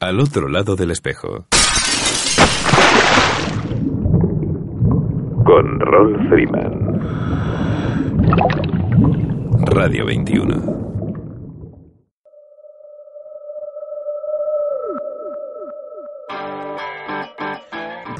[0.00, 1.46] Al otro lado del espejo.
[5.44, 7.00] Con Rolf Freeman.
[9.66, 10.86] Radio 21.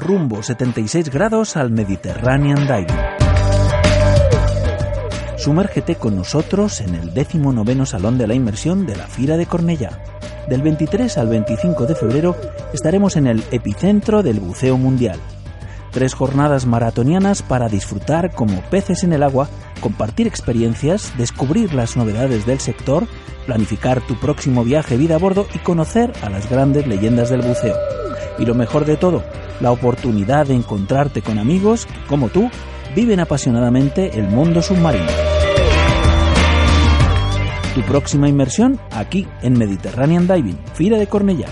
[0.07, 3.26] rumbo 76 grados al Mediterranean Diving.
[5.47, 10.03] Sumérgete con nosotros en el 19 Salón de la Inmersión de la Fira de Cornellá.
[10.49, 12.35] Del 23 al 25 de febrero
[12.73, 15.17] estaremos en el epicentro del buceo mundial.
[15.93, 19.47] Tres jornadas maratonianas para disfrutar como peces en el agua,
[19.79, 23.07] compartir experiencias, descubrir las novedades del sector,
[23.45, 27.77] planificar tu próximo viaje vida a bordo y conocer a las grandes leyendas del buceo.
[28.37, 29.23] Y lo mejor de todo,
[29.61, 32.49] la oportunidad de encontrarte con amigos que, como tú,
[32.93, 35.36] viven apasionadamente el mundo submarino.
[37.77, 41.47] Tu próxima inmersión aquí en Mediterranean Diving, Fira de Cornellá.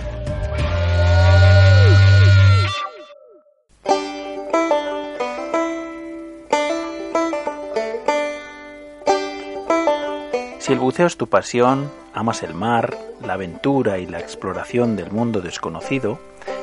[10.58, 15.12] Si el buceo es tu pasión, amas el mar, la aventura y la exploración del
[15.12, 16.20] mundo desconocido,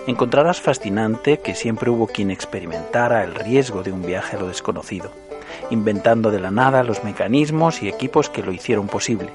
[0.08, 5.12] encontrarás fascinante que siempre hubo quien experimentara el riesgo de un viaje a lo desconocido,
[5.70, 9.30] inventando de la nada los mecanismos y equipos que lo hicieron posible,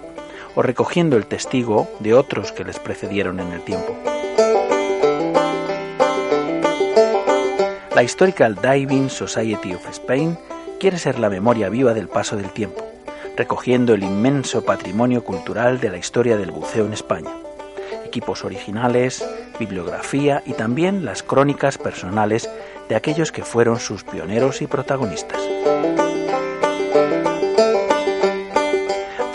[0.57, 3.95] o recogiendo el testigo de otros que les precedieron en el tiempo.
[7.93, 10.35] La Historical Diving Society of Spain
[10.79, 12.83] quiere ser la memoria viva del paso del tiempo,
[13.35, 17.29] recogiendo el inmenso patrimonio cultural de la historia del buceo en España
[18.03, 19.23] equipos originales,
[19.59, 22.49] bibliografía y también las crónicas personales
[22.89, 25.39] de aquellos que fueron sus pioneros y protagonistas.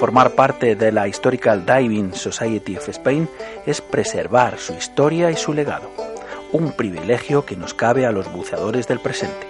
[0.03, 3.29] Formar parte de la Historical Diving Society of Spain
[3.65, 5.93] es preservar su historia y su legado,
[6.51, 9.47] un privilegio que nos cabe a los buceadores del presente.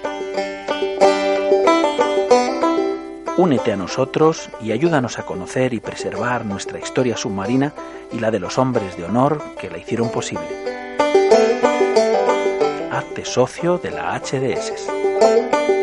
[3.39, 7.73] Únete a nosotros y ayúdanos a conocer y preservar nuestra historia submarina
[8.13, 10.45] y la de los hombres de honor que la hicieron posible.
[12.91, 15.82] Hazte socio de la HDS.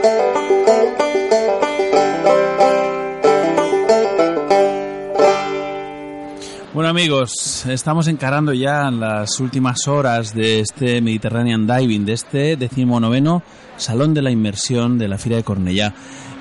[6.90, 13.44] Bueno amigos, estamos encarando ya las últimas horas de este Mediterranean Diving, de este decimonoveno
[13.78, 15.94] Salón de la Inmersión de la Fira de Cornellá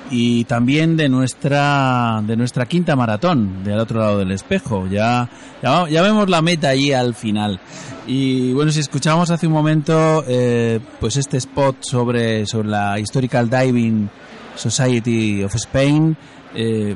[0.09, 4.87] y también de nuestra de nuestra quinta maratón del otro lado del espejo.
[4.87, 5.29] Ya
[5.61, 7.59] ya, vemos la meta allí al final.
[8.07, 13.51] Y bueno si escuchábamos hace un momento eh, pues este spot sobre sobre la historical
[13.51, 14.09] diving
[14.55, 16.17] society of Spain
[16.55, 16.95] eh,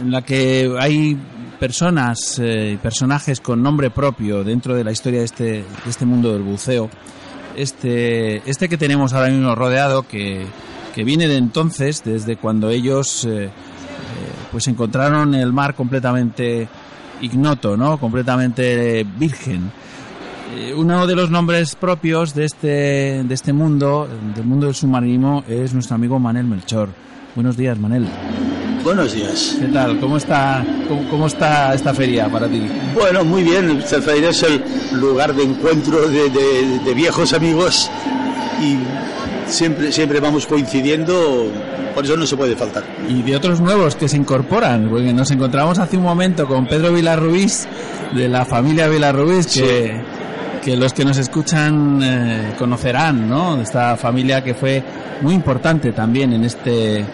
[0.00, 1.18] en la que hay
[1.62, 6.04] personas y eh, personajes con nombre propio dentro de la historia de este de este
[6.04, 6.90] mundo del buceo
[7.54, 10.44] este este que tenemos ahora mismo rodeado que
[10.92, 13.50] que viene de entonces, desde cuando ellos eh, eh,
[14.50, 16.68] pues encontraron el mar completamente
[17.20, 17.98] ignoto, ¿no?
[17.98, 19.72] completamente virgen.
[20.54, 25.44] Eh, uno de los nombres propios de este, de este mundo, del mundo del submarinismo,
[25.48, 26.90] es nuestro amigo Manel Melchor.
[27.34, 28.06] Buenos días, Manel.
[28.84, 29.56] Buenos días.
[29.60, 30.00] ¿Qué tal?
[30.00, 30.64] ¿Cómo está,
[31.08, 32.66] cómo, está esta feria para ti?
[32.94, 33.78] Bueno, muy bien.
[33.78, 34.62] Esta feria es el
[34.92, 37.90] lugar de encuentro de, de viejos amigos
[38.60, 38.78] y
[39.46, 41.46] siempre, siempre vamos coincidiendo,
[41.94, 42.84] por eso no se puede faltar.
[43.08, 46.92] Y de otros nuevos que se incorporan, porque nos encontramos hace un momento con Pedro
[46.92, 47.68] Vilarrubís,
[48.14, 50.00] de la familia Vilarrubís, que,
[50.62, 53.60] que los que nos escuchan eh, conocerán, ¿no?
[53.60, 54.82] Esta familia que fue
[55.20, 57.04] muy importante también en este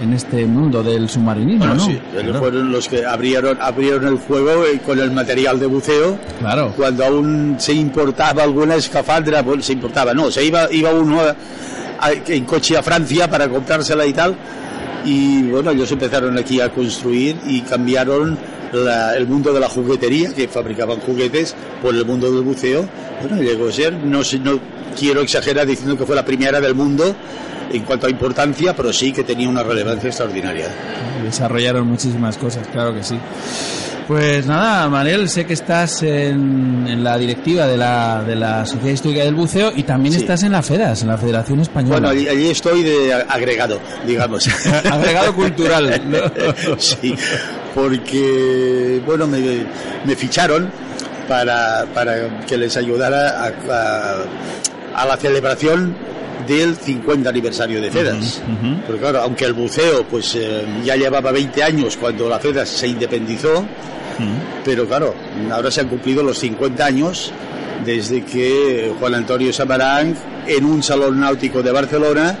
[0.00, 1.86] en este mundo del submarinismo, ¿no?
[1.86, 2.00] Sí,
[2.36, 6.18] fueron los que abrieron, abrieron el fuego con el material de buceo.
[6.40, 6.72] Claro.
[6.76, 11.20] Cuando aún se importaba alguna escafandra, bueno, se importaba, no, se iba, iba uno
[12.26, 14.36] en coche a Francia para comprársela y tal.
[15.04, 18.38] Y bueno, ellos empezaron aquí a construir y cambiaron
[18.72, 22.88] el mundo de la juguetería, que fabricaban juguetes, por el mundo del buceo.
[23.20, 24.60] Bueno, llegó a ser, no, no
[24.98, 27.14] quiero exagerar diciendo que fue la primera del mundo
[27.72, 30.66] en cuanto a importancia, pero sí que tenía una relevancia extraordinaria.
[31.24, 33.16] Desarrollaron muchísimas cosas, claro que sí.
[34.08, 38.92] Pues nada, Manel, sé que estás en, en la directiva de la, de la Sociedad
[38.94, 40.20] Histórica del Buceo y también Sí.
[40.20, 41.92] estás en la FEDAS, en la Federación Española.
[42.00, 44.48] Bueno, allí, allí estoy de agregado, digamos.
[44.90, 46.02] Agregado cultural.
[46.10, 46.76] ¿no?
[46.78, 47.14] sí,
[47.74, 49.64] porque, bueno, me,
[50.04, 50.70] me ficharon
[51.28, 54.24] para, para que les ayudara a, a-
[55.02, 55.94] a la celebración
[56.46, 58.42] del 50 aniversario de FEDAS.
[58.86, 62.88] Porque claro, aunque el buceo pues eh, ya llevaba 20 años cuando la FEDAS se
[62.88, 63.64] independizó,
[64.64, 65.14] pero claro,
[65.50, 67.32] ahora se han cumplido los 50 años
[67.86, 70.14] desde que Juan Antonio Samarán
[70.46, 72.36] en un salón náutico de Barcelona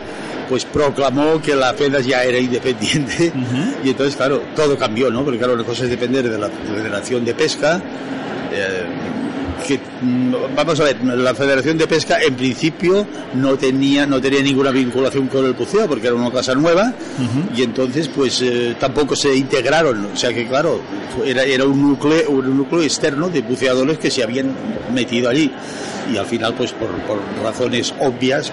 [0.48, 3.32] pues proclamó que la FEDAS ya era independiente.
[3.84, 5.24] Y entonces claro, todo cambió, ¿no?
[5.24, 7.80] Porque claro, una cosa es depender de la Federación de Pesca
[8.52, 8.84] eh,
[9.66, 14.42] que mm, vamos a ver, la Federación de Pesca en principio no tenía no tenía
[14.42, 16.92] ninguna vinculación con el buceo porque era una casa nueva
[17.56, 20.80] y entonces pues eh, tampoco se integraron, o sea que claro,
[21.24, 24.52] era, era un núcleo un núcleo externo de buceadores que se habían
[24.92, 25.50] metido allí.
[26.12, 28.52] Y al final pues por, por razones obvias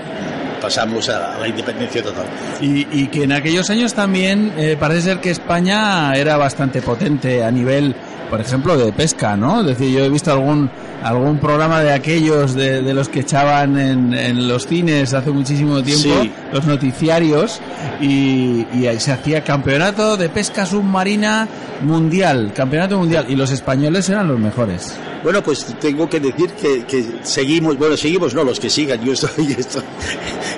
[0.60, 2.26] pasamos a, la independencia total.
[2.62, 7.44] Y, y que en aquellos años también eh, parece ser que España era bastante potente
[7.44, 7.96] a nivel,
[8.30, 9.62] por ejemplo, de pesca, ¿no?
[9.62, 10.70] Es decir, yo he visto algún
[11.02, 15.82] algún programa de aquellos de, de los que echaban en, en los cines hace muchísimo
[15.82, 16.30] tiempo, Sí.
[16.52, 17.62] los noticiarios,
[18.02, 21.48] y, y ahí se hacía campeonato de pesca submarina
[21.84, 24.94] mundial, campeonato mundial, y los españoles eran los mejores.
[25.24, 29.14] Bueno, pues tengo que decir que, que seguimos, bueno, seguimos, no, los que sigan, yo
[29.14, 29.84] estoy, estoy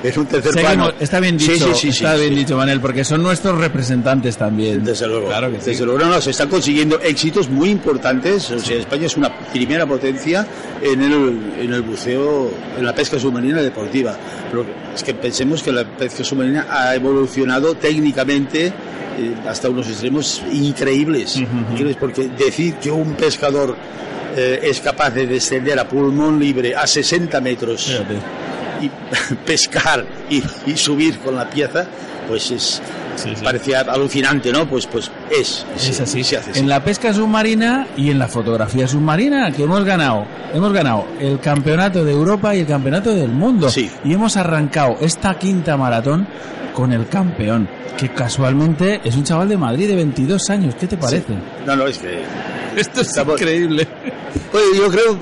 [0.03, 0.93] en un tercer Seguimos- plano.
[0.99, 4.83] está bien dicho, sí, sí, está bien dicho, Manel, porque son nuestros representantes también.
[4.83, 5.69] Desde luego, Claro que sí.
[5.71, 8.49] desde luego, no, no, se están consiguiendo éxitos muy importantes.
[8.51, 10.45] O sea, España es una primera potencia
[10.81, 14.15] en el, en el buceo, en la pesca submarina deportiva.
[14.49, 14.65] Pero
[14.95, 18.73] es que pensemos que la pesca submarina ha evolucionado técnicamente eh,
[19.47, 21.37] hasta unos extremos increíbles.
[21.37, 23.75] Increíbles, Porque decir que un pescador
[24.35, 28.15] eh, es capaz de descender a pulmón libre a 60 metros Fíjate.
[28.81, 31.85] y pescar y, y subir con la pieza,
[32.27, 32.81] pues es
[33.23, 33.43] Sí, sí.
[33.43, 34.67] parecía alucinante, ¿no?
[34.67, 36.23] Pues pues es, Es así.
[36.23, 36.59] se hace así.
[36.59, 41.39] En la pesca submarina y en la fotografía submarina que hemos ganado, hemos ganado el
[41.39, 43.69] campeonato de Europa y el campeonato del mundo.
[43.69, 43.89] Sí.
[44.03, 46.27] Y hemos arrancado esta quinta maratón
[46.73, 50.75] con el campeón, que casualmente es un chaval de Madrid de 22 años.
[50.79, 51.33] ¿Qué te parece?
[51.65, 52.21] No, no, es que
[52.75, 53.87] Esto es Estamos- increíble.
[54.51, 55.17] Pues yo creo,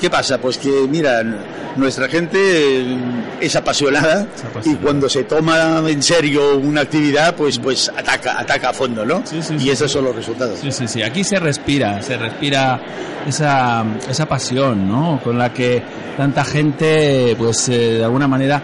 [0.00, 0.38] ¿qué pasa?
[0.38, 1.22] Pues que, mira,
[1.76, 2.82] nuestra gente
[3.38, 4.80] es apasionada, Es apasionada.
[4.80, 9.22] y cuando se toma en serio una actividad, pues pues ataca, ataca a fondo, ¿no?
[9.26, 10.58] Sí, sí, y sí, esos son los resultados.
[10.60, 11.02] Sí, sí, sí.
[11.02, 12.80] Aquí se respira, se respira
[13.26, 15.20] esa, esa pasión, ¿no?
[15.22, 15.82] Con la que
[16.16, 18.62] tanta gente, pues, eh, de alguna manera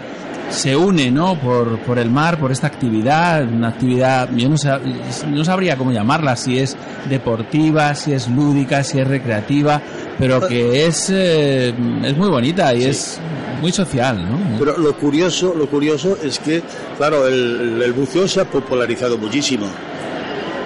[0.49, 1.39] se une, ¿no?
[1.39, 4.81] Por, por el mar, por esta actividad, una actividad, yo no, sab-
[5.27, 6.75] no sabría cómo llamarla, si es
[7.09, 9.81] deportiva, si es lúdica, si es recreativa,
[10.19, 11.73] pero que es, eh,
[12.03, 13.19] es muy bonita y es
[13.61, 14.57] muy social, ¿no?
[14.59, 16.61] Pero lo curioso, lo curioso es que,
[16.97, 19.65] claro, el, el buceo se ha popularizado muchísimo.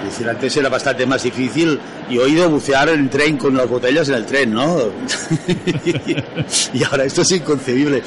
[0.07, 4.07] Decir, antes era bastante más difícil y he oído bucear en tren con las botellas
[4.09, 4.77] en el tren, ¿no?
[6.73, 8.01] y ahora esto es inconcebible.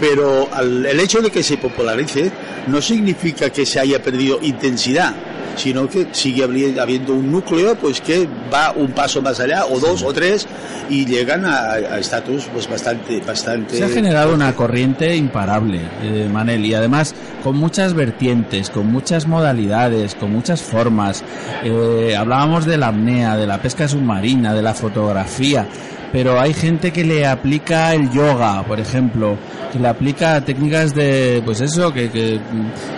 [0.00, 2.30] Pero el hecho de que se popularice
[2.68, 5.14] no significa que se haya perdido intensidad,
[5.56, 6.44] sino que sigue
[6.80, 10.46] habiendo un núcleo pues que va un paso más allá, o dos o tres,
[10.88, 13.76] y llegan a a estatus pues bastante, bastante...
[13.76, 19.26] Se ha generado una corriente imparable, eh, Manel, y además con muchas vertientes, con muchas
[19.26, 21.24] modalidades, con muchas formas.
[21.64, 25.66] Eh, hablábamos de la apnea, de la pesca submarina, de la fotografía,
[26.12, 29.36] pero hay gente que le aplica el yoga, por ejemplo,
[29.72, 32.38] que le aplica técnicas de, pues eso, que, que,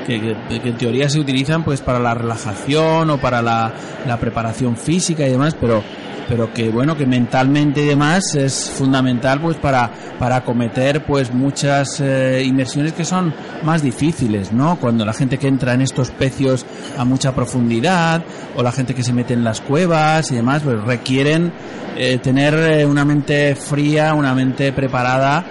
[0.06, 0.36] que-
[0.68, 3.72] en teoría se utilizan pues para la relajación o para la,
[4.06, 5.82] la preparación física y demás, pero
[6.28, 12.00] pero que bueno que mentalmente y demás es fundamental pues para para acometer pues muchas
[12.00, 16.64] eh, inmersiones que son más difíciles no cuando la gente que entra en estos pecios
[16.96, 18.22] a mucha profundidad
[18.56, 21.52] o la gente que se mete en las cuevas y demás pues requieren
[21.96, 25.44] eh, tener eh, una mente fría una mente preparada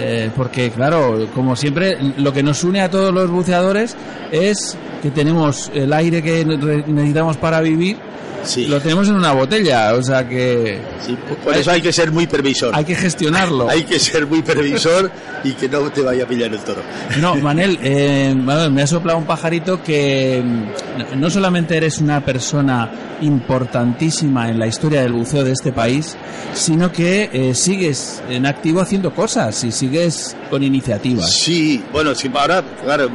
[0.00, 3.96] eh, porque claro como siempre lo que nos une a todos los buceadores
[4.30, 6.56] es que tenemos el aire que ne-
[6.86, 7.96] necesitamos para vivir
[8.44, 8.66] Sí.
[8.66, 12.26] lo tenemos en una botella, o sea que Sí, por eso hay que ser muy
[12.26, 12.70] previsor.
[12.74, 13.68] hay que gestionarlo.
[13.70, 15.10] Hay que ser muy previsor
[15.44, 16.80] y que no te vaya a pillar el toro.
[17.20, 22.24] No, Manel, eh, Manuel, me ha soplado un pajarito que mm, no solamente eres una
[22.24, 22.90] persona
[23.20, 26.16] importantísima en la historia del buceo de este país,
[26.54, 31.30] sino que eh, sigues en activo haciendo cosas y sigues con iniciativas.
[31.32, 33.10] Sí, bueno, sí, ahora, claro,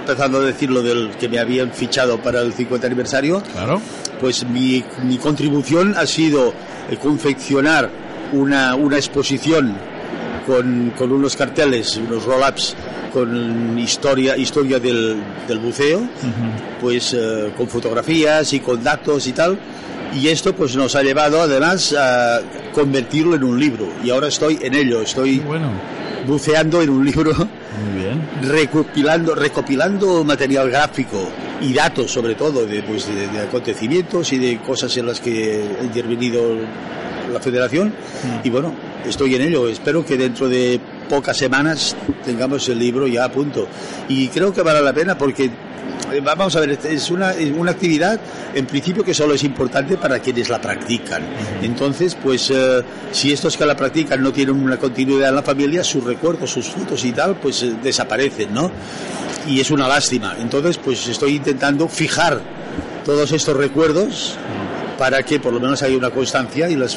[0.00, 3.80] empezando a decir lo del que me habían fichado para el 50 aniversario, Claro.
[4.20, 6.52] Pues mi, mi contribución ha sido
[6.90, 7.90] eh, confeccionar
[8.32, 9.74] una, una exposición
[10.46, 12.74] con, con unos carteles, unos roll-ups
[13.12, 15.16] con historia, historia del,
[15.48, 16.02] del buceo,
[16.80, 19.58] pues eh, con fotografías y con datos y tal.
[20.14, 22.40] Y esto pues nos ha llevado además a
[22.72, 23.88] convertirlo en un libro.
[24.04, 25.70] Y ahora estoy en ello, estoy Bueno,
[26.26, 27.32] buceando en un libro.
[28.42, 31.28] Recopilando, recopilando material gráfico
[31.60, 35.64] y datos sobre todo de, pues, de, de acontecimientos y de cosas en las que
[35.80, 36.56] ha intervenido
[37.32, 37.92] la federación.
[38.44, 38.74] Y bueno,
[39.06, 43.66] estoy en ello, espero que dentro de pocas semanas tengamos el libro ya a punto.
[44.08, 45.50] Y creo que vale la pena porque
[46.22, 48.20] vamos a ver, este es una, es una actividad
[48.54, 51.22] en principio que solo es importante para quienes la practican.
[51.62, 52.82] Entonces, pues eh,
[53.12, 56.68] si estos que la practican no tienen una continuidad en la familia, sus recuerdos, sus
[56.68, 58.70] fotos y tal, pues eh, desaparecen, ¿no?
[59.46, 60.36] Y es una lástima.
[60.38, 62.40] Entonces, pues estoy intentando fijar
[63.04, 64.36] todos estos recuerdos
[64.98, 66.96] para que por lo menos haya una constancia y las,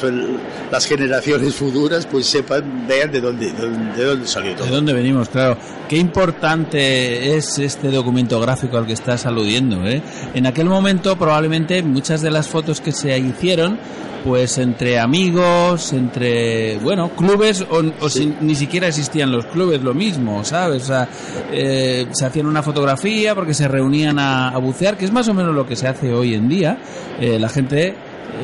[0.70, 4.66] las generaciones futuras pues sepan, vean de dónde, de dónde, de dónde salió todo.
[4.66, 5.28] ¿De dónde venimos?
[5.28, 5.56] Claro.
[5.88, 9.86] Qué importante es este documento gráfico al que estás aludiendo.
[9.86, 10.02] ¿eh?
[10.34, 13.78] En aquel momento probablemente muchas de las fotos que se hicieron
[14.24, 19.94] pues entre amigos, entre, bueno, clubes, o, o si, ni siquiera existían los clubes, lo
[19.94, 20.84] mismo, ¿sabes?
[20.84, 21.08] O sea,
[21.52, 25.34] eh, se hacían una fotografía porque se reunían a, a, bucear, que es más o
[25.34, 26.78] menos lo que se hace hoy en día.
[27.20, 27.94] Eh, la gente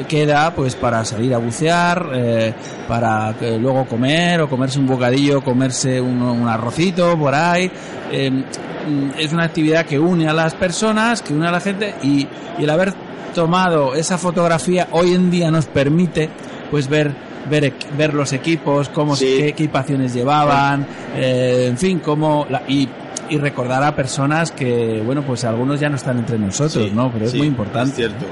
[0.09, 2.55] queda pues para salir a bucear, eh,
[2.89, 7.71] para luego comer o comerse un bocadillo, comerse un, un arrocito por ahí.
[8.11, 8.45] Eh,
[9.19, 12.27] es una actividad que une a las personas, que une a la gente y,
[12.59, 12.95] y el haber
[13.37, 16.29] tomado esa fotografía hoy en día nos permite
[16.71, 17.13] pues ver
[17.49, 19.37] ver, ver los equipos, cómo Sí.
[19.39, 22.89] qué equipaciones llevaban, eh, en fin, cómo la, y,
[23.31, 27.13] y recordar a personas que bueno pues algunos ya no están entre nosotros, Sí, ¿no?
[27.13, 27.91] Pero es sí, muy importante.
[27.91, 28.25] Es cierto.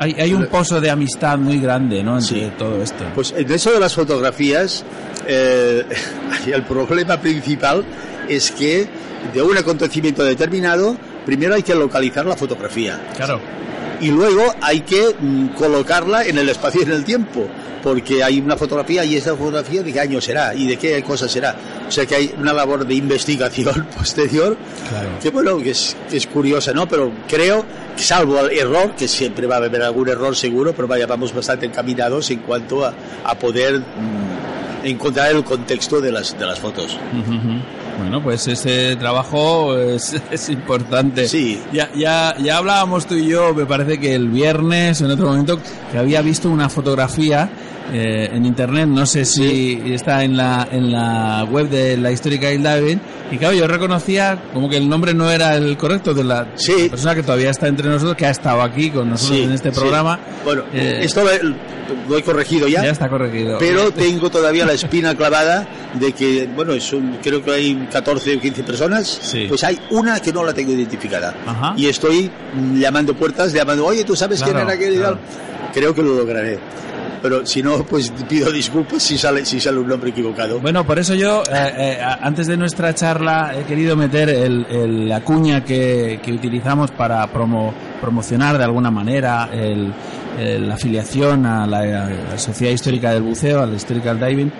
[0.00, 2.16] Hay, hay un pozo de amistad muy grande, ¿no?
[2.18, 2.52] Entre Sí.
[2.56, 3.04] todo esto.
[3.16, 4.84] Pues en eso de las fotografías,
[5.26, 5.84] eh,
[6.54, 7.84] el problema principal
[8.28, 8.86] es que
[9.34, 13.40] de un acontecimiento determinado, primero hay que localizar la fotografía Claro.
[14.00, 17.46] Y luego hay que mm, colocarla en el espacio y en el tiempo,
[17.82, 21.28] porque hay una fotografía y esa fotografía de qué año será y de qué cosa
[21.28, 21.54] será.
[21.86, 24.56] O sea que hay una labor de investigación posterior
[24.88, 25.08] Claro.
[25.22, 26.88] que bueno, que es, que es curiosa, ¿no?
[26.88, 27.64] Pero creo,
[27.96, 31.34] que salvo el error, que siempre va a haber algún error seguro, pero vaya, vamos
[31.34, 32.92] bastante encaminados en cuanto a,
[33.24, 36.96] a poder mm, encontrar el contexto de las, de las fotos.
[37.12, 37.60] Ujú, ujú.
[37.98, 41.26] Bueno, pues ese trabajo es, es importante.
[41.28, 41.60] Sí.
[41.72, 45.58] Ya, ya, ya hablábamos tú y yo, me parece que el viernes, en otro momento,
[45.90, 47.50] que había visto una fotografía
[47.92, 52.48] eh, en internet, no sé si está en la, en la web de la histórica
[52.48, 56.48] Diving, y claro, yo reconocía como que el nombre no era el correcto de la
[56.54, 56.88] Sí.
[56.90, 59.72] persona que todavía está entre nosotros, que ha estado aquí con nosotros Sí, en este
[59.72, 59.78] sí.
[59.80, 60.18] programa.
[60.44, 61.40] Bueno, Eh, esto lo he,
[62.08, 63.58] lo he corregido ya está corregido.
[63.58, 68.36] Pero tengo todavía la espina clavada de que, bueno, es un- creo que hay 14
[68.36, 69.46] o 15 personas, Sí.
[69.48, 71.34] pues hay una que no la tengo identificada.
[71.46, 71.74] Ajá.
[71.76, 72.30] Y estoy
[72.74, 75.18] llamando puertas, llamando, oye, ¿tú sabes quién Claro, era aquel claro.
[75.72, 76.58] Creo que lo lograré.
[77.22, 80.60] Pero si no, pues pido disculpas si sale, si sale un nombre equivocado.
[80.60, 85.08] Bueno, por eso yo, eh, eh, antes de nuestra charla, he querido meter el, el-
[85.08, 89.92] la cuña que, que utilizamos para promo- promocionar de alguna manera el-
[90.38, 94.52] el- la afiliación a la, a la Sociedad Histórica del Buceo, al Historical Diving,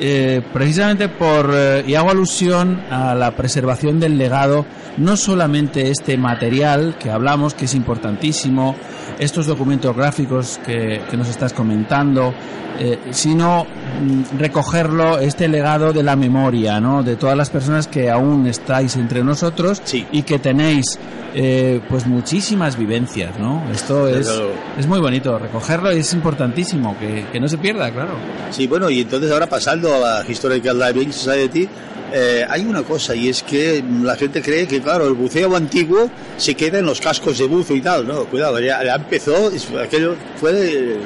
[0.00, 4.64] eh, precisamente por, eh, y hago alusión a la preservación del legado,
[4.96, 8.74] no solamente este material que hablamos, que es importantísimo,
[9.18, 12.32] estos documentos gráficos que, que nos estás comentando,
[12.78, 13.64] eh, sino
[14.00, 17.02] mm, recogerlo, este legado de la memoria, ¿no?
[17.02, 20.06] De todas las personas que aún estáis entre nosotros Sí.
[20.12, 20.98] y que tenéis,
[21.34, 23.62] eh, pues muchísimas vivencias, ¿no?
[23.70, 24.30] Esto es,
[24.78, 28.12] es muy bonito, recogerlo y es importantísimo, que, que no se pierda, claro.
[28.50, 31.68] Sí, bueno, y entonces ahora pasando a la Historical Diving Society,
[32.12, 36.10] eh, hay una cosa y es que la gente cree que, claro, el buceo antiguo
[36.36, 38.06] se queda en los cascos de buzo y tal.
[38.06, 39.50] No, cuidado, ya, empezó,
[39.80, 40.96] aquello fue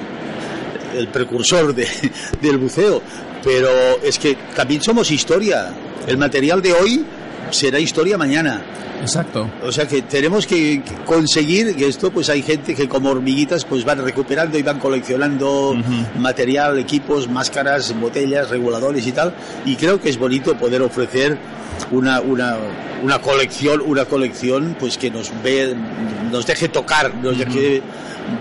[0.97, 1.89] el precursor de-
[2.41, 3.03] del buceo.
[3.43, 3.69] Pero
[4.03, 5.71] es que también somos historia.
[6.07, 7.05] El material de hoy
[7.51, 8.63] será historia mañana.
[9.01, 9.51] Exacto.
[9.63, 13.85] O sea que tenemos que conseguir que esto, pues hay gente que como hormiguitas, pues
[13.85, 15.77] van recuperando y van coleccionando
[16.19, 19.35] material, equipos, máscaras, botellas, reguladores y tal.
[19.67, 21.39] Y creo que es bonito poder ofrecer
[21.91, 22.57] una, una,
[23.03, 25.77] una colección, una colección, pues que nos ve,
[26.31, 27.83] nos deje tocar, nos deje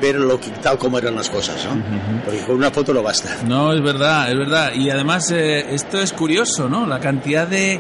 [0.02, 1.82] ver lo que tal como eran las cosas, ¿no?
[2.26, 3.38] Porque con una foto no basta.
[3.48, 4.72] No, es verdad, es verdad.
[4.76, 6.86] Y además eh, esto es curioso, ¿no?
[6.86, 7.80] La cantidad de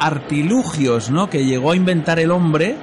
[0.00, 1.28] artilugios, ¿no?
[1.28, 2.76] Que llegó a inventar el hombre.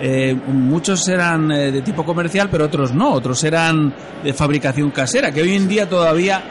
[0.00, 3.12] eh, muchos eran eh, de tipo comercial, pero otros no.
[3.12, 3.92] Otros eran
[4.22, 5.32] de fabricación casera.
[5.32, 6.42] Que hoy en día todavía,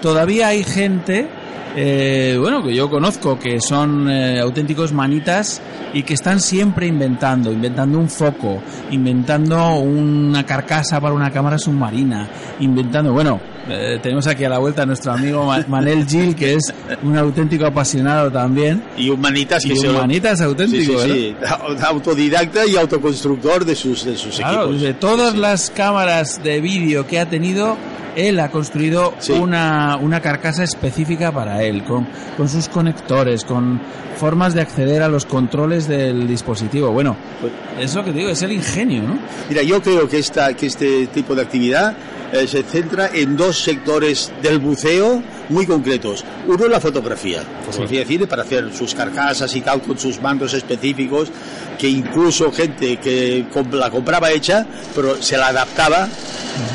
[0.00, 1.28] todavía hay gente,
[1.76, 5.60] eh, bueno, que yo conozco, que son eh, auténticos manitas
[5.92, 12.28] y que están siempre inventando, inventando un foco, inventando una carcasa para una cámara submarina,
[12.60, 16.54] inventando, bueno, eh, tenemos aquí a la vuelta a nuestro amigo Ma- Manel Gil, que
[16.54, 18.82] es un auténtico apasionado también.
[18.96, 21.46] Y humanitas que Y un manitas auténtico, Sí, sí, sí.
[21.86, 24.80] Autodidacta y autoconstructor de sus, de sus Claro, equipos.
[24.82, 27.76] de todas las cámaras de vídeo que ha tenido,
[28.16, 29.32] él ha construido Sí.
[29.32, 32.06] una, una carcasa específica para él, con,
[32.36, 33.80] con sus conectores, con
[34.18, 36.90] formas de acceder a los controles del dispositivo.
[36.92, 39.18] Bueno, Pues- es lo que te digo, es el ingenio, ¿no?
[39.48, 41.94] Mira, yo creo que, esta, que este tipo de actividad
[42.32, 46.24] eh, se centra en dos sectores del buceo muy concretos.
[46.48, 50.20] Uno es la fotografía, fotografía de cine para hacer sus carcasas y tal con sus
[50.20, 51.30] mandos específicos,
[51.78, 56.08] que incluso gente que comp- la compraba hecha, pero se la adaptaba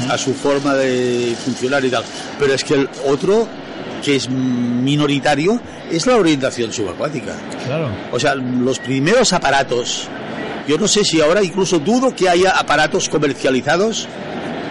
[0.10, 2.04] a su forma de funcionar y tal.
[2.38, 3.48] Pero es que el otro,
[4.04, 5.60] que es minoritario,
[5.92, 7.34] es la orientación subacuática.
[7.66, 7.90] Claro.
[8.12, 10.08] O sea, los primeros aparatos,
[10.68, 14.08] yo no sé si ahora incluso dudo que haya aparatos comercializados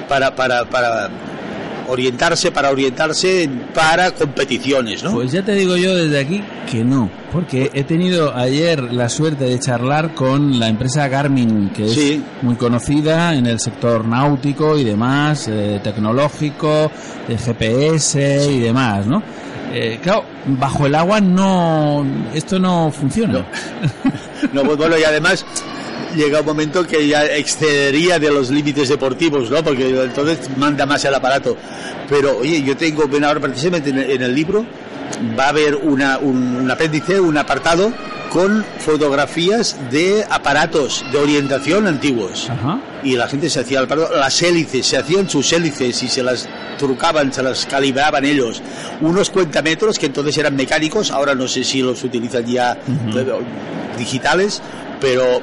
[0.09, 1.09] para, para, para
[1.89, 5.13] orientarse, para orientarse para competiciones, ¿no?
[5.13, 9.45] Pues ya te digo yo desde aquí que no, porque he tenido ayer la suerte
[9.45, 12.23] de charlar con la empresa Garmin, que es Sí.
[12.43, 16.91] muy conocida en el sector náutico y demás, eh, tecnológico,
[17.27, 19.23] de GPS y demás, ¿no?
[19.73, 23.47] Eh, claro, bajo el agua no, esto no funciona.
[24.53, 25.45] No, pues bueno, y además
[26.17, 29.63] llega un momento que ya excedería de los límites deportivos, ¿no?
[29.63, 31.57] Porque entonces manda más el aparato.
[32.09, 34.65] Pero, oye, yo tengo, ven ahora precisamente en el, libro,
[35.39, 37.93] va a haber una, un, un apéndice, un apartado
[38.31, 42.49] con fotografías de aparatos de orientación antiguos.
[42.51, 42.81] Ajá.
[43.03, 46.49] Y la gente se hacía las hélices, se hacían sus hélices y se las
[46.79, 48.63] trucaban, se las calibraban ellos.
[49.01, 53.27] Unos cuentametros que entonces eran mecánicos, ahora no sé si los utilizan ya eh,
[53.97, 54.61] digitales,
[55.01, 55.41] pero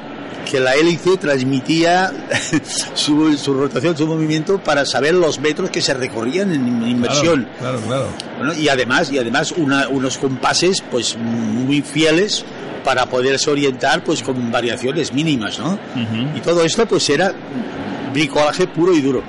[0.48, 2.12] que la hélice transmitía
[2.94, 7.48] su, su rotación, su movimiento para saber los metros que se recorrían en inmersión.
[7.58, 8.06] Claro, claro.
[8.38, 12.44] Bueno, y además, y además una- unos compases pues muy fieles
[12.84, 15.76] para poderse orientar pues con variaciones mínimas, ¿no?
[16.36, 17.32] Y todo esto pues era
[18.12, 19.22] bricolaje puro y duro.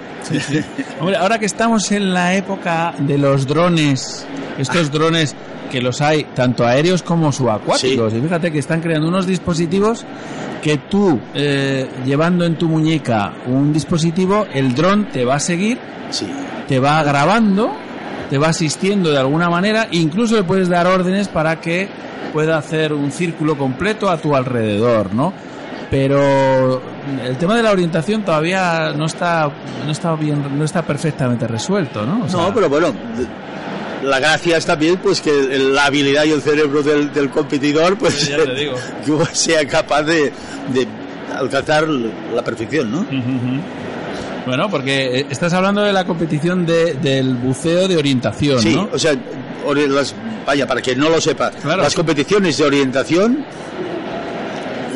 [0.99, 4.25] Hombre, ahora que estamos en la época de los drones,
[4.57, 5.35] estos drones
[5.71, 10.05] que los hay tanto aéreos como subacuáticos, y fíjate que están creando unos dispositivos
[10.61, 15.77] que tú, eh, llevando en tu muñeca un dispositivo, el dron te va a seguir,
[16.09, 16.25] Sí.
[16.67, 17.71] te va grabando,
[18.29, 21.89] te va asistiendo de alguna manera, incluso le puedes dar órdenes para que
[22.33, 25.33] pueda hacer un círculo completo a tu alrededor, ¿no?
[25.89, 26.81] Pero
[27.25, 29.49] el tema de la orientación todavía no está
[29.85, 32.25] no está bien no está perfectamente resuelto, ¿no?
[32.25, 32.93] O sea, No, pero bueno,
[34.03, 38.13] la gracia es también pues que la habilidad y el cerebro del, del competidor pues
[38.13, 38.75] Sí, ya te digo.
[39.05, 40.31] que sea capaz de,
[40.73, 40.87] de
[41.37, 43.05] alcanzar la perfección, ¿no?
[44.45, 48.87] Bueno, porque eh, estás hablando de la competición de, del buceo de orientación, Sí, ¿no?
[48.93, 49.13] o sea,
[49.89, 50.15] las,
[50.45, 51.81] vaya, para que no lo sepa, Claro.
[51.83, 53.43] las competiciones de orientación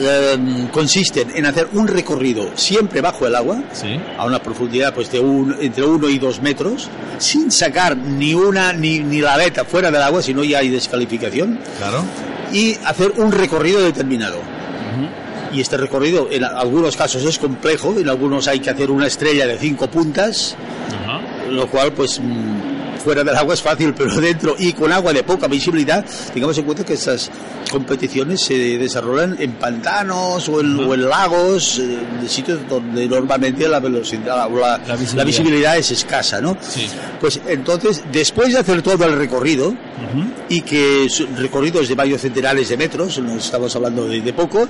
[0.01, 3.99] eh, consisten en hacer un recorrido siempre bajo el agua, Sí.
[4.17, 8.73] a una profundidad pues de un, entre uno y dos metros, sin sacar ni una
[8.73, 12.03] ni, ni la aleta fuera del agua, si no ya hay descalificación, Claro.
[12.51, 14.37] y hacer un recorrido determinado.
[15.53, 19.45] Y este recorrido en algunos casos es complejo, en algunos hay que hacer una estrella
[19.45, 20.55] de cinco puntas,
[21.49, 22.70] lo cual pues mm,
[23.01, 26.65] fuera del agua es fácil, pero dentro y con agua de poca visibilidad, tengamos en
[26.65, 27.29] cuenta que estas
[27.71, 33.67] competiciones se desarrollan en pantanos o en, o en lagos, eh, de sitios donde normalmente
[33.67, 35.15] la velocidad o la, La visibilidad.
[35.15, 36.57] la visibilidad es escasa, ¿no?
[36.61, 36.87] Sí.
[37.19, 39.73] Pues entonces, después de hacer todo el recorrido,
[40.49, 44.67] y que recorridos de varios centenares de metros, no estamos hablando de, de poco,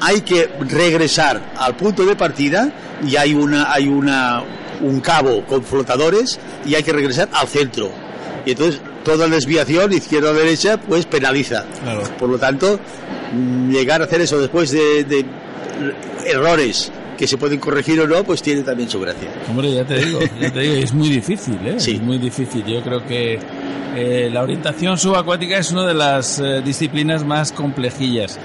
[0.00, 2.72] hay que regresar al punto de partida
[3.06, 4.42] y hay una hay una
[4.82, 7.90] un cabo con flotadores y hay que regresar al centro.
[8.44, 11.64] Y entonces toda desviación izquierda o derecha pues penaliza.
[11.82, 12.02] Claro.
[12.18, 12.78] Por lo tanto,
[13.70, 15.24] llegar a hacer eso después de, de
[16.26, 19.28] errores que se pueden corregir o no, pues tiene también su gracia.
[19.48, 21.74] Hombre, ya te digo, ya te digo, es muy difícil, ¿eh?
[21.78, 21.92] Sí.
[21.92, 22.64] Es muy difícil.
[22.64, 23.38] Yo creo que
[23.96, 28.38] eh, la orientación subacuática es una de las eh, disciplinas más complejillas.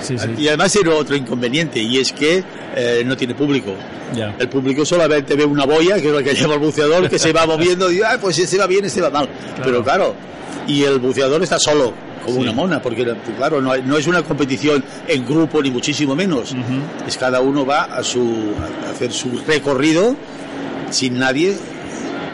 [0.00, 0.28] Sí, sí.
[0.38, 2.42] Y además tiene otro inconveniente, y es que
[2.76, 3.74] eh, no tiene público.
[4.14, 4.34] Ya.
[4.38, 7.32] El público solamente ve una boya, que es la que lleva el buceador, que se
[7.32, 9.28] va moviendo y, ah, pues este va bien, este va mal.
[9.62, 10.14] Pero claro,
[10.66, 11.92] y el buceador está solo,
[12.24, 12.42] como Sí.
[12.42, 16.54] una mona, porque claro, no, hay- no es una competición en grupo, ni muchísimo menos.
[17.06, 18.54] Es cada uno va a, su,
[18.86, 20.16] a hacer su recorrido
[20.90, 21.56] sin nadie,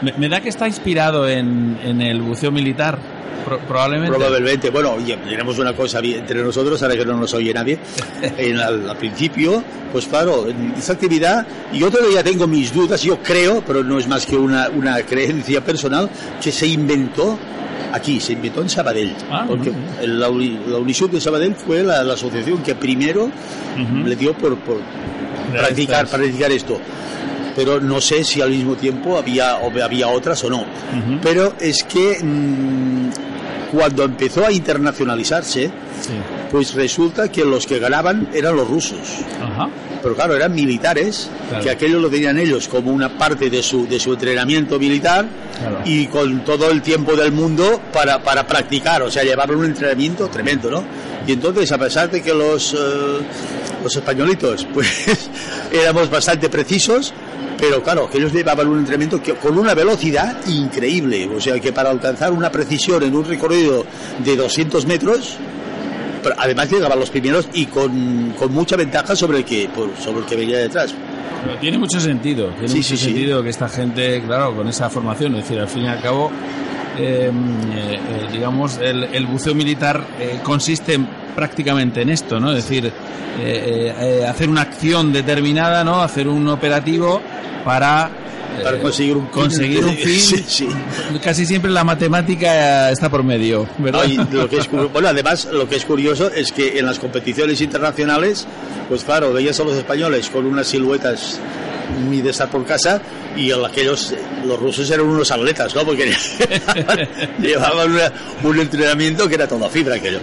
[0.01, 2.97] Me, me da que está inspirado en, en el buceo militar,
[3.45, 4.15] pro- probablemente.
[4.17, 7.77] Probablemente, bueno, oye, tenemos una cosa entre nosotros, ahora que no nos oye nadie.
[8.37, 13.17] En, al, al principio, pues claro, en esa actividad, yo todavía tengo mis dudas, yo
[13.21, 16.09] creo, pero no es más que una, una creencia personal,
[16.41, 17.37] que se inventó
[17.93, 19.13] aquí, se inventó en Sabadell.
[19.29, 19.71] Ah, porque
[20.03, 24.07] la, la Unisub de Sabadell fue la, la asociación que primero Ujú.
[24.07, 24.77] le dio por, por
[25.51, 26.79] practicar, practicar esto.
[27.55, 30.59] Pero no sé si al mismo tiempo había, había otras o no.
[30.61, 31.19] Ujú.
[31.21, 33.09] Pero es que mm,
[33.75, 36.13] cuando empezó a internacionalizarse, Sí.
[36.49, 38.99] pues resulta que los que ganaban eran los rusos.
[39.41, 39.69] Ajá.
[40.01, 41.63] Pero claro, eran militares, Claro.
[41.63, 45.27] que aquello lo tenían ellos como una parte de su, de su entrenamiento militar
[45.59, 45.81] Claro.
[45.85, 50.27] y con todo el tiempo del mundo para, para practicar, o sea, llevaban un entrenamiento
[50.27, 50.83] tremendo, ¿no?
[51.27, 52.77] Y entonces, a pesar de que los, eh,
[53.83, 55.29] los españolitos, pues
[55.71, 57.13] éramos bastante precisos,
[57.61, 61.71] pero claro, que ellos llevaban un entrenamiento que, con una velocidad increíble, o sea, que
[61.71, 63.85] para alcanzar una precisión en un recorrido
[64.25, 65.37] de 200 metros,
[66.23, 70.19] pero además llegaban los primeros y con, con mucha ventaja sobre el que por- sobre
[70.21, 70.93] el que venía detrás.
[71.45, 73.05] Pero tiene mucho sentido, tiene Sí, mucho sí, sí.
[73.05, 76.29] sentido que esta gente, claro, con esa formación, es decir, al fin y al cabo,
[77.01, 77.31] eh, eh,
[77.95, 80.99] eh, digamos, el, el buceo militar eh, consiste
[81.35, 82.49] prácticamente en esto, ¿no?
[82.51, 82.91] Es decir, eh,
[83.39, 86.01] eh, eh, hacer una acción determinada, ¿no?
[86.01, 87.21] Hacer un operativo
[87.63, 88.09] para
[88.59, 89.31] eh, Para conseguir un fin.
[89.31, 90.19] conseguir un fin.
[90.19, 90.67] Sí, sí.
[91.23, 94.05] Casi siempre la matemática está por medio, ¿verdad?
[94.31, 98.45] Lo que es bueno, además, lo que es curioso es que en las competiciones internacionales,
[98.89, 101.39] pues claro, veías a los españoles con unas siluetas
[102.05, 103.01] muy de estar por casa
[103.35, 104.13] y aquellos,
[104.45, 105.83] los rusos eran unos atletas, ¿no?
[105.85, 106.11] Porque
[107.39, 108.11] llevaban una-
[108.43, 110.19] un entrenamiento que era toda fibra aquello.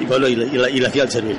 [0.00, 1.36] Y bueno, y, la- y le hacían servir.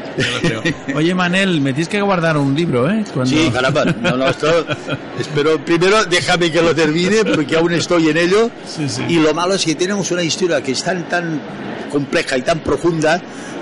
[0.95, 3.03] Oye, Manel, me tienes que guardar un libro, ¿eh?
[3.13, 3.85] Cuando- Sí, caramba.
[3.85, 4.65] No, no, esto,
[5.19, 8.49] espero, primero déjame que lo termine porque aún estoy en ello.
[8.67, 9.03] Sí, sí.
[9.09, 11.41] Y lo malo es que tenemos una historia que es tan, tan
[11.91, 13.21] compleja y tan profunda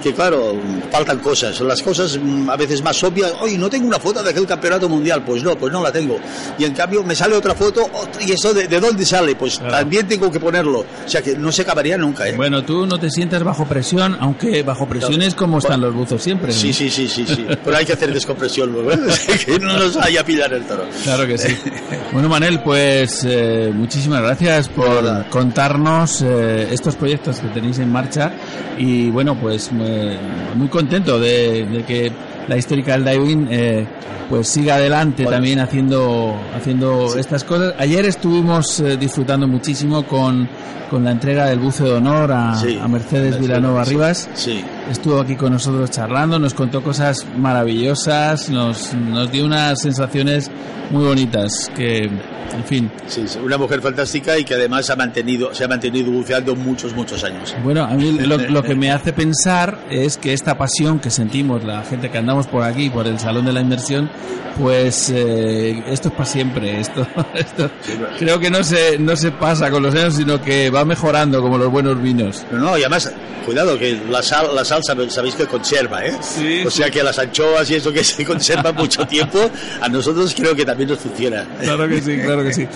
[0.09, 0.55] que, claro,
[0.91, 1.59] faltan cosas.
[1.61, 3.33] Las cosas mm, a veces más obvias.
[3.41, 5.23] Oye, no tengo una foto de aquel campeonato mundial.
[5.25, 6.17] Pues no, pues no la tengo.
[6.57, 7.89] Y en cambio me sale otra foto.
[8.25, 9.35] ¿Y eso de, de dónde sale?
[9.35, 9.73] Pues Claro.
[9.77, 10.79] también tengo que ponerlo.
[11.05, 12.33] O sea que no se acabaría nunca, ¿eh?
[12.35, 16.21] Bueno, tú no te sientas bajo presión, aunque bajo presión es como están los buzos
[16.21, 16.47] siempre.
[16.47, 16.53] ¿no?
[16.59, 17.45] Sí, sí, sí, sí, sí.
[17.63, 18.91] Pero hay que hacer descompresión luego.
[18.91, 18.97] ¿eh?
[19.45, 20.83] que no nos vaya a pillar el toro.
[21.03, 21.55] Claro que sí.
[22.13, 28.31] Bueno, Manel, pues eh, muchísimas gracias por contarnos eh, estos proyectos que tenéis en marcha
[28.77, 29.71] y bueno, pues
[30.55, 32.11] muy contento de, que
[32.47, 33.85] la histórica del diving eh,
[34.29, 35.37] pues siga adelante Bueno.
[35.37, 37.73] también haciendo haciendo estas cosas.
[37.77, 40.47] Ayer estuvimos eh, disfrutando muchísimo con,
[40.89, 42.77] con la entrega del buceo de honor a, Sí.
[42.81, 43.91] a Mercedes Vilanova Sí.
[43.91, 44.29] Rivas.
[44.33, 44.63] Sí.
[44.91, 50.49] Estuvo aquí con nosotros charlando, nos contó cosas maravillosas, nos, nos dio unas sensaciones
[50.89, 55.53] muy bonitas que, en fin, Sí, sí, una mujer fantástica y que además ha mantenido,
[55.53, 57.53] se ha mantenido buceando muchos, muchos años.
[57.63, 61.63] bueno, a mí lo, lo que me hace pensar es que esta pasión que sentimos
[61.65, 64.09] la gente que andamos por aquí, por el Salón de la Inversión,
[64.59, 66.79] pues eh, esto es para siempre.
[66.79, 67.71] Esto, esto
[68.19, 71.57] creo que no se, no se pasa con los años, sino que va mejorando como
[71.57, 72.45] los buenos vinos.
[72.51, 73.11] No, no, y además,
[73.45, 76.13] cuidado, que la sal, la sal sabéis que conserva, ¿eh?
[76.21, 79.49] Sí, o sea que las anchoas y eso que se conserva mucho tiempo,
[79.81, 81.45] a nosotros creo que también nos funciona.
[81.61, 82.67] Claro que sí, claro que sí.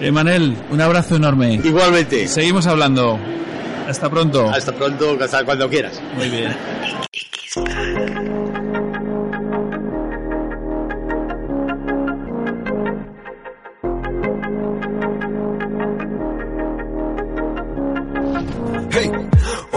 [0.00, 1.60] Emanuel, un abrazo enorme.
[1.62, 2.26] Igualmente.
[2.26, 3.18] Seguimos hablando.
[3.88, 4.48] Hasta pronto.
[4.48, 6.00] Hasta pronto, hasta cuando quieras.
[6.16, 6.56] Muy bien.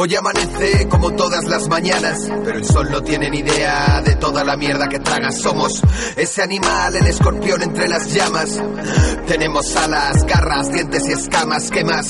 [0.08, 4.44] Hoy amanece como todas las mañanas, pero el sol no tiene ni idea de toda
[4.44, 5.38] la mierda que tragas.
[5.38, 5.82] Somos
[6.16, 8.62] ese animal, el escorpión entre las llamas.
[9.26, 11.70] Tenemos alas, garras, dientes y escamas.
[11.72, 12.10] ¿Qué más?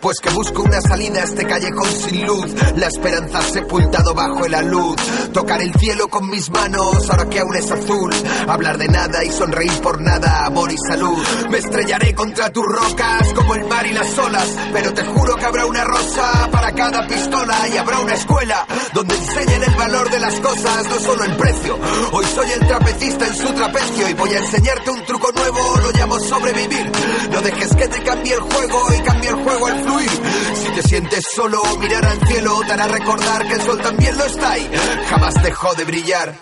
[0.00, 2.54] Pues que busco una salida a este callejón sin luz.
[2.76, 4.96] La esperanza sepultado bajo el alud.
[5.32, 8.12] Tocar el cielo con mis manos, ahora que aún es azul.
[8.46, 11.24] Hablar de nada y sonreír por nada, amor y salud.
[11.50, 15.44] Me estrellaré contra tus rocas como el mar y las olas, pero te juro que
[15.46, 17.53] habrá una rosa para cada pistola.
[17.72, 21.78] Y habrá una escuela donde enseñen el valor de las cosas, no solo el precio.
[22.12, 25.90] Hoy soy el trapecista en su trapecio y voy a enseñarte un truco nuevo, lo
[25.92, 26.90] llamo sobrevivir.
[27.30, 30.10] No dejes que te cambie el juego y cambie el juego al fluir.
[30.54, 34.24] Si te sientes solo, mirar al cielo te hará recordar que el sol también lo
[34.24, 34.70] está y
[35.08, 36.34] jamás dejó de brillar.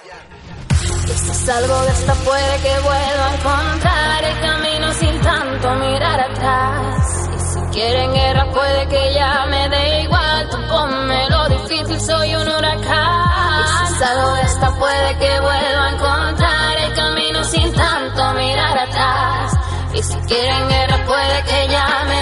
[1.07, 7.32] Si salgo de esta puede que vuelva a encontrar el camino sin tanto mirar atrás.
[7.72, 13.62] Quieren guerra puede que ya me dé igual, tú ponme lo difícil, soy un huracán.
[13.62, 18.78] Y si salgo de esta puede que vuelva a encontrar el camino sin tanto mirar
[18.78, 19.52] atrás.
[19.94, 22.21] Y si quieren guerra puede que ya me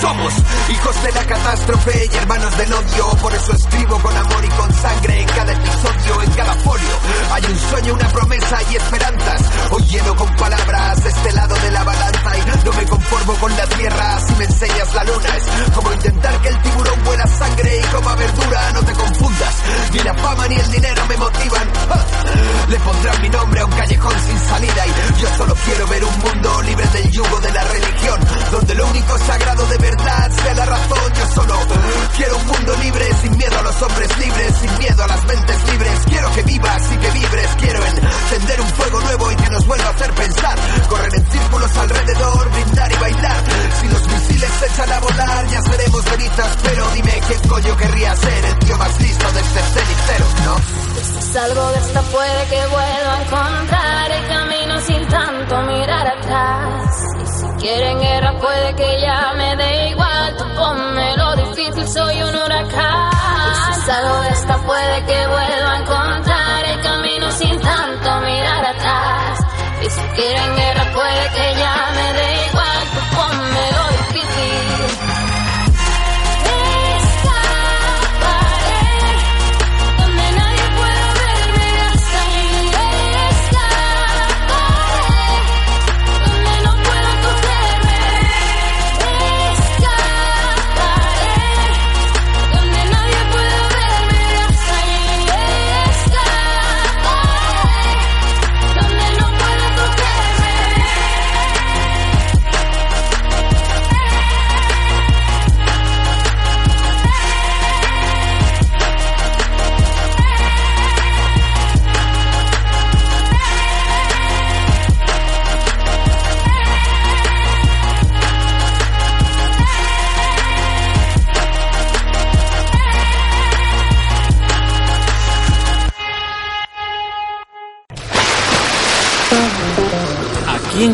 [0.00, 0.32] Somos
[0.70, 3.10] hijos de la catástrofe y hermanos del odio.
[3.20, 6.88] Por eso escribo con amor y con sangre en cada episodio, en cada folio.
[7.32, 9.42] Hay un sueño, una promesa y esperanzas.
[9.70, 13.66] Hoy lleno con palabras este lado de la balanza y no me conformo con la
[13.66, 15.36] tierra si me enseñas la luna.
[15.36, 18.72] Es como intentar que el tiburón huela sangre y coma verdura.
[18.72, 19.54] No te confundas,
[19.92, 21.68] ni la fama ni el dinero me motivan.
[22.68, 26.18] Le pondrán mi nombre a un callejón sin salida y yo solo quiero ver un
[26.20, 30.66] mundo libre del yugo de la religión, donde lo único sagrado de verdad sea la
[30.66, 31.12] razón.
[31.14, 31.54] Yo solo
[32.16, 35.70] quiero un mundo libre, sin miedo a los hombres libres, sin miedo a las mentes
[35.70, 35.98] libres.
[36.06, 39.86] Quiero que vivas y que vibres, quiero encender un fuego nuevo y que nos vuelva
[39.86, 40.58] a hacer pensar.
[40.88, 43.42] Correr en círculos alrededor, brindar y bailar.
[43.80, 48.16] Si los misiles se echan a volar, ya seremos cenizas, pero dime qué coño querría
[48.16, 50.56] ser el tío más listo de este cenicero, ¿no?
[51.00, 57.39] Si salgo de esta puede que vuelva a encontrar el camino sin tanto mirar atrás.
[57.60, 63.10] Quieren guerra puede que ya me dé igual, tú ponme lo difícil, soy un huracán.
[63.12, 68.64] Y si salgo de esta puede que vuelva a encontrar el camino sin tanto mirar
[68.64, 69.40] atrás.
[69.82, 72.29] Y si quieren guerra puede que ya me dé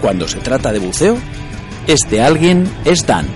[0.00, 1.18] Cuando se trata de buceo,
[1.86, 3.26] este alguien es Dan.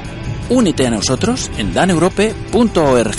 [0.48, 3.16] Únete a nosotros en daneurope.org.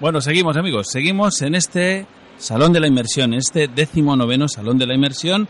[0.00, 2.06] Bueno, seguimos amigos, seguimos en este
[2.38, 5.48] Salón de la Inmersión, este décimo noveno Salón de la Inmersión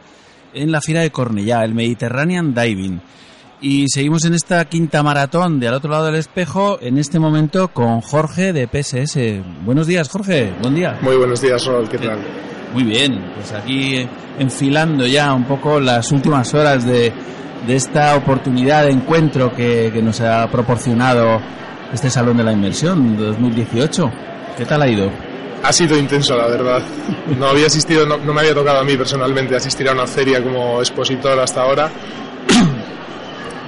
[0.54, 3.00] en la Fira de Cornellá, el Mediterranean Diving.
[3.60, 7.68] Y seguimos en esta quinta maratón de al otro lado del espejo, en este momento
[7.68, 9.42] con Jorge de PSS.
[9.64, 10.98] Buenos días, Jorge, buen día.
[11.00, 12.18] Muy buenos días, Rol, ¿qué tal?
[12.72, 14.06] Muy bien, pues aquí
[14.38, 17.12] enfilando ya un poco las últimas horas de,
[17.66, 21.40] de esta oportunidad de encuentro que, que nos ha proporcionado
[21.92, 24.10] este Salón de la Inmersión 2018.
[24.56, 25.10] ¿Qué tal ha ido?
[25.62, 26.82] Ha sido intenso, la verdad.
[27.38, 30.42] No había asistido, no, no me había tocado a mí personalmente asistir a una feria
[30.42, 31.90] como expositor hasta ahora.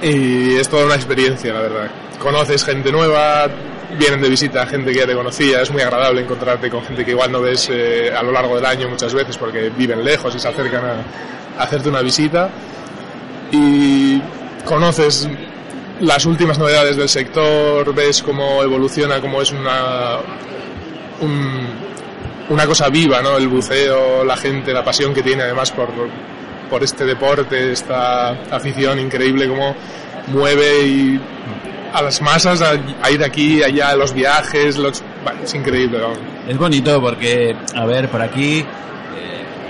[0.01, 1.91] Y es toda una experiencia, la verdad.
[2.19, 3.47] Conoces gente nueva,
[3.97, 7.11] vienen de visita gente que ya te conocía, es muy agradable encontrarte con gente que
[7.11, 10.39] igual no ves eh, a lo largo del año muchas veces porque viven lejos y
[10.39, 12.49] se acercan a, hacerte una visita.
[13.51, 14.21] Y
[14.65, 15.27] conoces
[16.01, 20.17] las últimas novedades del sector, ves cómo evoluciona, cómo es una,
[21.21, 21.67] un-
[22.49, 23.37] una cosa viva, ¿no?
[23.37, 25.89] El buceo, la gente, la pasión que tiene además por,
[26.69, 29.75] por este deporte, esta afición increíble, cómo
[30.27, 31.21] mueve y
[31.93, 36.19] a las masas a, a ir aquí, allá, los viajes, los, bueno, es increíble, vamos.
[36.47, 38.65] Es bonito porque, a ver, por aquí eh,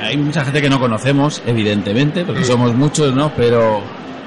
[0.01, 3.31] hay mucha gente que no conocemos, evidentemente, porque somos muchos, ¿no?
[3.35, 3.81] Pero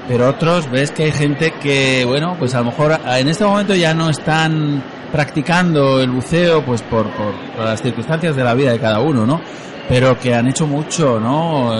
[0.07, 3.73] pero otros ves que hay gente que, bueno, pues a lo mejor en este momento
[3.73, 8.71] ya no están practicando el buceo, pues por, por, por las circunstancias de la vida
[8.73, 9.39] de cada uno, ¿no?
[9.87, 11.73] Pero que han hecho mucho, ¿no?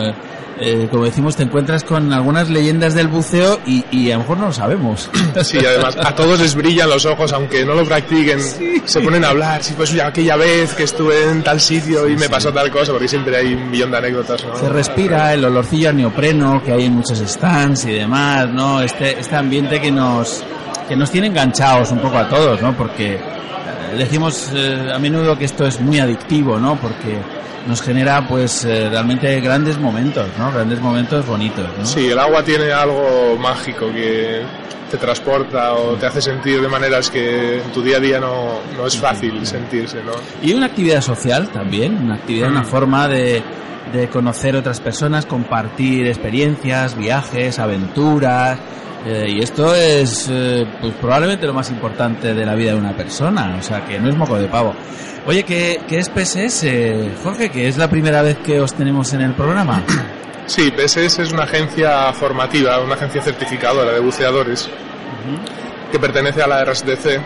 [0.65, 4.37] Eh, como decimos, te encuentras con algunas leyendas del buceo y, y, a lo mejor
[4.37, 5.09] no lo sabemos.
[5.43, 8.39] Sí, además, a todos les brillan los ojos, aunque no lo practiquen,
[8.85, 12.15] se ponen a hablar, sí, pues ya aquella vez que estuve en tal sitio y
[12.15, 14.55] me pasó tal cosa, porque siempre hay un millón de anécdotas, ¿no?
[14.55, 18.81] Se respira el olorcillo a neopreno que hay en muchos stands y demás, ¿no?
[18.81, 20.43] Este, este ambiente que nos,
[20.87, 22.73] que nos tiene enganchados un poco a todos, ¿no?
[22.77, 23.19] Porque eh,
[23.97, 26.75] decimos eh, a menudo que esto es muy adictivo, ¿no?
[26.77, 27.19] Porque
[27.67, 30.51] nos genera pues eh, realmente grandes momentos, ¿no?
[30.51, 31.85] Grandes momentos bonitos, ¿no?
[31.85, 34.41] Sí, el agua tiene algo mágico que
[34.89, 38.59] te transporta o te hace sentir de maneras que en tu día a día no,
[38.77, 40.11] no es fácil sentirse, ¿no?
[40.41, 43.41] Y una actividad social también, una actividad, una forma de,
[43.91, 48.59] de conocer otras personas, compartir experiencias, viajes, aventuras,
[49.05, 52.95] eh, y esto es eh, pues probablemente lo más importante de la vida de una
[52.95, 54.73] persona, o sea que no es moco de pavo.
[55.25, 56.65] Oye, ¿qué, qué es PSS,
[57.23, 57.49] Jorge?
[57.49, 59.83] Que es la primera vez que os tenemos en el programa.
[60.45, 64.69] Sí, PSS es una agencia formativa, una agencia certificadora de buceadores
[65.89, 67.21] que pertenece a la RSDC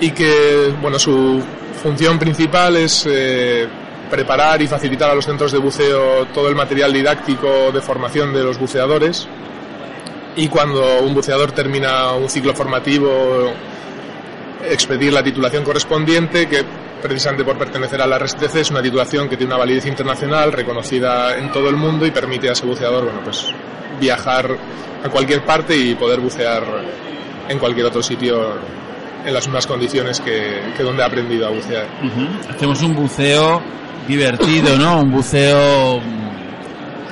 [0.00, 1.42] y que, bueno, su
[1.82, 3.66] función principal es eh,
[4.10, 8.44] preparar y facilitar a los centros de buceo todo el material didáctico de formación de
[8.44, 9.26] los buceadores
[10.36, 13.52] y cuando un buceador termina un ciclo formativo
[14.68, 16.64] expedir la titulación correspondiente que
[17.02, 21.36] precisamente por pertenecer a la RSTC es una titulación que tiene una validez internacional reconocida
[21.38, 23.46] en todo el mundo y permite a ese buceador bueno pues
[24.00, 24.56] viajar
[25.04, 26.64] a cualquier parte y poder bucear
[27.48, 28.54] en cualquier otro sitio
[29.24, 31.86] en las mismas condiciones que, que donde ha aprendido a bucear.
[32.48, 33.60] Hacemos un buceo
[34.06, 35.00] divertido, ¿no?
[35.00, 36.00] Un buceo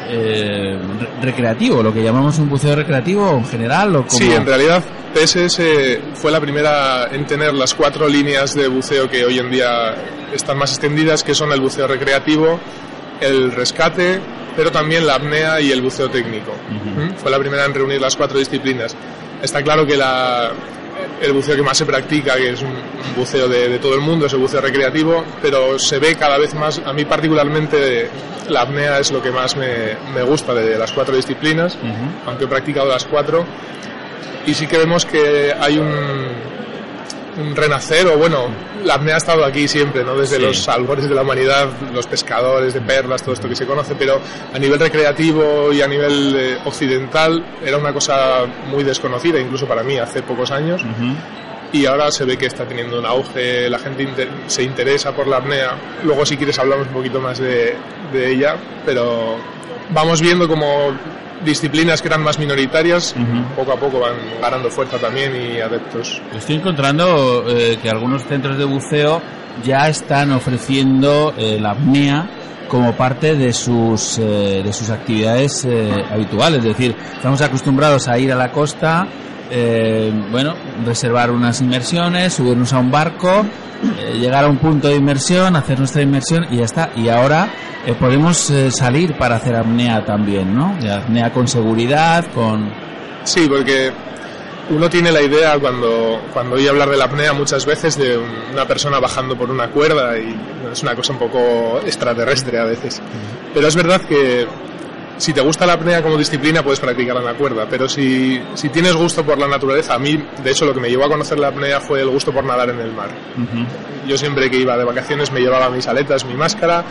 [0.08, 0.78] eh,
[1.22, 3.96] recreativo, lo que llamamos un buceo recreativo en general.
[3.96, 4.18] O como...
[4.18, 4.82] Sí, en realidad
[5.14, 5.60] PSS
[6.14, 9.94] fue la primera en tener las cuatro líneas de buceo que hoy en día
[10.32, 12.58] están más extendidas, que son el buceo recreativo,
[13.20, 14.20] el rescate,
[14.56, 16.52] pero también la apnea y el buceo técnico.
[16.70, 17.16] ¿Mm?
[17.16, 18.96] Fue la primera en reunir las cuatro disciplinas.
[19.42, 20.50] Está claro que la,
[21.20, 24.00] el buceo que más se practica, que es un, un buceo de, de, todo el
[24.00, 28.08] mundo, es el buceo recreativo, pero se ve cada vez más, a mí particularmente
[28.48, 32.26] la apnea es lo que más me, me gusta de las cuatro disciplinas, uh -huh.
[32.26, 33.44] aunque he practicado las cuatro,
[34.46, 36.28] y sí que vemos que hay un,
[37.36, 38.46] un renacer, o bueno,
[38.84, 40.16] la apnea ha estado aquí siempre, ¿no?
[40.16, 40.42] Desde sí.
[40.42, 44.20] los albores de la humanidad, los pescadores de perlas, todo esto que se conoce, pero
[44.52, 49.82] a nivel recreativo y a nivel eh, occidental era una cosa muy desconocida, incluso para
[49.82, 50.82] mí, hace pocos años.
[50.82, 51.16] Uh -huh.
[51.72, 55.26] Y ahora se ve que está teniendo un auge, la gente inter se interesa por
[55.26, 55.72] la apnea.
[56.04, 57.74] Luego, si quieres, hablamos un poquito más de,
[58.12, 59.38] de ella, pero
[59.90, 60.66] vamos viendo como
[61.44, 63.44] disciplinas que eran más minoritarias, uh -huh.
[63.56, 66.22] poco a poco van ganando fuerza también y adeptos.
[66.34, 69.20] Estoy encontrando eh, que algunos centros de buceo
[69.62, 72.28] ya están ofreciendo eh, la apnea
[72.68, 78.18] como parte de sus eh, de sus actividades eh, habituales, es decir, estamos acostumbrados a
[78.18, 79.06] ir a la costa,
[79.56, 83.46] eh, bueno, reservar unas inmersiones, subirnos a un barco,
[84.18, 86.90] llegar a un punto de inmersión, hacer nuestra inmersión y ya está.
[86.96, 87.48] Y ahora
[87.86, 90.76] eh, podemos eh, salir para hacer apnea también, ¿no?
[90.92, 92.68] Apnea con seguridad, con...
[93.22, 93.92] Sí, porque
[94.70, 98.18] uno tiene la idea cuando, cuando oye hablar de la apnea muchas veces de
[98.52, 100.34] una persona bajando por una cuerda y
[100.72, 103.00] es una cosa un poco extraterrestre a veces.
[103.52, 104.48] Pero es verdad que
[105.16, 108.68] si te gusta la apnea como disciplina puedes practicarla en la cuerda, pero si, si
[108.68, 111.38] tienes gusto por la naturaleza, a mí de hecho lo que me llevó a conocer
[111.38, 113.10] la apnea fue el gusto por nadar en el mar.
[113.36, 114.08] Uh -huh.
[114.08, 116.84] Yo siempre que iba de vacaciones me llevaba mis aletas, mi máscara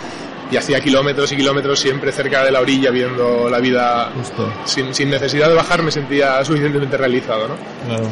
[0.51, 4.11] y hacía kilómetros y kilómetros siempre cerca de la orilla viendo la vida
[4.65, 7.55] sin, sin, necesidad de bajar me sentía suficientemente realizado ¿no?
[7.87, 8.11] Claro.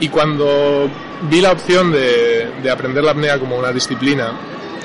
[0.00, 0.88] y cuando
[1.28, 4.32] vi la opción de, de, aprender la apnea como una disciplina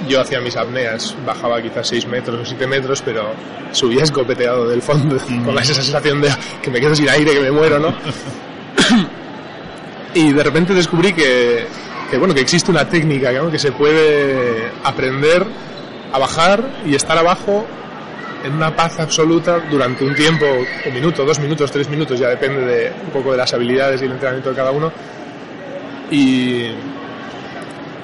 [0.07, 3.31] yo hacía mis apneas bajaba quizás 6 metros o 7 metros pero
[3.71, 5.45] subía escopeteado del fondo mm.
[5.45, 6.29] con esa sensación de
[6.61, 7.93] que me quedo sin aire que me muero ¿no?
[10.13, 11.65] y de repente descubrí que,
[12.09, 13.49] que bueno que existe una técnica ¿no?
[13.49, 15.45] que se puede aprender
[16.11, 17.65] a bajar y estar abajo
[18.43, 20.45] en una paz absoluta durante un tiempo,
[20.85, 24.05] un minuto, dos minutos, tres minutos, ya depende de un poco de las habilidades y
[24.05, 24.91] el entrenamiento de cada uno.
[26.11, 26.67] Y,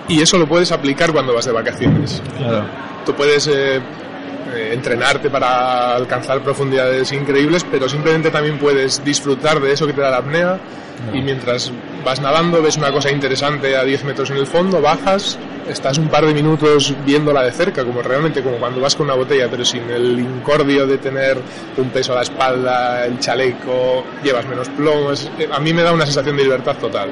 [0.10, 2.22] y eso lo puedes aplicar cuando vas de vacaciones.
[2.38, 2.66] Claro.
[3.06, 9.72] Tú puedes eh, eh, entrenarte para alcanzar profundidades increíbles, pero simplemente también puedes disfrutar de
[9.72, 10.60] eso que te da la apnea.
[11.08, 11.16] No.
[11.16, 11.72] Y mientras
[12.04, 16.08] vas nadando, ves una cosa interesante a 10 metros en el fondo, bajas estás un
[16.08, 19.64] par de minutos viéndola de cerca, como realmente como cuando vas con una botella, pero
[19.64, 21.38] sin el incordio de tener
[21.78, 25.30] un peso a la espalda, el chaleco, llevas menos plomos.
[25.52, 27.12] A mí me da una sensación de libertad total.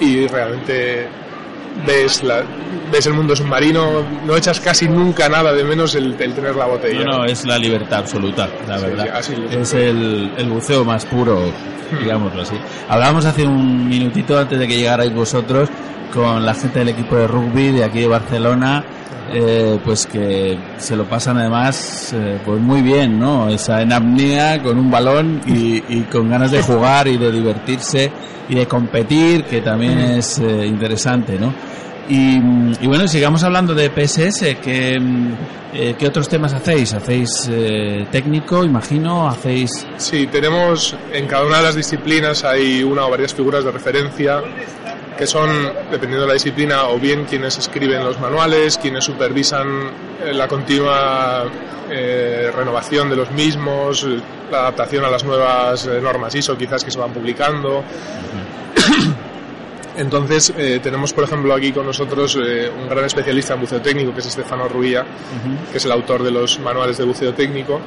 [0.00, 1.06] Y realmente
[1.86, 2.42] ves, la,
[2.92, 6.66] ves el mundo submarino, no echas casi nunca nada de menos el, el tener la
[6.66, 7.04] botella.
[7.04, 9.04] No, no, es la libertad absoluta, la Sí, verdad.
[9.04, 11.40] sí, así lo es el, el buceo más puro,
[12.00, 12.54] digámoslo así.
[12.88, 15.68] Hablábamos hace un minutito antes de que llegarais vosotros
[16.14, 18.84] con la gente del equipo de rugby de aquí de Barcelona,
[19.32, 23.48] eh, pues que se lo pasan además eh, pues muy bien, ¿no?
[23.48, 28.10] Esa en apnea con un balón y, y con ganas de jugar y de divertirse
[28.48, 31.52] y de competir, que también es eh, interesante, ¿no?
[32.08, 34.56] Y, mm, y bueno, sigamos hablando de PSS.
[34.62, 35.32] ¿Qué, mm,
[35.74, 36.94] eh, ¿qué otros temas hacéis?
[36.94, 39.28] ¿Hacéis eh, técnico, imagino?
[39.28, 39.86] ¿Hacéis...?
[39.96, 44.40] Sí, tenemos en cada una de las disciplinas hay una o varias figuras de referencia
[45.16, 45.50] que son,
[45.90, 49.66] dependiendo de la disciplina, o bien quienes escriben los manuales, quienes supervisan
[50.24, 51.44] eh, la continua
[51.90, 54.06] eh, renovación de los mismos,
[54.50, 57.82] la adaptación a las nuevas eh, normas ISO quizás que se van publicando.
[59.96, 64.12] Entonces eh, tenemos, por ejemplo, aquí con nosotros eh, un gran especialista en buceo técnico,
[64.12, 65.04] que es Estefano Rubía,
[65.72, 67.80] que es el autor de los manuales de buceo técnico.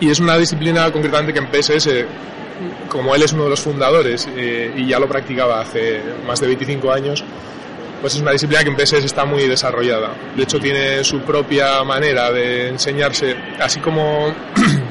[0.00, 1.88] Y es una disciplina concretamente que en PSS,
[2.88, 6.46] como él es uno de los fundadores eh, y ya lo practicaba hace más de
[6.48, 7.24] 25 años,
[8.00, 10.10] pues es una disciplina que en PSS está muy desarrollada.
[10.34, 14.34] De hecho, tiene su propia manera de enseñarse, así como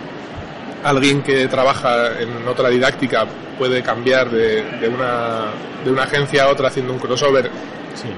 [0.83, 3.25] alguien que trabaja en otra didáctica
[3.57, 5.45] puede cambiar de, de una,
[5.83, 7.49] de una agencia a otra haciendo un crossover,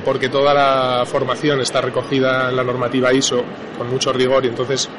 [0.05, 3.43] porque toda la formación está recogida en la normativa ISO
[3.77, 4.89] con mucho rigor y entonces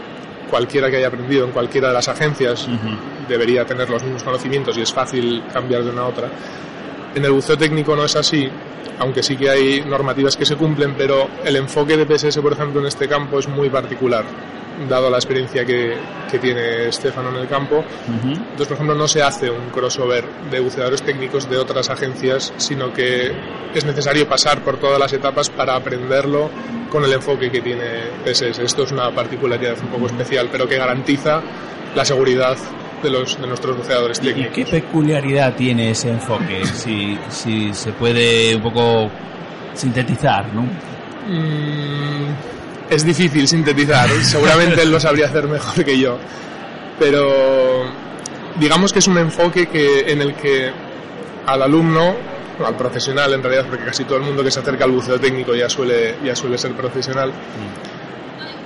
[0.52, 2.68] cualquiera que haya aprendido en cualquiera de las agencias
[3.26, 6.28] debería tener los mismos conocimientos y es fácil cambiar de una a otra.
[7.14, 8.50] En el buceo técnico no es así,
[8.98, 12.82] aunque sí que hay normativas que se cumplen, pero el enfoque de PSS, por ejemplo,
[12.82, 14.26] en este campo es muy particular,
[14.88, 15.96] dado la experiencia que,
[16.30, 17.84] que tiene Estefano en el campo.
[18.08, 22.92] Entonces, por ejemplo, no se hace un crossover de buceadores técnicos de otras agencias, sino
[22.92, 23.32] que
[23.74, 26.50] es necesario pasar por todas las etapas para aprenderlo
[26.90, 27.84] con el enfoque que tiene
[28.24, 28.58] PSS.
[28.60, 31.40] Esto es una particularidad un poco especial, pero que garantiza
[31.94, 32.56] la seguridad
[33.02, 34.54] de, los, de nuestros buceadores ¿Y técnicos.
[34.54, 36.64] qué peculiaridad tiene ese enfoque?
[36.66, 39.10] Si, si se puede un poco
[39.74, 40.62] sintetizar, ¿no?
[41.26, 42.34] Mm,
[42.94, 46.18] es difícil sintetizar, seguramente él lo sabría hacer mejor que yo,
[46.98, 47.84] pero
[48.58, 50.70] digamos que es un enfoque que, en el que
[51.46, 52.14] al alumno,
[52.64, 55.54] al profesional en realidad, porque casi todo el mundo que se acerca al buceo técnico
[55.54, 57.32] ya suele, ya suele ser profesional,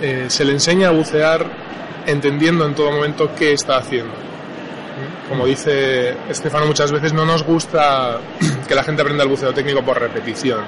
[0.01, 1.47] eh, se le enseña a bucear
[2.07, 4.15] entendiendo en todo momento qué está haciendo.
[5.29, 8.19] Como dice Estefano muchas veces, no nos gusta
[8.67, 10.61] que la gente aprenda el buceo técnico por repetición.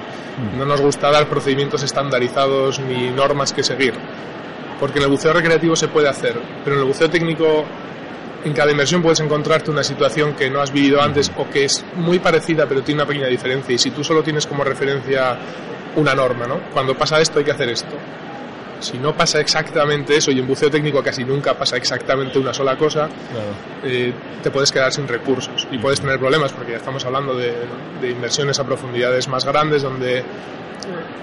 [0.57, 3.93] No nos gusta dar procedimientos estandarizados ni normas que seguir.
[4.79, 7.65] Porque en el buceo recreativo se puede hacer, pero en el buceo técnico
[8.43, 11.83] en cada inmersión puedes encontrarte una situación que no has vivido antes o que es
[11.95, 13.75] muy parecida pero tiene una pequeña diferencia.
[13.75, 15.37] Y si tú solo tienes como referencia
[15.95, 16.59] una norma, ¿no?
[16.71, 17.95] Cuando pasa esto hay que hacer esto.
[18.79, 22.77] Si no pasa exactamente eso, y en buceo técnico casi nunca pasa exactamente una sola
[22.77, 23.09] cosa,
[23.83, 27.53] eh, te puedes quedar sin recursos y puedes tener problemas porque ya estamos hablando de,
[28.01, 30.23] de inversiones a profundidades más grandes donde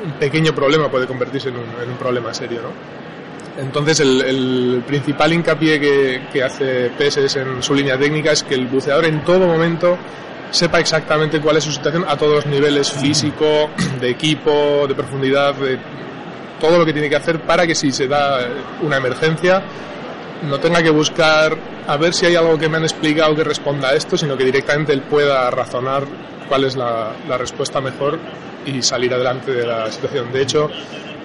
[0.05, 2.61] un pequeño problema puede convertirse en un, en un problema serio.
[2.63, 3.63] ¿no?
[3.63, 8.55] Entonces el, el principal hincapié que, que hace PSS en su línea técnica es que
[8.55, 9.97] el buceador en todo momento
[10.51, 15.55] sepa exactamente cuál es su situación a todos los niveles físico, de equipo, de profundidad,
[15.55, 15.79] de
[16.61, 18.41] todo lo que tiene que hacer para que si se da
[18.83, 19.63] una emergencia
[20.43, 23.89] no tenga que buscar a ver si hay algo que me han explicado que responda
[23.89, 26.05] a esto, sino que directamente él pueda razonar
[26.49, 28.19] cuál es la, respuesta mejor
[28.65, 30.33] y salir adelante de la situación.
[30.33, 30.69] De hecho,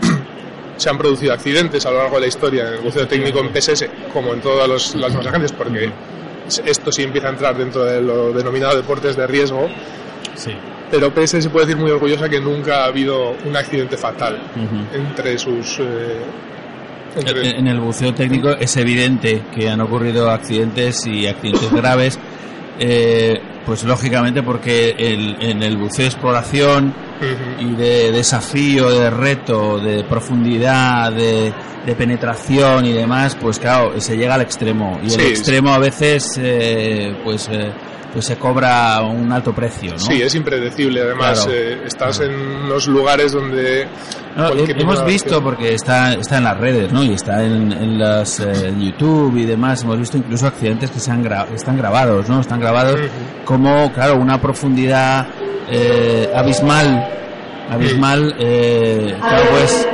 [0.77, 3.49] se han producido accidentes a lo largo de la historia en el buceo técnico en
[3.53, 5.91] PSS, como en todas las demás agencias, porque
[6.65, 9.67] esto sí empieza a entrar dentro de lo denominado deportes de riesgo.
[10.35, 10.51] Sí.
[10.91, 14.39] Pero PS se puede decir muy orgullosa que nunca ha habido un accidente fatal
[14.93, 15.79] entre sus.
[15.79, 16.19] eh,
[17.15, 22.19] entre- En el buceo técnico es evidente que han ocurrido accidentes y accidentes graves,
[22.79, 26.93] eh, pues lógicamente porque el- en el buceo de exploración
[27.59, 31.53] y de desafío, de reto, de profundidad, de,
[31.85, 34.99] de penetración y demás, pues claro, se llega al extremo.
[35.03, 37.71] Y el Sí, extremo a veces eh, pues, eh,
[38.13, 39.99] pues se cobra un alto precio, ¿no?
[39.99, 41.01] Sí, es impredecible.
[41.01, 41.51] Además, Claro.
[41.57, 43.87] eh, estás en unos lugares donde.
[44.35, 47.03] No, he- hemos visto, acción- porque está, está en las redes, ¿no?
[47.03, 49.83] Y está en, en las eh, YouTube y demás.
[49.83, 52.39] Hemos visto incluso accidentes que se han gra- están grabados, ¿no?
[52.41, 52.99] Están grabados
[53.45, 55.27] como, claro, una profundidad
[55.69, 57.17] eh, abismal
[57.69, 59.87] abismal, eh, claro, pues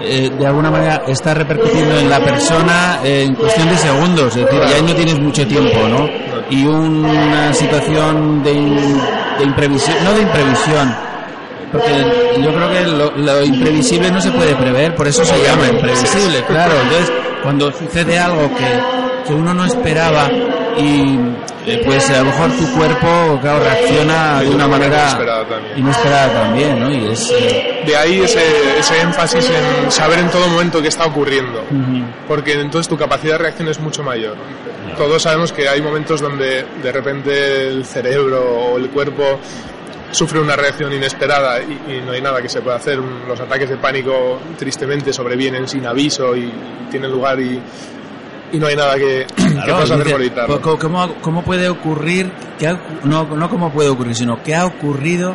[0.00, 4.60] eh, de alguna manera está repercutiendo en la persona en cuestión de segundos, es decir,
[4.68, 6.08] ya no tienes mucho tiempo, ¿no?
[6.50, 10.94] Y una situación de, de imprevisión, no de imprevisión,
[11.72, 15.66] porque yo creo que lo, lo imprevisible no se puede prever, por eso se llama
[15.68, 16.74] imprevisible, claro.
[16.82, 20.30] Entonces, cuando sucede algo que, que uno no esperaba
[20.78, 21.18] y
[21.66, 25.78] eh, pues a lo mejor tu cuerpo, claro, reacciona de una manera Inesperada también.
[25.78, 26.90] inesperada también, ¿no?
[26.92, 27.30] Y es...
[27.32, 31.62] eh, De ahí ese, ese énfasis en saber en todo momento qué está ocurriendo.
[32.28, 34.36] Porque entonces tu capacidad de reacción es mucho mayor.
[34.96, 39.38] Todos sabemos que hay momentos donde de repente el cerebro o el cuerpo
[40.12, 42.98] sufre una reacción inesperada y, y no hay nada que se pueda hacer.
[42.98, 47.60] Los ataques de pánico tristemente sobrevienen sin aviso y, y tienen lugar y,
[48.52, 50.60] y no hay nada que, que Claro, puedas hacer por evitarlo.
[50.78, 55.34] ¿cómo, cómo, puede ocurrir, qué ha- no, no cómo puede ocurrir, sino qué ha ocurrido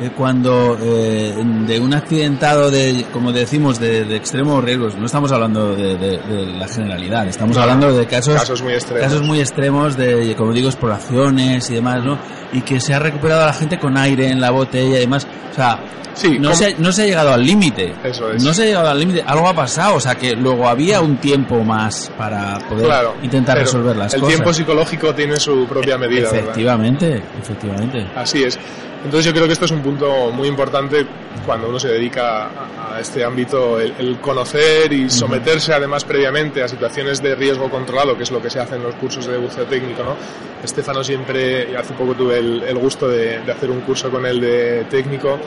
[0.00, 1.34] eh, cuando eh,
[1.66, 6.18] de un accidentado de, como decimos, de, de extremos riesgos, no estamos hablando de, de-
[6.18, 9.04] de la generalidad, estamos hablando de casos, casos muy extremos.
[9.04, 12.18] casos muy extremos de, como digo, exploraciones y demás, ¿no?
[12.52, 15.26] Y que se ha recuperado a la gente con aire en la botella y demás,
[15.52, 15.78] o sea,
[16.14, 17.92] Sí, no, se, ha- no se ha llegado al límite.
[18.04, 18.42] Eso es.
[18.42, 19.22] No se ha llegado al límite.
[19.26, 19.96] Algo ha pasado.
[19.96, 24.20] O sea, que luego había un tiempo más para poder Claro, intentar resolver las el
[24.20, 24.34] cosas.
[24.36, 26.30] tiempo psicológico tiene su propia medida.
[26.30, 26.38] ¿verdad?
[26.40, 28.06] Efectivamente, efectivamente.
[28.14, 28.58] Así es.
[29.04, 31.04] Entonces yo creo que esto es un punto muy importante
[31.44, 36.62] cuando uno se dedica a, a este ámbito, el, el conocer y someterse además previamente
[36.62, 39.36] a situaciones de riesgo controlado, que es lo que se hace en los cursos de
[39.36, 40.02] buceo técnico.
[40.04, 40.16] ¿no?
[40.62, 44.40] Estefano siempre, hace poco tuve el, el gusto de, de hacer un curso con él
[44.40, 45.38] de técnico,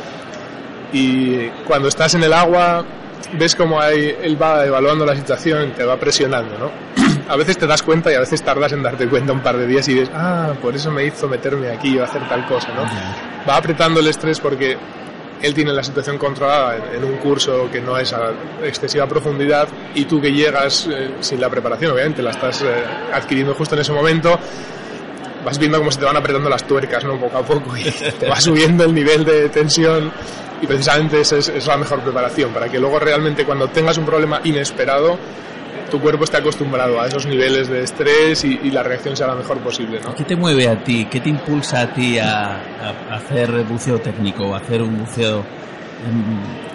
[0.93, 2.85] y cuando estás en el agua
[3.33, 6.71] ves como hay, él va evaluando la situación, te va presionando, ¿no?
[7.29, 9.67] A veces te das cuenta y a veces tardas en darte cuenta un par de
[9.67, 12.83] días y ves, ah, por eso me hizo meterme aquí o hacer tal cosa, ¿no?
[13.47, 14.77] Va apretando el estrés porque
[15.41, 18.31] él tiene la situación controlada en, en un curso que no es a
[18.63, 22.65] excesiva profundidad y tú que llegas eh, sin la preparación, obviamente la estás eh,
[23.13, 24.39] adquiriendo justo en ese momento,
[25.45, 27.19] vas viendo cómo se te van apretando las tuercas, ¿no?
[27.19, 27.83] Poco a poco y
[28.19, 30.11] te va subiendo el nivel de tensión
[30.61, 34.05] y precisamente esa es, es la mejor preparación para que luego realmente cuando tengas un
[34.05, 35.17] problema inesperado
[35.91, 39.35] tu cuerpo esté acostumbrado a esos niveles de estrés y, y la reacción sea la
[39.35, 40.13] mejor posible, ¿no?
[40.15, 41.07] ¿Qué te mueve a ti?
[41.09, 44.53] ¿Qué te impulsa a ti a, a- hacer buceo técnico?
[44.53, 45.45] A hacer un buceo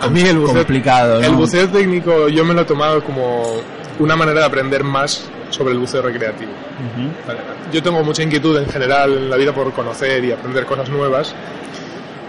[0.00, 1.26] A mí el buceo, complicado, ¿no?
[1.26, 3.60] el buceo técnico yo me lo he tomado como
[3.98, 6.50] una manera de aprender más sobre el buceo recreativo.
[6.50, 7.08] Ujú.
[7.26, 7.40] Vale.
[7.72, 11.34] Yo tengo mucha inquietud en general en la vida por conocer y aprender cosas nuevas.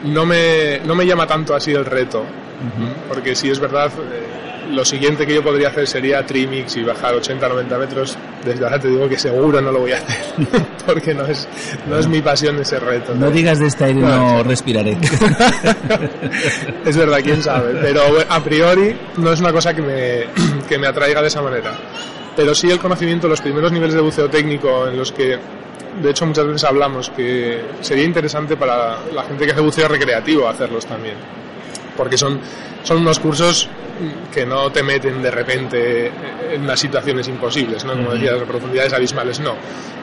[0.03, 2.23] No me, no me llama tanto así el reto,
[3.07, 7.15] porque si es verdad, eh, lo siguiente que yo podría hacer sería trimix y bajar
[7.15, 8.17] 80-90 metros.
[8.43, 10.17] Desde ahora te digo que seguro no lo voy a hacer,
[10.85, 11.47] porque no es,
[11.87, 13.13] no es mi pasión ese reto.
[13.15, 14.97] No digas de este aire no respiraré.
[16.85, 17.75] es verdad, quién sabe.
[17.81, 20.23] Pero a priori no es una cosa que me,
[20.67, 21.73] que me atraiga de esa manera.
[22.35, 25.37] Pero sí el conocimiento, los primeros niveles de buceo técnico en los que,
[26.01, 30.47] de hecho, muchas veces hablamos que sería interesante para la gente que hace buceo recreativo
[30.47, 31.15] hacerlos también.
[31.95, 32.39] Porque son,
[32.83, 33.69] son unos cursos
[34.33, 36.11] que no te meten de repente
[36.51, 37.93] en unas situaciones imposibles, ¿no?
[37.93, 39.55] Como decías, profundidades abismales, no.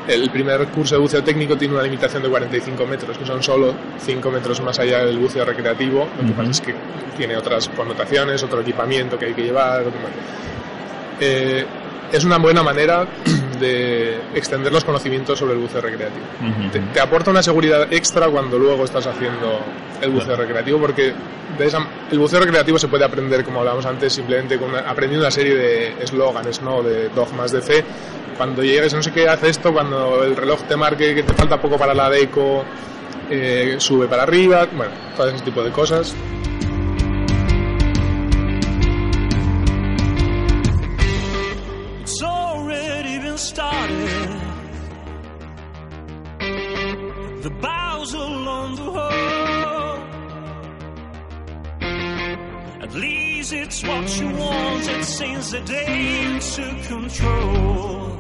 [0.07, 3.75] El primer curso de buceo técnico tiene una limitación de 45 metros, que son solo
[3.99, 6.09] 5 metros más allá del buceo recreativo.
[6.21, 6.75] Lo que pasa es que
[7.17, 9.85] tiene otras connotaciones, otro equipamiento que hay que llevar.
[11.21, 11.65] Eh,
[12.13, 13.07] es una buena manera
[13.61, 16.25] de extender los conocimientos sobre el buceo recreativo.
[16.73, 19.61] Te, te aporta una seguridad extra cuando luego estás haciendo
[20.01, 21.13] el buceo recreativo, porque
[21.59, 25.25] de esa- el buceo recreativo se puede aprender, como hablábamos antes, simplemente con una- aprendiendo
[25.27, 26.83] una serie de eslóganes, ¿no?
[26.83, 27.85] de dogmas de fe.
[28.37, 31.61] Cuando llegues, no sé qué, hace esto, cuando el reloj te marque que te falta
[31.61, 32.65] poco para la deco,
[33.31, 36.15] eh, sube para arriba, bueno, todo ese tipo de cosas.
[47.43, 50.07] the bows along the road.
[52.83, 58.20] At least it's what she wants, it seems the day to control.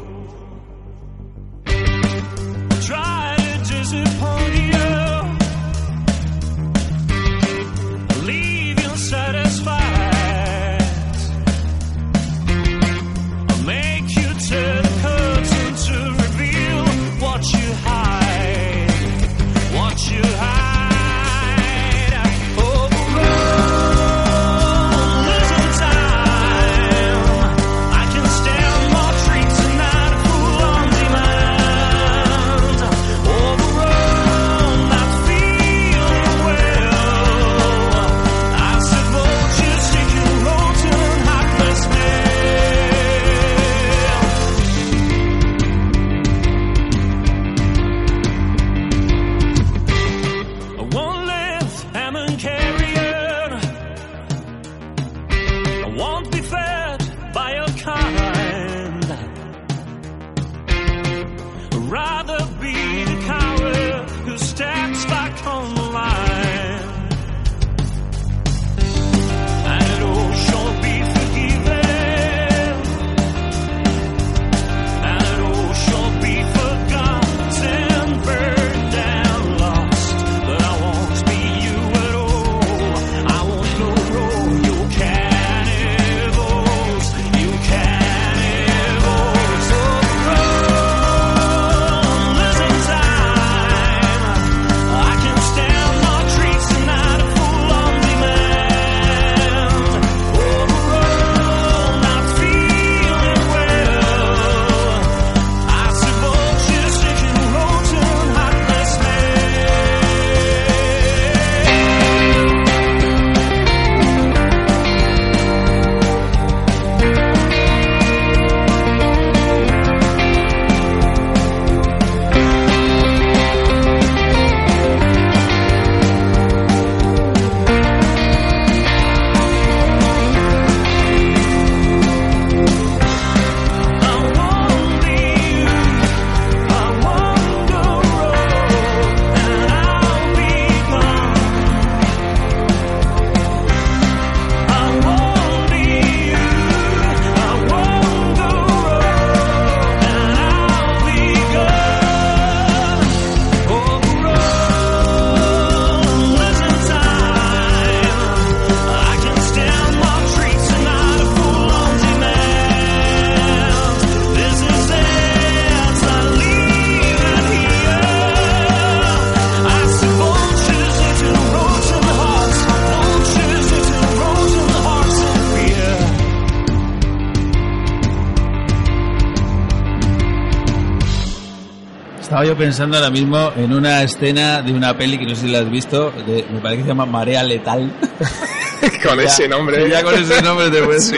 [182.43, 185.49] Estaba yo pensando ahora mismo en una escena de una peli que no sé si
[185.49, 187.91] la has visto, de- me parece que se llama Marea Letal.
[189.07, 189.89] Con Ya- ese nombre.
[189.91, 191.17] Ya con ese nombre te puedes Sí.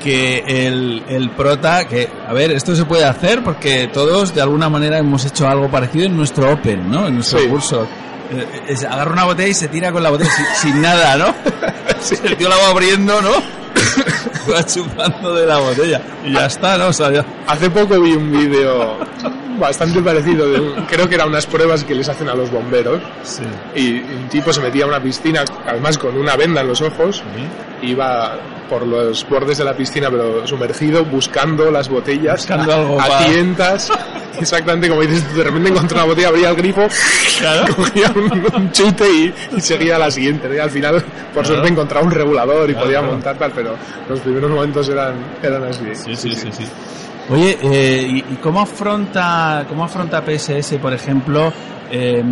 [0.00, 4.68] Que el, el prota, que, a ver, esto se puede hacer porque todos de alguna
[4.68, 7.06] manera hemos hecho algo parecido en nuestro Open, ¿no?
[7.08, 7.46] En nuestro Sí.
[7.48, 7.86] curso.
[8.32, 11.34] Eh, es- agarra una botella y se tira con la botella sin, sin nada, ¿no?
[12.24, 13.30] El tío la va abriendo, ¿no?
[14.52, 16.00] va chupando de la botella.
[16.26, 16.88] Y ya está, ¿no?
[16.88, 18.98] O sea, ya- Hace poco vi un vídeo
[19.62, 23.00] bastante parecido, de creo que eran unas pruebas que les hacen a los bomberos.
[23.74, 27.22] Y un tipo se metía a una piscina, además con una venda en los ojos,
[27.82, 28.36] iba
[28.68, 33.06] por los bordes de la piscina, pero sumergido, buscando las botellas Buscando a, algo a
[33.06, 33.90] pa- tientas.
[34.40, 36.88] Exactamente como dices, de repente encontró una botella, abría el grifo,
[37.76, 40.48] cogía un, un chute y, y seguía a la siguiente.
[40.54, 41.04] Y al final,
[41.34, 43.76] por suerte, encontraba un regulador y podía montar tal, pero
[44.08, 45.84] los primeros momentos eran, eran así.
[45.94, 46.64] Sí, sí, sí, sí.
[47.30, 51.52] Oye, eh, ¿y, y cómo afronta cómo afronta PSS, por ejemplo?
[51.90, 52.22] eh,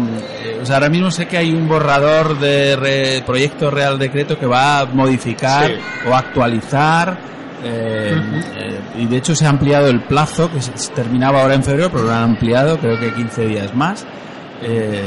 [0.43, 4.39] eh, o sea, ahora mismo sé que hay un borrador de re- proyecto Real Decreto
[4.39, 6.09] que va a modificar Sí.
[6.11, 7.19] o actualizar.
[7.63, 8.15] eh,
[8.57, 11.63] eh, y de hecho se ha ampliado el plazo, que se, se terminaba ahora en
[11.63, 14.07] febrero, pero lo han ampliado, creo que 15 días más.
[14.63, 15.03] eh,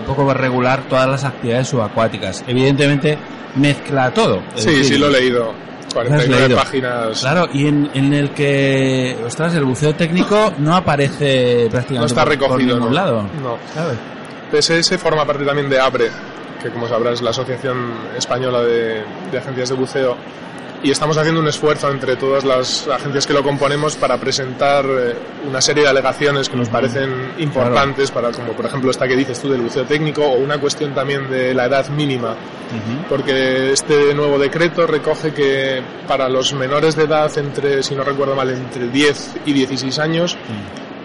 [0.00, 2.42] un poco va a regular todas las actividades subacuáticas.
[2.48, 3.16] Evidentemente
[3.56, 4.42] mezcla todo.
[4.56, 5.52] Sí, decir, sí, lo he leído.
[5.94, 6.56] ¿Lo has 49 leído?
[6.58, 7.20] páginas.
[7.20, 12.24] Claro, y en, en el que, ostras, el buceo técnico no aparece prácticamente No está
[12.24, 12.94] por- por, recogido, ningún ¿no?
[12.94, 13.22] lado.
[13.42, 13.56] No.
[13.74, 13.98] ¿sabes?
[14.52, 16.10] PSS forma parte también de ABRE,
[16.62, 17.76] que como sabrás es la Asociación
[18.16, 20.16] Española de, de Agencias de Buceo,
[20.82, 25.14] y estamos haciendo un esfuerzo entre todas las agencias que lo componemos para presentar eh,
[25.48, 29.40] una serie de alegaciones que nos parecen importantes, para como por ejemplo esta que dices
[29.40, 32.34] tú del buceo técnico, o una cuestión también de la edad mínima,
[33.08, 38.34] porque este nuevo decreto recoge que para los menores de edad, entre, si no recuerdo
[38.34, 40.36] mal, entre 10 y 16 años,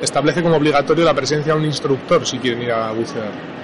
[0.01, 3.57] establece como obligatorio la presencia de un instructor si quieren ir a bucear.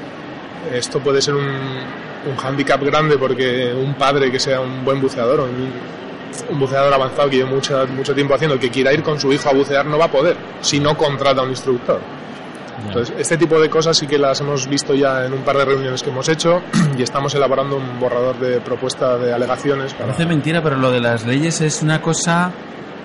[0.71, 5.41] Esto puede ser un, un hándicap grande porque un padre que sea un buen buceador
[5.41, 5.71] o un,
[6.49, 9.49] un buceador avanzado que lleve mucho, mucho tiempo haciendo, que quiera ir con su hijo
[9.49, 11.99] a bucear, no va a poder si no contrata a un instructor.
[12.87, 15.63] Entonces, este tipo de cosas sí que las hemos visto ya en un par de
[15.63, 16.61] reuniones que hemos hecho
[16.97, 20.07] y estamos elaborando un borrador de propuesta de alegaciones para...
[20.07, 22.51] Parece mentira, pero lo de las leyes es una cosa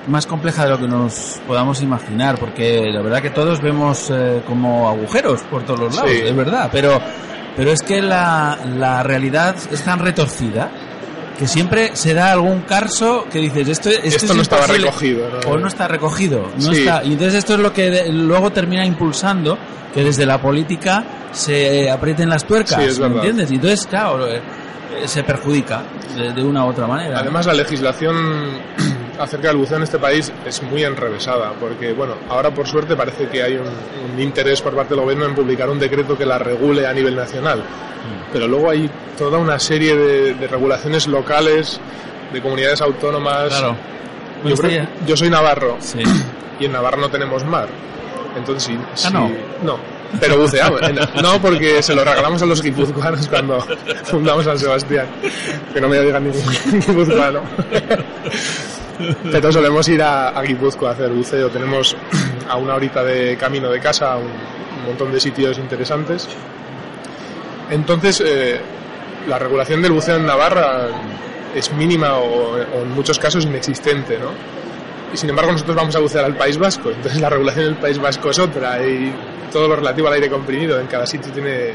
[0.09, 4.43] más compleja de lo que nos podamos imaginar, porque la verdad que todos vemos eh,
[4.47, 6.23] como agujeros por todos los lados, Sí.
[6.25, 6.99] es verdad, pero,
[7.59, 10.71] pero es que la, la realidad es tan retorcida
[11.39, 14.87] que siempre se da algún caso que dices esto, esto, Esto es no estaba imposible",
[14.87, 15.51] recogido, ¿no?
[15.51, 16.79] o no está recogido no Sí.
[16.81, 19.59] está y entonces esto es lo que de- luego termina impulsando
[19.93, 23.51] que desde la política se aprieten las tuercas Sí, es ¿me entiendes?
[23.51, 24.41] y entonces claro eh,
[25.07, 25.83] se perjudica
[26.17, 28.17] de, de una u otra manera Además, la legislación
[29.19, 33.29] acerca del buceo en este país es muy enrevesada, porque, bueno, ahora por suerte parece
[33.29, 33.67] que hay un,
[34.15, 37.15] un interés por parte del gobierno en publicar un decreto que la regule a nivel
[37.17, 37.63] nacional.
[38.33, 41.81] Pero luego hay toda una serie de, de regulaciones locales,
[42.33, 43.49] de comunidades autónomas.
[43.49, 43.77] Claro.
[44.45, 45.99] Yo, Bueno, creo- yo soy navarro Sí.
[46.61, 47.69] y en Navarra no tenemos mar.
[48.37, 48.79] Entonces, sí.
[49.07, 49.31] Ah, no.
[49.63, 49.79] No.
[50.21, 50.81] Pero buceamos.
[51.23, 53.61] No, porque se lo regalamos a los guipuzcoanos cuando
[54.05, 55.07] fundamos San Sebastián.
[55.75, 56.43] Que no me digan ningún
[56.87, 57.41] guipuzcoano.
[59.31, 60.43] Pero solemos ir a, a
[60.87, 61.49] a hacer buceo.
[61.51, 61.97] Tenemos
[62.49, 66.29] a una horita de camino de casa un, un montón de sitios interesantes.
[67.71, 68.61] Entonces, eh,
[69.29, 70.89] la regulación del buceo en Navarra
[71.55, 74.31] es mínima o, o en muchos casos inexistente, ¿no?
[75.13, 77.99] Y sin embargo nosotros vamos a bucear al País Vasco, entonces la regulación del País
[77.99, 79.13] Vasco es otra y
[79.53, 81.73] todo lo relativo al aire comprimido en cada sitio tiene...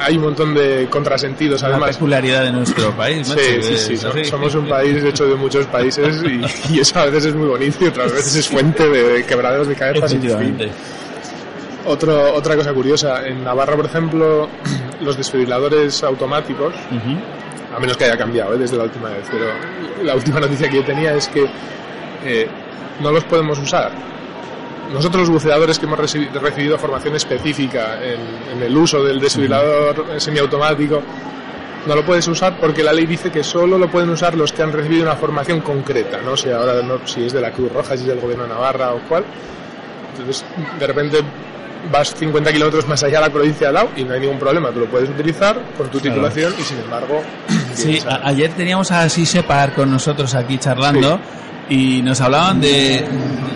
[0.00, 1.96] Hay un montón de contrasentidos la además.
[1.96, 4.24] peculiaridad de nuestro país Sí, sí, sí, así.
[4.24, 7.78] somos un país hecho de muchos países y, y eso a veces es muy bonito
[7.80, 10.58] y otras veces es fuente de quebraderos de cabeza sin fin.
[11.86, 14.48] Otro, otra cosa curiosa, en Navarra, por ejemplo,
[15.00, 16.74] los desfibriladores automáticos,
[17.74, 18.58] a menos que haya cambiado ¿eh?
[18.58, 19.46] desde la última vez, pero
[20.04, 21.46] la última noticia que yo tenía es que
[22.24, 22.48] eh,
[23.00, 23.92] no los podemos usar.
[24.92, 30.04] Nosotros los buceadores que hemos reci- recibido formación específica en, en el uso del desfibrilador
[30.20, 31.00] semiautomático,
[31.86, 34.62] no lo puedes usar porque la ley dice que solo lo pueden usar los que
[34.62, 37.96] han recibido una formación concreta, no sé ahora no, si es de la Cruz Roja,
[37.96, 39.24] si es del gobierno de Navarra o cuál.
[40.12, 40.44] Entonces,
[40.78, 41.18] de repente
[41.90, 44.70] vas 50 kilómetros más allá de la provincia de lado y no hay ningún problema,
[44.70, 46.14] tú lo puedes utilizar con tu Claro.
[46.14, 47.22] titulación y sin embargo...
[47.72, 51.18] Sí, a- ayer teníamos a Sisepar con nosotros aquí charlando
[51.72, 53.04] y nos hablaban de...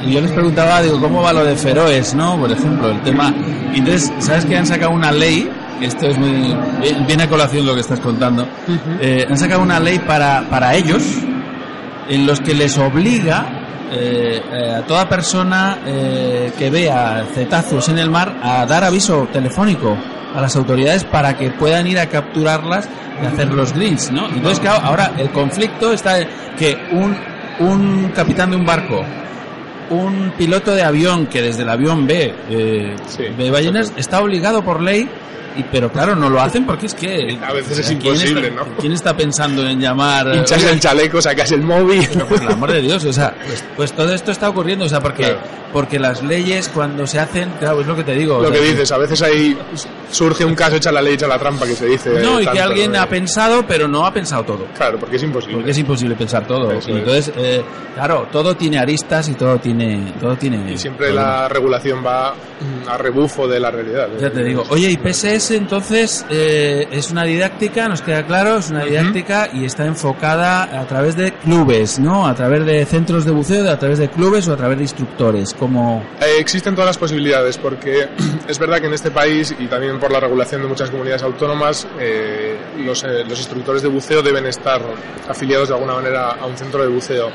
[0.09, 2.39] Yo les preguntaba, digo, ¿cómo va lo de Feroes, no?
[2.39, 3.33] Por ejemplo, el tema...
[3.75, 5.51] Y entonces, ¿sabes que han sacado una ley?
[5.81, 6.53] Esto es muy...
[6.83, 8.47] eh, Viene a colación lo que estás contando.
[9.01, 11.03] Eh, han sacado una ley para, para ellos
[12.09, 13.47] en los que les obliga
[13.93, 19.29] eh, eh, a toda persona eh, que vea cetáceos en el mar a dar aviso
[19.33, 19.97] telefónico
[20.35, 22.89] a las autoridades para que puedan ir a capturarlas
[23.23, 24.29] y hacer los grills, ¿no?
[24.29, 26.17] Entonces, claro, ahora el conflicto está
[26.59, 27.17] que un,
[27.61, 29.05] un capitán de un barco,
[29.91, 32.97] un piloto de avión que desde el avión ve, eh,
[33.37, 35.09] ve ballenas, está obligado por ley
[35.57, 37.39] y, pero claro, no lo hacen porque es que...
[37.45, 38.77] A veces es ¿quién imposible, está- ¿no?
[38.79, 40.35] ¿Quién está pensando en llamar...
[40.35, 42.07] Hinchas oye, el chaleco, sacas el móvil.
[42.13, 44.89] pero por el amor de Dios, o sea, pues, pues todo esto está ocurriendo, o
[44.89, 45.39] sea, porque, Claro.
[45.73, 48.37] porque las leyes cuando se hacen, claro, es lo que te digo.
[48.39, 49.57] o Lo sea, que dices, a veces ahí
[50.11, 52.11] surge un caso, echa la ley, echa la trampa, que se dice.
[52.23, 53.01] No, y que alguien ¿no?
[53.01, 54.67] ha pensado, pero no ha pensado todo.
[54.77, 55.57] Claro, porque es imposible.
[55.57, 56.71] Porque es imposible pensar todo.
[56.73, 57.63] Eso entonces, eh,
[57.95, 60.73] claro, todo tiene aristas y todo tiene, todo tiene.
[60.73, 62.35] Y siempre la regulación va
[62.89, 64.09] a rebufo de la realidad.
[64.21, 64.65] Ya te digo.
[64.71, 69.65] Oye, y PSS entonces eh, es una didáctica, nos queda claro, es una didáctica y
[69.65, 72.27] está enfocada a través de clubes, ¿no?
[72.27, 75.55] A través de centros de buceo, a través de clubes o a través de instructores,
[75.55, 76.03] como...
[76.21, 78.09] Eh, existen todas las posibilidades porque
[78.49, 81.87] es verdad que en este país y también por la regulación de muchas comunidades autónomas
[81.99, 84.81] eh, los, eh, los instructores de buceo deben estar
[85.29, 87.31] afiliados de alguna manera a un centro de buceo.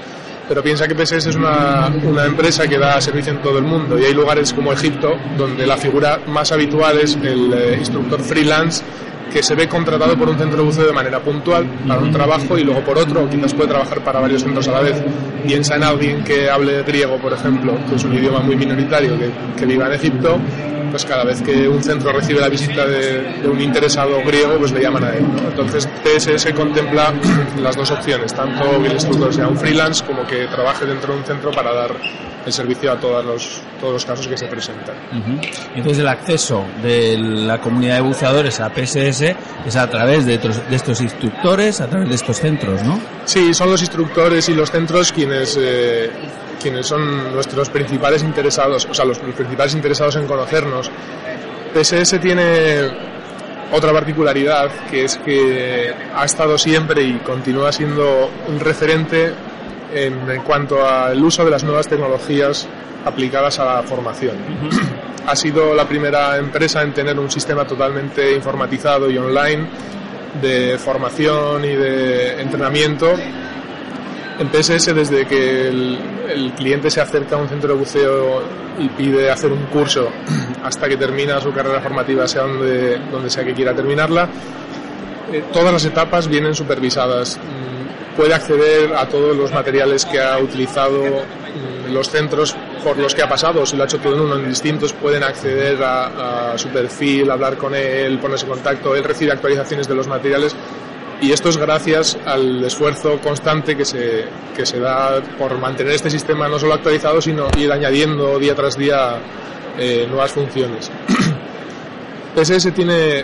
[0.47, 3.97] Pero piensa que PSS es una, una empresa que da servicio en todo el mundo
[3.97, 8.83] y hay lugares como Egipto donde la figura más habitual es el eh, instructor freelance
[9.31, 12.57] que se ve contratado por un centro de buceo de manera puntual para un trabajo
[12.57, 15.01] y luego por otro, o quizás puede trabajar para varios centros a la vez.
[15.45, 19.31] Piensa en alguien que hable griego, por ejemplo, que es un idioma muy minoritario que,
[19.57, 20.37] que viva en Egipto,
[20.91, 24.81] pues cada vez que un centro recibe la visita de, un interesado griego, pues le
[24.81, 25.23] llaman a él.
[25.23, 25.47] ¿no?
[25.49, 27.13] Entonces PSS contempla
[27.57, 31.19] las dos opciones, tanto que el instructor sea un freelance como que trabaje dentro de
[31.19, 31.95] un centro para dar
[32.45, 34.95] el servicio a todos los, todos los casos que se presentan.
[35.11, 35.39] Ujú.
[35.75, 39.35] Entonces el acceso de la comunidad de buceadores a PSS
[39.65, 42.99] es a través de, otros- de estos instructores, a través de estos centros, ¿no?
[43.25, 46.09] Sí, son los instructores y los centros quienes, eh,
[46.61, 50.89] quienes son nuestros principales interesados, o sea, los principales interesados en conocernos.
[51.73, 52.89] PSS tiene
[53.71, 59.31] otra particularidad, que es que ha estado siempre y continúa siendo un referente
[59.93, 62.67] en, en cuanto al uso de las nuevas tecnologías
[63.05, 64.35] aplicadas a la formación.
[65.25, 69.67] Ha sido la primera empresa en tener un sistema totalmente informatizado y online
[70.41, 73.13] de formación y de entrenamiento
[74.39, 75.99] en PSS desde que el,
[76.31, 78.41] el cliente se acerca a un centro de buceo
[78.79, 80.09] y pide hacer un curso
[80.63, 84.29] hasta que termina su carrera formativa, sea donde, donde sea que quiera terminarla,
[85.31, 87.39] eh, todas las etapas vienen supervisadas.
[88.15, 93.21] Puede acceder a todos los materiales que ha utilizado mm, los centros por los que
[93.21, 96.57] ha pasado, si lo ha hecho todo en uno en distintos, pueden acceder a, a
[96.57, 100.55] su perfil, hablar con él, ponerse en contacto, él recibe actualizaciones de los materiales
[101.21, 106.09] y esto es gracias al esfuerzo constante que se, que se da por mantener este
[106.09, 109.19] sistema no solo actualizado, sino ir añadiendo día tras día
[109.77, 110.89] eh, nuevas funciones.
[112.35, 113.23] PSS tiene,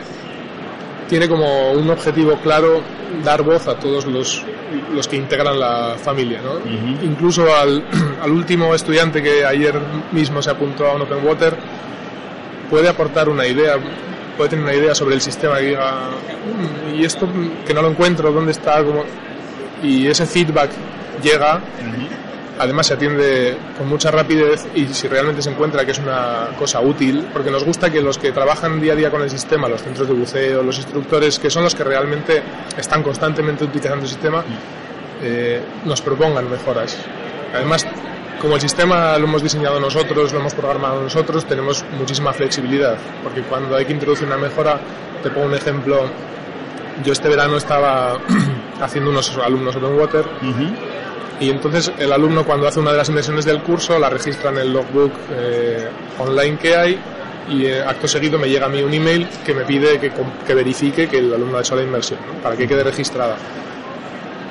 [1.08, 2.82] tiene como un objetivo claro
[3.24, 4.43] dar voz a todos los,
[4.93, 6.41] los que integran la familia.
[6.41, 6.60] ¿no?
[7.03, 7.84] Incluso al,
[8.22, 9.80] al último estudiante que ayer
[10.12, 11.55] mismo se apuntó a un Open Water
[12.70, 13.78] puede aportar una idea,
[14.36, 16.10] puede tener una idea sobre el sistema que diga,
[16.91, 17.28] "Mm, y esto
[17.66, 18.84] que no lo encuentro, ¿dónde está?
[18.84, 19.03] ¿Cómo?".
[19.82, 20.72] Y ese feedback
[21.24, 21.62] llega,
[22.60, 26.82] además se atiende con mucha rapidez y si realmente se encuentra que es una cosa
[26.82, 29.82] útil, porque nos gusta que los que trabajan día a día con el sistema, los
[29.82, 32.41] centros de buceo, los instructores, que son los que realmente
[32.78, 34.43] están constantemente utilizando el sistema,
[35.22, 36.97] eh, nos propongan mejoras.
[37.53, 37.86] Además,
[38.41, 43.41] como el sistema lo hemos diseñado nosotros, lo hemos programado nosotros, tenemos muchísima flexibilidad, porque
[43.41, 44.80] cuando hay que introducir una mejora,
[45.24, 46.05] te pongo un ejemplo,
[47.03, 48.20] yo este verano estaba
[48.82, 50.26] haciendo unos alumnos Open Water
[51.39, 54.57] y entonces el alumno cuando hace una de las inversiones del curso la registra en
[54.57, 55.88] el logbook eh,
[56.19, 56.99] online que hay
[57.49, 60.11] y eh, acto seguido me llega a mí un email que me pide que,
[60.45, 63.38] que verifique que el alumno ha hecho la inversión, para que quede registrada.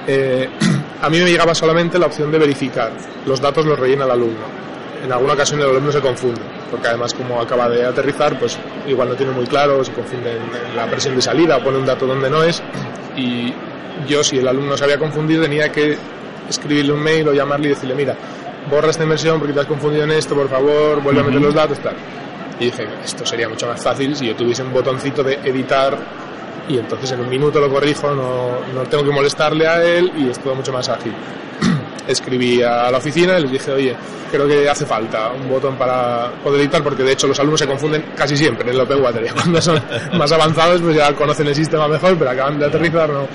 [0.06, 0.48] Eh,
[1.02, 2.92] a mí me llegaba solamente la opción de verificar.
[3.26, 4.66] Los datos los rellena el alumno.
[5.04, 9.10] En alguna ocasión el alumno se confunde, porque además como acaba de aterrizar, pues igual
[9.10, 12.30] no tiene muy claro, se confunde en, la presión de salida, pone un dato donde
[12.30, 12.62] no es.
[13.14, 13.52] Y
[14.08, 15.98] yo, si el alumno se había confundido, tenía que
[16.48, 18.16] escribirle un mail o llamarle y decirle, mira,
[18.70, 21.54] borra esta inversión porque te has confundido en esto, por favor, vuelve a meter los
[21.54, 21.94] datos, tal.
[22.58, 25.96] Y dije, esto sería mucho más fácil si yo tuviese un botoncito de editar
[26.68, 30.30] y entonces en un minuto lo corrijo, no, no tengo que molestarle a él y
[30.30, 31.12] es todo mucho más ágil.
[32.08, 33.96] Escribí a la oficina y les dije, oye,
[34.30, 37.66] creo que hace falta un botón para poder editar porque de hecho los alumnos se
[37.66, 39.32] confunden casi siempre en el Open Water.
[39.34, 39.80] Cuando son
[40.16, 43.28] más avanzados pues ya conocen el sistema mejor, pero acaban de aterrizar no.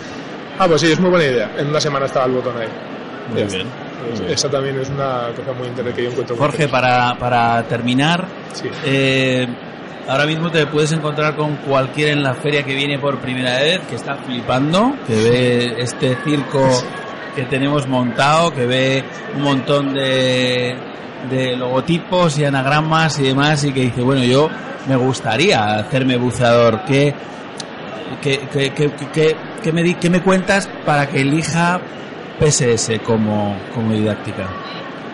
[0.60, 1.52] Ah, pues sí, es muy buena idea.
[1.58, 2.68] En una semana estaba el botón ahí.
[3.34, 3.68] Muy bien.
[4.30, 6.36] Esa también es una cosa muy interesante que yo encuentro.
[6.38, 8.68] Jorge, para, para terminar, Sí.
[8.86, 9.48] eh,
[10.08, 13.80] ahora mismo te puedes encontrar con cualquiera en la feria que viene por primera vez,
[13.88, 16.68] que está flipando, que ve este circo
[17.36, 19.04] que tenemos montado, que ve
[19.36, 20.76] un montón de,
[21.30, 24.50] de logotipos y anagramas y demás, y que dice, bueno, yo
[24.88, 26.82] me gustaría hacerme buceador.
[26.86, 27.14] ¿Qué,
[28.22, 31.80] qué, qué, qué, me, di- qué me cuentas para que elija
[32.42, 34.46] PSS como, como didáctica?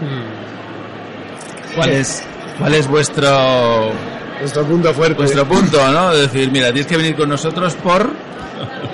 [0.02, 1.76] Mm.
[1.76, 2.24] ¿Cuál es,
[2.58, 3.92] cuál es vuestro,
[4.40, 5.16] Nuestro punto fuerte.
[5.16, 6.12] vuestro punto, no?
[6.14, 8.10] Es decir, mira, tienes que venir con nosotros por...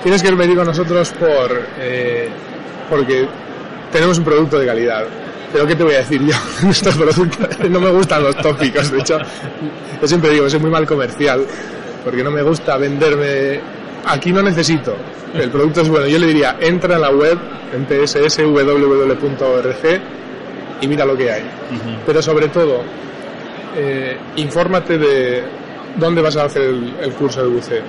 [0.02, 2.30] Tienes que venir con nosotros por eh,
[2.90, 3.28] porque
[3.92, 5.06] tenemos un producto de calidad.
[5.52, 6.36] Pero ¿qué te voy a decir yo?
[6.64, 8.92] Nuestro producto, no me gustan los tópicos.
[8.92, 9.20] De hecho,
[10.02, 11.46] yo siempre digo que soy muy mal comercial
[12.04, 13.83] porque no me gusta venderme.
[14.06, 14.96] Aquí no necesito.
[15.34, 16.08] El producto es bueno.
[16.08, 17.38] Yo le diría, entra en la web,
[17.74, 19.76] en psswww.org
[20.82, 21.44] y mira lo que hay.
[22.06, 22.82] Pero sobre todo,
[23.76, 25.44] eh, infórmate de
[25.96, 27.84] dónde vas a hacer el, el curso de buceo.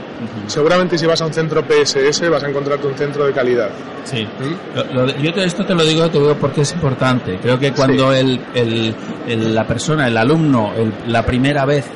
[0.47, 3.71] Seguramente si vas a un centro PSS vas a encontrarte un centro de calidad.
[4.05, 4.25] Sí.
[4.25, 4.95] ¿Mm?
[4.95, 7.39] Lo- lo- yo te- esto te lo digo, te digo porque es importante.
[7.41, 8.95] Creo que cuando el, el-
[9.27, 11.87] el- la persona, el alumno, el- la primera vez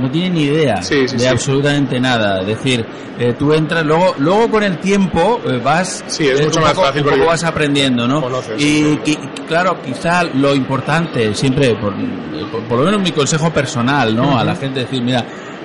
[0.00, 2.40] no tiene ni idea Sí, sí, de absolutamente nada.
[2.40, 2.82] Es decir,
[3.18, 6.72] eh, tú entras, luego, luego con el tiempo eh, vas, Sí, es eh, mucho más
[6.72, 8.22] poco- fácil poco vas aprendiendo, ¿no?
[8.22, 8.96] conoces, y
[9.46, 11.92] claro, quizá lo importante, siempre, por,
[12.50, 14.38] por, por lo menos mi consejo personal, ¿no?
[14.38, 15.24] A la gente decir, mira,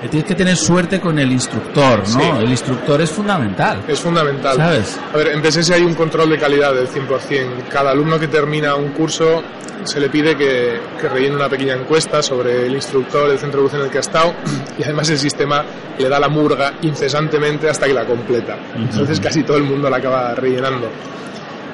[0.10, 2.06] tienes que tener suerte con el instructor, ¿no?
[2.06, 2.30] Sí.
[2.40, 3.84] El instructor es fundamental.
[3.88, 4.56] Es fundamental.
[4.56, 5.00] ¿Sabes?
[5.14, 7.68] A ver, en PSS hay un control de calidad del 100%.
[7.70, 9.44] Cada alumno que termina un curso
[9.84, 13.64] se le pide que, que rellene una pequeña encuesta sobre el instructor, el centro de
[13.64, 14.34] buceo en el que ha estado
[14.78, 15.64] y además el sistema
[15.98, 18.58] le da la murga incesantemente hasta que la completa.
[18.76, 20.90] Entonces casi todo el mundo la acaba rellenando.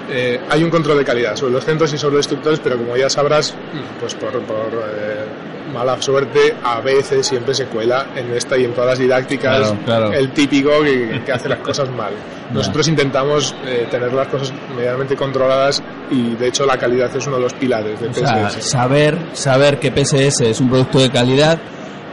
[0.10, 2.96] Eh, hay un control de calidad sobre los centros y sobre los instructores, pero como
[2.96, 3.54] ya sabrás,
[4.00, 5.26] pues por, por, eh,
[5.74, 9.78] mala suerte, a veces siempre se cuela en esta y en todas las didácticas Claro,
[9.86, 10.14] claro.
[10.14, 12.14] el típico que, que hace las cosas mal.
[12.52, 17.36] Nosotros intentamos eh, tener las cosas medianamente controladas y de hecho la calidad es uno
[17.38, 18.70] de los pilares de O sea, PSS.
[18.70, 21.60] saber, saber que PSS es un producto de calidad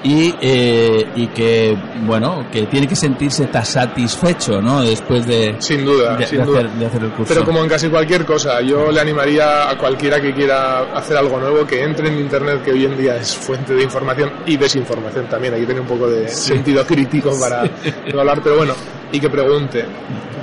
[0.05, 4.83] y, eh, y que, bueno, que tiene que sentirse tan satisfecho, ¿no?
[4.83, 6.59] Después de, Sin duda, de, sin de duda.
[6.61, 7.33] hacer, de hacer el curso.
[7.33, 11.41] Pero como en casi cualquier cosa, yo le animaría a cualquiera que quiera hacer algo
[11.41, 15.27] nuevo que entre en Internet, que hoy en día es fuente de información y desinformación
[15.27, 15.55] también.
[15.55, 17.65] Hay que tener un poco de sentido crítico para
[18.13, 18.75] no hablar, pero bueno,
[19.11, 19.87] y que pregunte.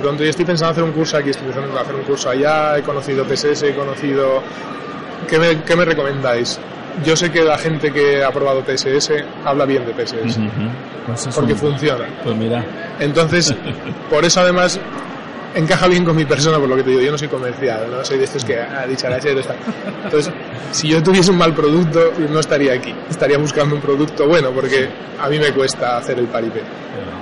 [0.00, 2.30] Pronto yo estoy pensando en hacer un curso aquí, estoy pensando en hacer un curso
[2.30, 4.42] allá, he conocido PSS, he conocido...
[5.28, 6.58] ¿Qué me, qué me recomendáis?
[7.04, 9.12] Yo sé que la gente que ha probado PSS
[9.44, 10.50] habla bien de Ujú.
[11.06, 12.04] Pues es porque un- funciona.
[12.22, 12.64] Pues mira,
[13.00, 13.54] Entonces,
[14.10, 14.78] por eso además
[15.54, 18.04] encaja bien con mi persona, por lo que te digo, yo no soy comercial, no
[18.04, 19.54] soy de estos que ha dicho la está.
[20.04, 20.32] Entonces,
[20.70, 24.88] si yo tuviese un mal producto, no estaría aquí, estaría buscando un producto bueno, porque
[25.20, 26.60] a mí me cuesta hacer el paripé.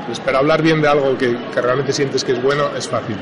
[0.00, 3.16] Entonces, pero hablar bien de algo que, que realmente sientes que es bueno es fácil.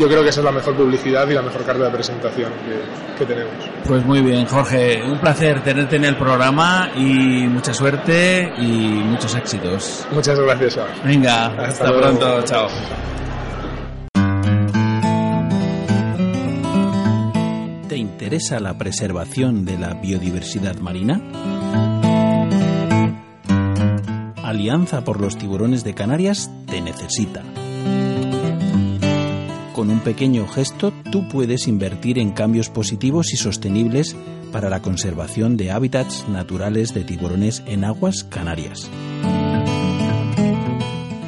[0.00, 3.18] Yo creo que esa es la mejor publicidad y la mejor carta de presentación que,
[3.18, 3.52] que tenemos.
[3.86, 5.02] pues muy bien, Jorge.
[5.04, 8.64] Un placer tenerte en el programa y mucha suerte y
[9.04, 10.06] muchos éxitos.
[10.10, 10.94] Muchas gracias, Sara.
[11.04, 12.00] Venga, hasta, Hasta luego.
[12.18, 12.42] pronto.
[12.44, 12.68] Chao.
[17.88, 21.20] ¿Te interesa la preservación de la biodiversidad marina?
[24.44, 27.42] Alianza por los tiburones de Canarias te necesita.
[29.80, 34.14] Con un pequeño gesto tú puedes invertir en cambios positivos y sostenibles
[34.52, 38.90] para la conservación de hábitats naturales de tiburones en aguas canarias.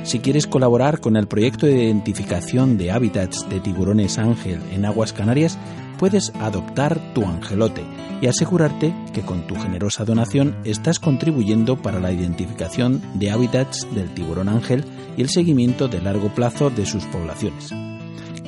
[0.05, 5.15] Si quieres colaborar con el proyecto de identificación de hábitats de tiburones ángel en aguas
[5.15, 5.57] canarias,
[5.99, 7.83] puedes adoptar tu angelote
[8.21, 14.13] y asegurarte que con tu generosa donación estás contribuyendo para la identificación de hábitats del
[14.13, 14.85] tiburón ángel
[15.17, 17.73] y el seguimiento de largo plazo de sus poblaciones.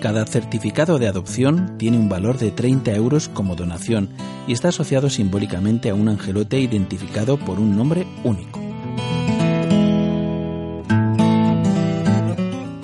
[0.01, 4.11] Cada certificado de adopción tiene un valor de 30 euros como donación
[4.47, 8.61] y está asociado simbólicamente a un angelote identificado por un nombre único.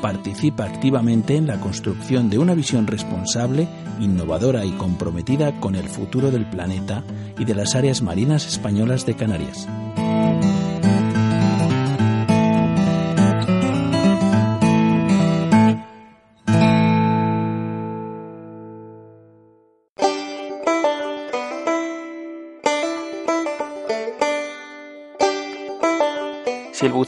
[0.00, 3.68] Participa activamente en la construcción de una visión responsable,
[4.00, 7.04] innovadora y comprometida con el futuro del planeta
[7.38, 9.68] y de las áreas marinas españolas de Canarias.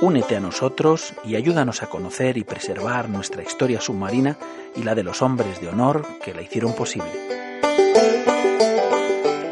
[0.00, 4.38] Únete a nosotros y ayúdanos a conocer y preservar nuestra historia submarina
[4.76, 7.10] y la de los hombres de honor que la hicieron posible.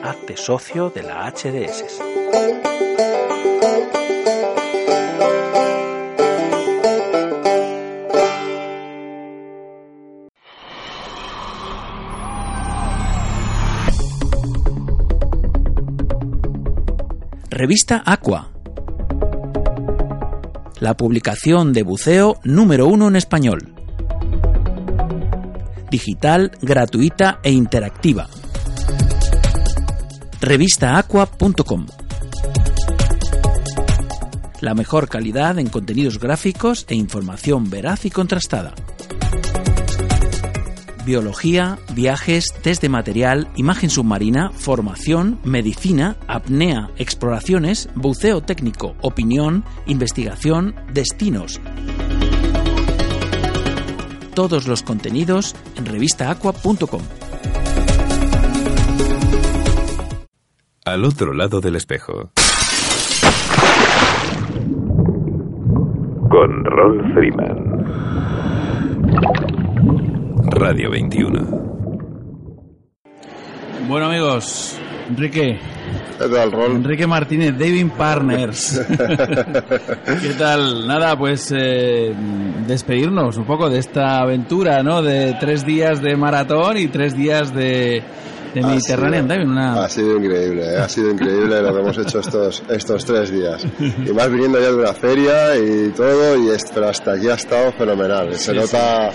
[0.04, 2.00] Hazte socio de la HDS.
[17.50, 18.55] Revista Aqua.
[20.78, 23.72] La publicación de buceo número uno en español.
[25.90, 28.28] Digital, gratuita e interactiva.
[30.42, 31.86] Revistaaqua.com.
[34.60, 38.74] La mejor calidad en contenidos gráficos e información veraz y contrastada.
[41.06, 50.74] Biología, viajes, test de material, imagen submarina, formación, medicina, apnea, exploraciones, buceo técnico, opinión, investigación,
[50.92, 51.60] destinos.
[54.34, 57.02] Todos los contenidos en revistaaqua.com.
[60.84, 62.32] Al otro lado del espejo.
[66.28, 67.76] Con Ron Freeman.
[70.48, 71.66] Radio 21.
[73.88, 74.76] Bueno amigos,
[75.08, 75.58] Enrique.
[76.18, 76.52] ¿Qué tal?
[76.72, 78.80] Enrique Martínez, David Partners.
[80.22, 80.86] ¿Qué tal?
[80.86, 82.14] Nada, pues eh,
[82.66, 85.02] despedirnos un poco de esta aventura, ¿no?
[85.02, 88.02] De tres días de maratón y tres días de,
[88.54, 89.50] de Ha Mediterranean sido- Diving.
[89.50, 89.84] Una...
[89.84, 90.78] Ha sido increíble, ¿eh?
[90.78, 93.66] ha sido increíble lo que hemos hecho estos, estos tres días.
[93.78, 97.34] Y más viniendo ya de una feria y todo, y es- pero hasta aquí ha
[97.34, 98.32] estado fenomenal.
[98.34, 99.10] Se, Sí, nota,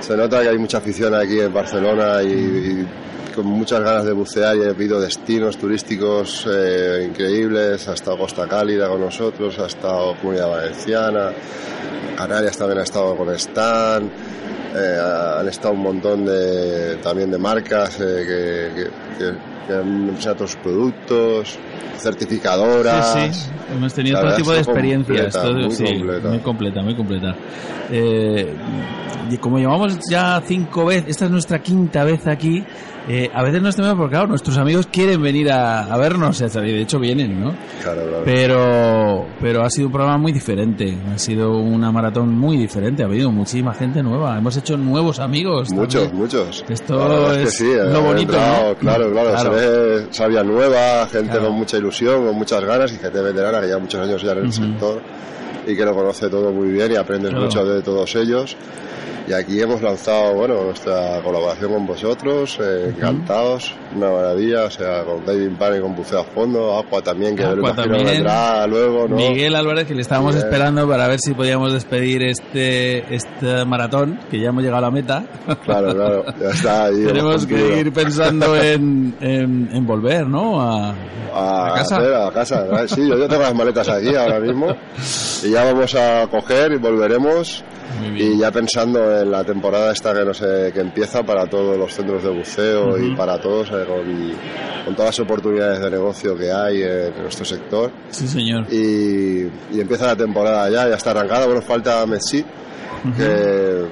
[0.00, 2.86] se nota que hay mucha afición aquí en Barcelona y,
[3.34, 7.86] con muchas ganas de bucear y he habido destinos turísticos eh, increíbles.
[7.88, 11.30] Ha estado Costa Cálida con nosotros, ha estado Comunidad Valenciana,
[12.16, 14.10] Canarias también ha estado con Stan.
[14.74, 20.16] Eh, han estado un montón de también de marcas eh, que- que han
[20.62, 21.58] productos,
[21.98, 23.12] certificadoras.
[23.12, 25.36] Sí, sí, hemos tenido todo tipo de experiencias.
[25.36, 26.28] completa, todo- muy sí, completa.
[26.28, 27.34] muy completa, muy completa.
[27.90, 28.54] Eh,
[29.30, 32.64] y como llevamos ya cinco veces, esta es nuestra quinta vez aquí,
[33.08, 36.44] eh, a veces nos tememos porque, claro, nuestros amigos quieren venir a, a vernos, y
[36.44, 37.54] de hecho vienen, ¿no?
[37.82, 38.22] Claro, claro.
[38.24, 43.06] Pero, pero ha sido un programa muy diferente, ha sido una maratón muy diferente, ha
[43.06, 45.70] habido muchísima gente nueva, hemos hecho nuevos amigos.
[45.72, 46.16] Muchos, también.
[46.22, 46.64] muchos.
[46.68, 48.74] Esto es que sí, lo bonito, entrado, ¿no?
[48.78, 49.50] Claro, claro, Claro.
[50.10, 51.46] Sabia nueva, gente Claro.
[51.48, 54.38] con mucha ilusión, con muchas ganas y gente veterana que lleva muchos años ya en
[54.38, 55.00] el sector
[55.66, 57.44] y que lo conoce todo muy bien y aprendes Claro.
[57.46, 58.56] mucho de todos ellos.
[59.30, 65.04] Y aquí hemos lanzado, bueno, nuestra colaboración con vosotros, eh, encantados, una maravilla, o sea,
[65.04, 68.06] con David Pan y con Buceo a Fondo, Aqua también, que Aqua también.
[68.06, 69.14] vendrá luego, ¿no?
[69.14, 74.40] Miguel Álvarez, que le estábamos esperando para ver si podíamos despedir este, este maratón, que
[74.40, 75.24] ya hemos llegado a la meta.
[75.64, 77.04] Claro, claro, ya está ahí.
[77.06, 80.60] Tenemos que ir pensando en, en, en volver, ¿no?
[80.60, 80.90] A,
[81.32, 81.98] a, ¿A casa?
[81.98, 82.62] hacer, a casa.
[82.64, 82.86] ¿verdad?
[82.88, 84.74] Sí, yo, yo tengo las maletas aquí ahora mismo
[85.44, 87.62] y ya vamos a coger y volveremos.
[88.16, 91.92] Y ya pensando en la temporada esta que no sé que empieza para todos los
[91.92, 94.04] centros de buceo y para todos eh, con,
[94.84, 97.90] con todas las oportunidades de negocio que hay en nuestro sector.
[98.10, 98.66] Sí, señor.
[98.72, 102.44] y, y empieza la temporada ya, ya está arrancada, bueno falta Messi
[103.16, 103.86] que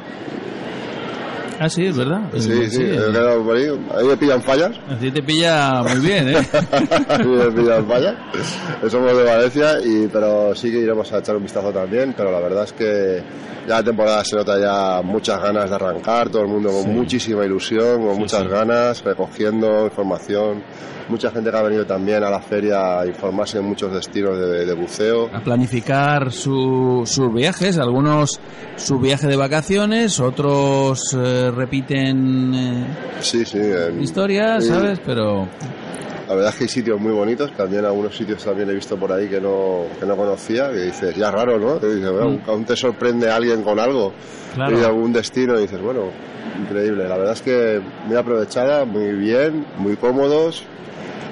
[1.61, 2.20] Ah, sí, es verdad.
[2.36, 6.00] sí, sí, eh, he quedado por ahí, ahí me pillan fallas Así te pilla muy
[6.00, 6.36] bien, ¿eh?
[7.16, 8.14] Sí, me pillan fallas.
[8.88, 12.14] Somos de Valencia, y, pero sí que iremos a echar un vistazo también.
[12.16, 13.22] Pero la verdad es que
[13.66, 16.88] ya la temporada se nota ya muchas ganas de arrancar, todo el mundo con Sí.
[16.90, 18.48] muchísima ilusión, con Sí, muchas sí.
[18.48, 20.62] ganas, recogiendo información.
[21.09, 24.66] Mucha gente que ha venido también a la feria a informarse en muchos destinos de,
[24.66, 25.30] de buceo.
[25.32, 28.38] a planificar su- sus viajes, algunos
[28.76, 32.86] su viaje de vacaciones, otros eh, repiten eh,
[33.20, 33.59] Sí, sí.
[33.59, 34.66] en- historias.
[34.66, 35.00] ¿sabes?
[35.04, 35.48] Pero
[36.28, 39.11] La verdad es que hay sitios muy bonitos, también algunos sitios también he visto por
[39.11, 41.80] ahí que no, que no conocía, que dices, ya raro, ¿no?
[41.80, 44.54] Que dices, bueno, aún te sorprende alguien con algo, Mm.
[44.54, 44.78] Claro.
[44.80, 46.11] y algún destino, y dices, bueno,
[46.61, 47.09] increíble.
[47.09, 50.64] La verdad es que muy aprovechada, muy bien, muy cómodos,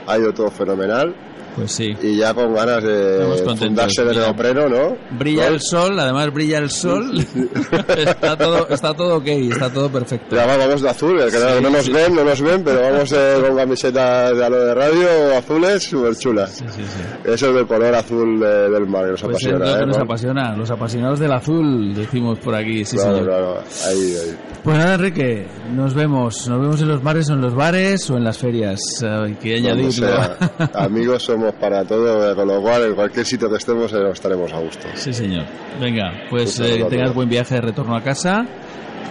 [0.06, 1.14] ha ido todo fenomenal,
[1.56, 1.94] pues sí.
[2.02, 3.24] y ya con ganas de
[3.58, 4.22] fundarse de mira.
[4.26, 4.96] neopreno, ¿no?
[5.18, 5.54] Brilla ¿No?
[5.54, 7.18] el sol, además brilla el sol.
[7.96, 10.36] está todo está todo ok, está todo perfecto.
[10.36, 11.92] Ya va, vamos de azul, el que no- Sí, no nos sí.
[11.92, 16.16] ven, no nos ven, pero vamos eh, con camisetas de alo de radio azules, súper
[16.16, 16.50] chulas.
[16.52, 17.30] Sí, sí, sí.
[17.32, 19.58] Eso es del color azul de- del mar, que nos Pues es apasiona.
[19.58, 19.86] lo que ¿eh?
[19.86, 20.02] nos ¿no?
[20.04, 23.28] apasiona, los apasionados del azul, decimos por aquí, sí claro, señor.
[23.28, 24.36] claro, ahí, ahí.
[24.62, 26.48] Pues nada, Enrique, nos vemos.
[26.48, 28.80] Nos vemos en los bares o en los bares o en las ferias.
[29.02, 30.08] Hay que añadirlo.
[30.74, 34.58] Amigos somos para todo, con lo cual en cualquier sitio que estemos eh, estaremos a
[34.60, 34.86] gusto.
[34.94, 35.44] Sí, señor.
[35.80, 38.46] Venga, pues eh, tengas buen viaje de retorno a casa.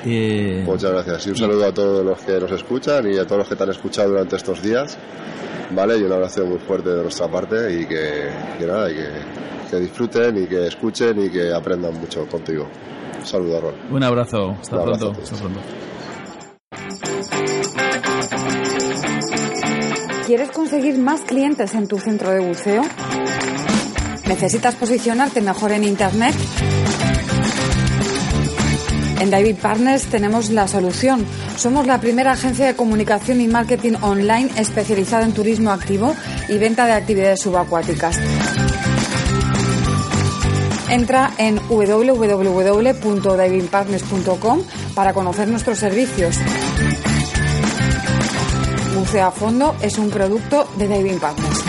[0.06, 3.40] Eh, Muchas gracias y un saludo a todos los que nos escuchan y a todos
[3.40, 4.98] los que te han escuchado durante estos días.
[5.72, 8.30] Vale, y un abrazo muy fuerte de nuestra parte y que,
[8.60, 9.08] que nada, y que,
[9.72, 12.68] que disfruten y que escuchen y que aprendan mucho contigo.
[13.20, 13.74] Un saludo, Rol.
[13.90, 14.52] un abrazo.
[14.62, 15.22] Hasta Un abrazo pronto.
[15.24, 15.60] Hasta pronto.
[20.26, 22.82] ¿Quieres conseguir más clientes en tu centro de buceo?
[24.28, 26.34] ¿Necesitas posicionarte mejor en Internet?
[29.20, 31.24] En David Partners tenemos la solución.
[31.58, 36.16] Somos la primera agencia de comunicación y marketing online especializada en turismo activo
[36.50, 38.18] y venta de actividades subacuáticas.
[40.90, 44.64] Entra en www.divingpartners.com
[44.96, 46.40] para conocer nuestros servicios.
[48.96, 51.64] Buceo a fondo es un producto de Diving Partners.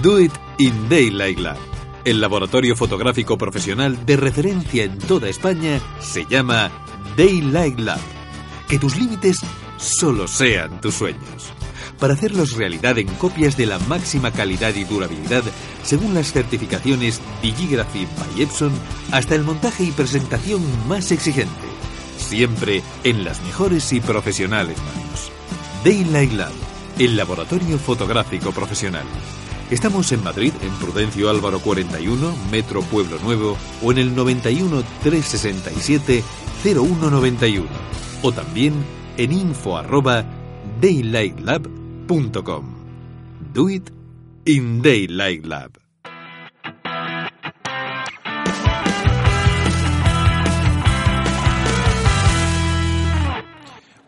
[0.00, 1.56] Do It in Daylight Lab.
[2.04, 6.70] El laboratorio fotográfico profesional de referencia en toda España se llama
[7.16, 8.00] Daylight Lab.
[8.68, 9.38] Que tus límites
[9.78, 11.52] solo sean tus sueños.
[12.02, 15.44] Para hacerlos realidad en copias de la máxima calidad y durabilidad,
[15.84, 18.72] según las certificaciones Digigraphy by Epson,
[19.12, 21.52] hasta el montaje y presentación más exigente.
[22.18, 25.30] Siempre en las mejores y profesionales manos.
[25.84, 26.50] Daylight Lab,
[26.98, 29.04] el laboratorio fotográfico profesional.
[29.70, 36.24] Estamos en Madrid, en Prudencio Álvaro 41, Metro Pueblo Nuevo, o en el 91 367
[36.64, 37.68] 0191,
[38.22, 38.74] o también
[39.16, 39.78] en info.
[43.54, 43.90] Do it
[44.44, 45.78] in Daylight Lab.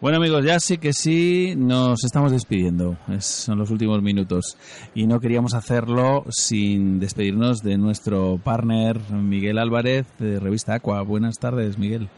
[0.00, 2.98] Bueno amigos, ya sí que sí nos estamos despidiendo.
[3.08, 4.58] Es- son los últimos minutos.
[4.94, 11.00] Y no queríamos hacerlo sin despedirnos de nuestro partner Miguel Álvarez de Revista Aqua.
[11.00, 12.10] Buenas tardes, Miguel.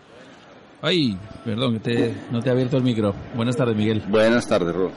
[0.83, 3.15] Ay, perdón, que te- no te he abierto el micro.
[3.37, 4.03] Buenas tardes, Miguel.
[4.09, 4.91] Buenas tardes, Ro.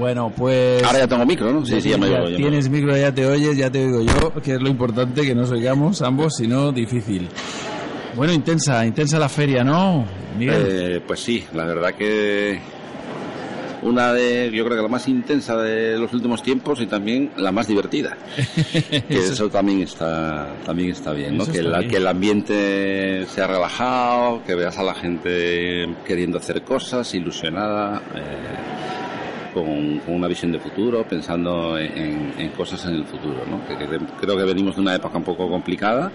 [0.00, 0.82] Bueno, pues...
[0.82, 1.64] Ahora ya tengo micro, ¿no?
[1.66, 4.32] Sí, sí, ya me oigo, me Tienes micro, ya te oyes, ya te oigo yo,
[4.42, 7.28] que es lo importante, que nos oigamos ambos, si no, difícil.
[8.16, 10.06] Bueno, intensa, intensa la feria, ¿no,
[10.38, 10.64] Miguel?
[10.66, 12.58] Eh, pues sí, la verdad que
[13.82, 17.52] una de, yo creo que la más intensa de los últimos tiempos y también la
[17.52, 18.16] más divertida.
[18.90, 21.44] que eso también está, también está bien, ¿no?
[21.44, 21.90] Que, está la- bien.
[21.90, 28.02] que el ambiente sea relajado, que veas a la gente queriendo hacer cosas, ilusionada.
[28.16, 28.89] eh,
[29.52, 33.66] con, con una visión de futuro, pensando en, en cosas en el futuro, ¿no?
[33.66, 33.86] Que, que
[34.20, 36.10] creo que venimos de una época un poco complicada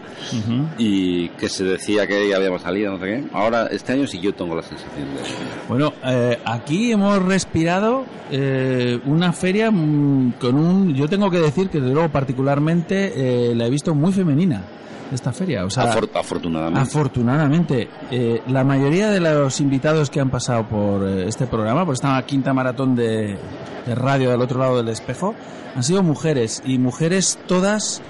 [0.78, 3.24] y que se decía que ya habíamos salido, no sé qué.
[3.34, 5.22] Ahora, este año sí yo tengo la sensación de...
[5.68, 10.94] Bueno, eh, aquí hemos respirado eh, una feria mm, con un...
[10.94, 14.64] Yo tengo que decir que, desde luego, particularmente, eh, la he visto muy femenina,
[15.12, 15.66] esta feria.
[15.66, 16.80] O sea, Afor- afortunadamente.
[16.80, 21.94] Afortunadamente, eh, la mayoría de los invitados que han pasado por eh, este programa, por
[21.94, 23.38] esta quinta maratón de,
[23.86, 25.36] de radio del otro lado del espejo,
[25.76, 28.02] han sido mujeres y mujeres todas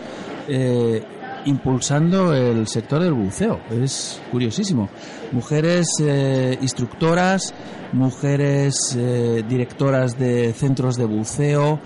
[0.47, 1.03] eh,
[1.45, 3.59] impulsando el sector del buceo.
[3.71, 4.89] Es curiosísimo.
[5.31, 7.53] Mujeres eh, instructoras,
[7.93, 11.79] mujeres eh, directoras de centros de buceo,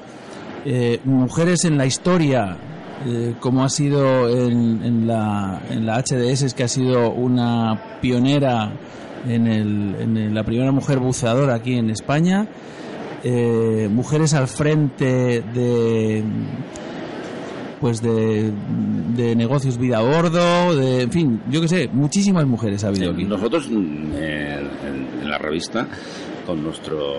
[0.65, 2.57] eh, mujeres en la historia,
[3.07, 8.71] eh, como ha sido en, en la, en la HDS, que ha sido una pionera
[9.27, 12.47] en, el, en el- la primera mujer buceadora aquí en España,
[13.23, 16.23] eh, mujeres al frente de
[17.81, 18.51] pues de,
[19.15, 23.11] de negocios vida a bordo, de, en fin, yo que sé, muchísimas mujeres ha habido
[23.11, 23.23] aquí.
[23.23, 25.87] Nosotros mm, eh, en, en la revista,
[26.45, 27.15] con nuestros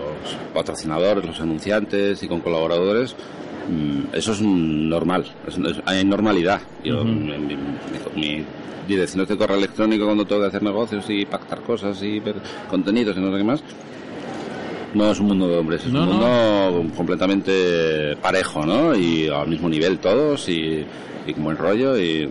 [0.53, 3.17] patrocinadores, los anunciantes y con colaboradores,
[4.13, 6.61] eso es normal, es- es- hay normalidad.
[6.85, 7.05] Yo, Ujú.
[7.09, 7.57] mi, mi-
[8.17, 8.45] mi
[8.89, 12.37] dirección de correo electrónico cuando tengo que hacer negocios y pactar cosas y ver
[12.69, 13.63] contenidos y no sé qué más,
[14.95, 16.13] no es un mundo de hombres, es No, un no.
[16.81, 18.95] mundo completamente parejo, ¿no?
[18.97, 20.85] Y al mismo nivel todos y,
[21.27, 22.29] y con buen rollo y...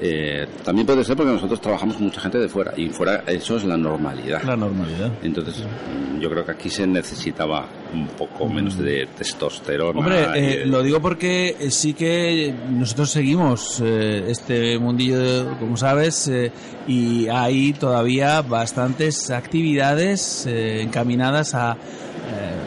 [0.00, 3.56] eh, también puede ser porque nosotros trabajamos con mucha gente de fuera y fuera eso
[3.56, 4.42] es la normalidad.
[4.42, 5.12] La normalidad.
[5.22, 9.98] Entonces, mm, yo creo que aquí se necesitaba un poco menos de testosterona.
[9.98, 16.28] Hombre, eh, lo digo porque eh, sí que nosotros seguimos eh, este mundillo, como sabes,
[16.28, 16.52] eh,
[16.86, 21.76] y hay todavía bastantes actividades encaminadas a,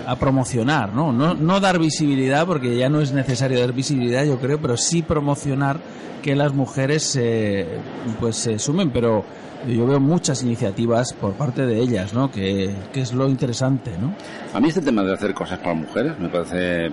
[0.05, 1.11] a promocionar, ¿no?
[1.11, 1.33] ¿no?
[1.33, 5.79] No dar visibilidad, porque ya no es necesario dar visibilidad, yo creo, pero sí promocionar
[6.23, 7.65] que las mujeres eh,
[8.19, 9.23] pues se sumen, pero
[9.67, 12.31] yo veo muchas iniciativas por parte de ellas, ¿no?
[12.31, 14.13] Que, que es lo interesante, ¿no?
[14.53, 16.91] A mí este tema de hacer cosas para mujeres me parece,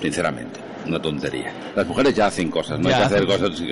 [0.00, 1.52] sinceramente, una tontería.
[1.74, 3.62] Las mujeres ya hacen cosas, no Ya hay que hacer cosas.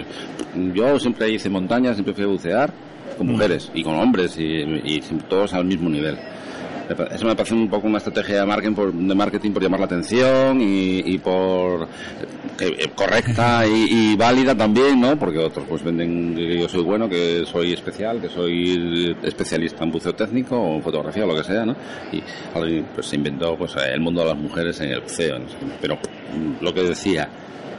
[0.74, 2.72] Yo siempre hice montañas, siempre fui a bucear
[3.18, 3.30] con Mm.
[3.30, 6.16] mujeres y con hombres y, y todos al mismo nivel.
[7.14, 9.86] Eso me parece un poco una estrategia de marketing por, de marketing por llamar la
[9.86, 11.88] atención y, y por
[12.58, 15.18] que- eh, correcta y, y válida también, ¿no?
[15.18, 19.92] Porque otros pues venden que yo soy bueno, que soy especial, que soy especialista en
[19.92, 21.74] buceo técnico o en fotografía o lo que sea, ¿no?
[22.12, 22.22] Y
[22.54, 25.46] alguien pues se inventó pues el mundo de las mujeres en el buceo, no
[25.80, 27.28] pero mm, lo que decía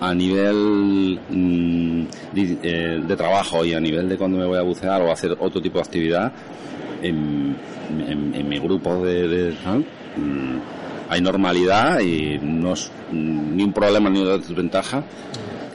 [0.02, 4.61] a nivel mm, di- eh, de trabajo y a nivel de cuando me voy a
[4.61, 6.32] bucear o a hacer otro tipo de actividad
[7.01, 7.55] en,
[8.47, 9.51] mi grupo de, de-.
[10.17, 10.59] Mm,
[11.09, 15.03] hay normalidad y no es mm, ni un problema ni una desventaja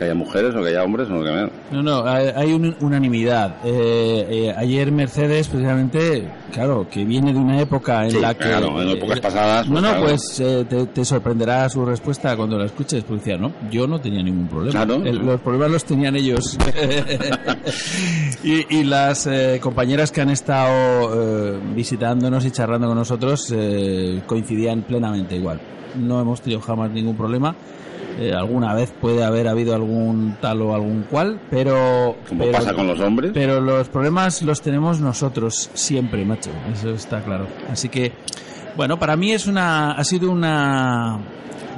[0.00, 1.50] que haya mujeres o que haya hombres o lo que sea.
[1.72, 3.56] No, no, hay un- unanimidad.
[3.62, 8.44] Eh, eh, ayer Mercedes, precisamente, claro, que viene de una época en Sí, la que...
[8.48, 10.06] claro, en épocas pasadas, No, pues, no, claro.
[10.06, 14.00] pues eh, te, te sorprenderá su respuesta cuando la escuches, porque decía, no, yo no
[14.00, 14.72] tenía ningún problema.
[14.86, 15.04] Claro.
[15.04, 16.56] El- los problemas los tenían ellos.
[18.42, 21.12] y, y las eh, compañeras que han estado
[21.54, 25.60] eh, visitándonos y charlando con nosotros eh, coincidían plenamente igual.
[25.96, 27.54] No hemos tenido jamás ningún problema.
[28.18, 32.16] Eh, alguna vez puede haber habido algún tal o algún cual, pero...
[32.28, 33.30] Como pero- pasa con los hombres.
[33.32, 36.50] Pero los problemas los tenemos nosotros siempre, macho.
[36.72, 37.46] Eso está claro.
[37.70, 38.12] Así que,
[38.76, 39.92] bueno, para mí es una...
[39.92, 41.18] Ha sido una...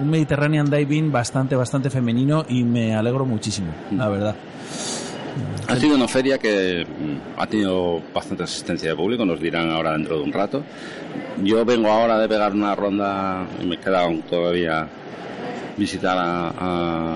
[0.00, 4.34] Un Mediterranean Diving bastante, bastante femenino y me alegro muchísimo, la verdad.
[5.68, 9.92] Ha sido una feria que mm, ha tenido bastante asistencia de público, nos dirán ahora
[9.92, 10.62] dentro de un rato.
[11.42, 14.88] Yo vengo ahora de pegar una ronda y me queda aún todavía
[15.76, 16.48] visitar a,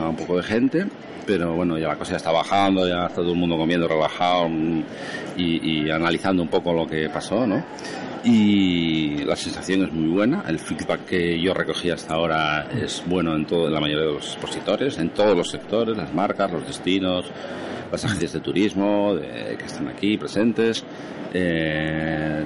[0.05, 0.87] a un poco de gente,
[1.27, 4.49] pero bueno, ya la cosa ya está bajando, ya está todo el mundo comiendo relajado
[4.49, 4.83] mm,
[5.37, 7.63] y, y analizando un poco lo que pasó, ¿no?
[8.25, 13.37] Y la sensación es muy buena, el feedback que yo recogí hasta ahora es bueno
[13.37, 16.67] en, todo, en la mayoría de los expositores, en todos los sectores, las marcas, los
[16.67, 17.27] destinos,
[17.93, 20.85] las agencias de turismo de- que están aquí presentes.
[21.33, 22.45] Eh,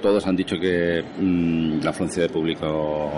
[0.00, 3.10] todos han dicho que mm, la afluencia de público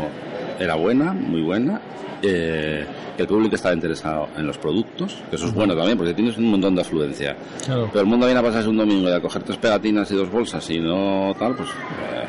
[0.59, 1.81] era buena, muy buena,
[2.27, 2.85] eh,
[3.17, 6.37] que el público estaba interesado en los productos, que eso es bueno también, porque tienes
[6.39, 7.37] un montón de afluencia.
[7.65, 7.89] Claro.
[7.93, 10.31] Pero el mundo viene a pasarse un domingo y a coger tres pegatinas y dos
[10.31, 12.25] bolsas y no tal, pues eh,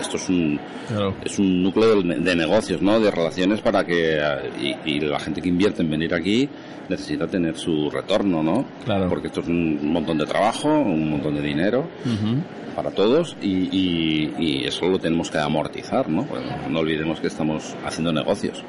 [0.00, 1.14] esto es un, Claro.
[1.24, 2.98] es un núcleo de, de negocios, ¿no?
[2.98, 6.48] De relaciones para que eh, y, y la gente que invierte en venir aquí
[6.88, 8.64] necesita tener su retorno, ¿no?
[8.84, 9.08] Claro.
[9.08, 12.38] Porque esto es un montón de trabajo, un montón de dinero Ujú.
[12.74, 16.24] para todos y, y- y eso lo tenemos que amortizar, ¿no?
[16.24, 18.62] Pues no, no olvidemos que estamos haciendo negocios.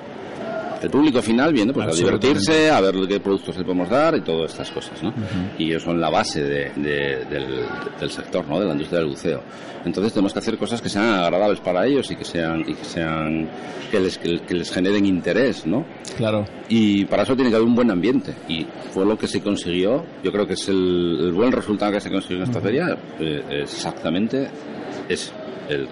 [0.81, 4.21] El público final viene pues a divertirse, a ver qué productos le podemos dar y
[4.21, 5.13] todas estas cosas, ¿no?
[5.57, 7.65] Y eso en la base de- de- del,
[7.99, 8.59] del sector, ¿no?
[8.59, 9.41] De la industria del buceo.
[9.85, 12.83] Entonces tenemos que hacer cosas que sean agradables para ellos y que sean y que
[12.85, 13.49] sean
[13.91, 15.85] que les que, les generen interés, ¿no?
[16.17, 16.45] Claro.
[16.69, 18.33] Y para eso tiene que haber un buen ambiente.
[18.47, 20.05] Y fue lo que se consiguió.
[20.23, 22.97] Yo creo que es el, el buen resultado que se consiguió en esta feria.
[23.19, 24.49] eh, exactamente
[25.09, 25.33] es
[25.69, 25.87] el.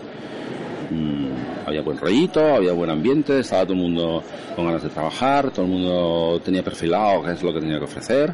[0.91, 1.26] mm,
[1.67, 4.23] había buen rollito, había buen ambiente, estaba todo el mundo
[4.55, 7.83] con ganas de trabajar, todo el mundo tenía perfilado qué es lo que tenía que
[7.83, 8.33] ofrecer.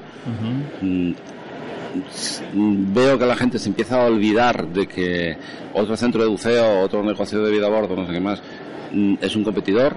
[0.81, 1.13] Mm,
[2.93, 5.37] Veo que la gente se empieza a olvidar de que
[5.73, 8.41] otro centro de buceo, otro negocio de vida a bordo, no sé qué más,
[8.91, 9.95] mm, es un competidor.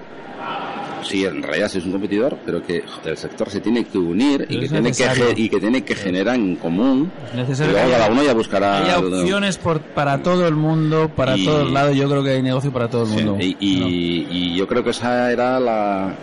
[1.03, 4.45] Sí, en realidad sí es un competidor, pero que el sector se tiene que unir
[4.49, 7.11] y Es que, tiene que, y que tiene que generar en común.
[7.33, 8.95] Y necesario luego cada uno ya buscará.
[8.95, 11.95] Hay opciones por, para todo el mundo, para Y- todos lados.
[11.95, 13.37] Yo creo que hay negocio para todo el Sí, mundo.
[13.43, 16.13] y, y- y yo creo que esa era la,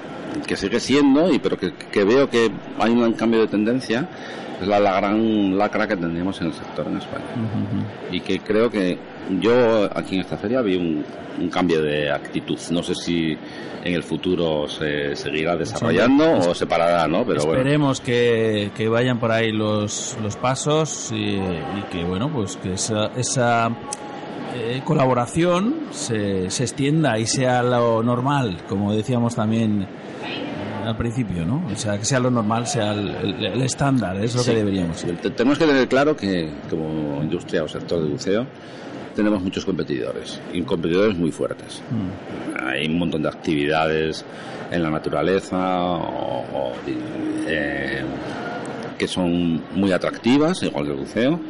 [0.46, 4.09] que sigue siendo, y pero que, que veo que hay un cambio de tendencia,
[4.60, 7.24] es la, la gran lacra que tendríamos en el sector en España.
[8.10, 8.98] Y que creo que
[9.40, 11.05] yo aquí en esta feria vi un,
[11.40, 12.59] un cambio de actitud.
[12.70, 13.36] No sé si
[13.85, 17.24] en el futuro se seguirá desarrollando o se parará, ¿no?
[17.26, 17.59] Pero bueno.
[17.59, 22.74] Esperemos que, que vayan por ahí los, los pasos y, y que, bueno, pues que
[22.74, 23.70] esa, esa
[24.55, 29.86] eh, colaboración se, se extienda y sea lo normal, como decíamos también
[30.89, 31.62] al principio, ¿no?
[31.73, 34.51] O sea, que sea lo normal, sea el, el- el estándar, es lo Sí.
[34.51, 35.02] que deberíamos.
[35.02, 38.47] Te- Tenemos que tener claro que como industria o sector de buceo
[39.15, 41.81] tenemos muchos competidores y competidores muy fuertes.
[42.66, 44.24] Hay un montón de actividades
[44.73, 46.73] en la naturaleza o, o,
[47.47, 48.02] eh,
[48.98, 51.40] que son muy atractivas, igual que el buceo,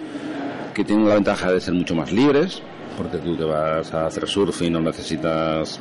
[0.75, 2.61] que tienen la ventaja de ser mucho más libres,
[2.99, 5.81] porque tú que vas a hacer surf y no necesitas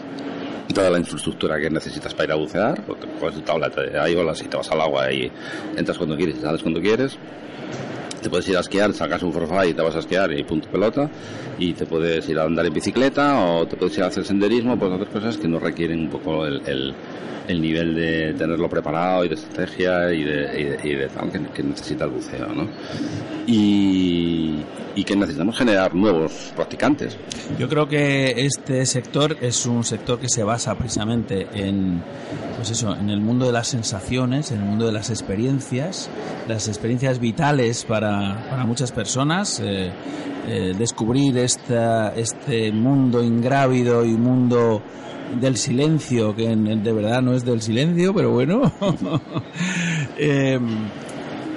[0.74, 4.16] toda la infraestructura que necesitas para ir a bucear, porque coges tu tabla, te, hay
[4.16, 5.32] olas y te vas al agua y
[5.76, 7.18] entras cuando quieres y sales cuando quieres.
[8.22, 10.70] Te puedes ir a esquiar, sacas un forfait y te vas a esquiar y punto
[10.70, 11.10] pelota.
[11.60, 14.80] Y te puedes ir a andar en bicicleta o te puedes ir a hacer senderismo,
[14.80, 16.96] pues otras cosas que no requieren un poco el, el,
[17.48, 21.32] el nivel de tenerlo preparado y de estrategia y de, y de, y de tal
[21.32, 22.68] que, necesita el buceo, ¿no?
[23.46, 24.60] Y,
[24.96, 27.18] y que necesitamos generar nuevos practicantes.
[27.58, 32.02] Yo creo que este sector es un sector que se basa precisamente en,
[32.56, 36.10] pues eso, en el mundo de las sensaciones, en el mundo de las experiencias,
[36.48, 39.92] las experiencias vitales para, para muchas personas, eh,
[40.48, 44.82] eh, descubrir esta, este mundo ingrávido y mundo
[45.40, 48.72] del silencio, que de verdad no es del silencio, pero bueno.
[50.16, 50.60] Eh,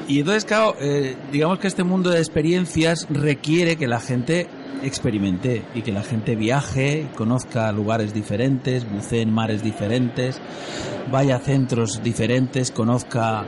[0.08, 4.48] y entonces, claro, eh, digamos que este mundo de experiencias requiere que la gente
[4.82, 10.40] experimente y que la gente viaje, conozca lugares diferentes, bucee en mares diferentes,
[11.10, 13.46] vaya a centros diferentes, conozca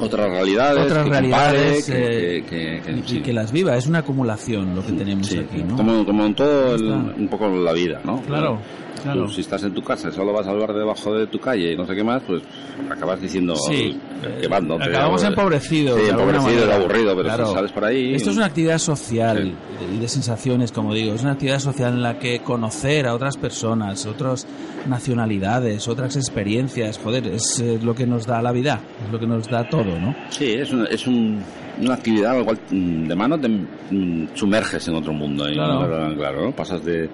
[0.00, 3.20] Otras realidades, otras que realidades compare, eh, que- que- que- y, sí.
[3.22, 3.76] que las viva.
[3.76, 5.76] Es una acumulación lo que tenemos aquí, ¿no?
[5.76, 8.20] Como, como en todo el- un poco la vida, ¿no?
[8.22, 8.58] Claro,
[9.02, 9.24] claro.
[9.24, 11.72] Tú, si estás en tu casa y solo vas al bar debajo de tu calle
[11.72, 12.42] y no sé qué más, pues
[12.90, 13.98] acabas diciendo Sí.
[14.40, 14.76] que vas, ¿no?
[14.76, 16.00] Te- Acabamos empobrecidos.
[16.00, 17.46] Sí, empobrecidos, aburrido, pero Claro.
[17.46, 18.14] si sales por ahí...
[18.14, 19.54] Esto es una actividad social
[19.94, 21.14] y de sensaciones, como digo.
[21.14, 24.46] Es una actividad social en la que conocer a otras personas, otras
[24.88, 29.26] nacionalidades, otras experiencias, joder, es eh, lo que nos da la vida, es lo que
[29.26, 30.14] nos da todo, ¿no?
[30.30, 31.40] Sí, es, una, es un-
[31.80, 35.48] una actividad al cual mm, de mano te mm, sumerges en otro mundo.
[35.50, 36.52] y, claro, claro, ¿no?
[36.52, 37.08] Pasas de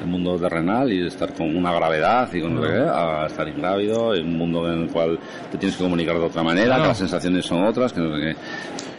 [0.00, 3.26] el mundo terrenal y de estar con una gravedad y con no sé qué, a
[3.26, 5.18] estar ingrávido en un mundo en el cual
[5.50, 6.82] te tienes que comunicar de otra manera, Claro.
[6.82, 8.36] que las sensaciones son otras, que no sé qué.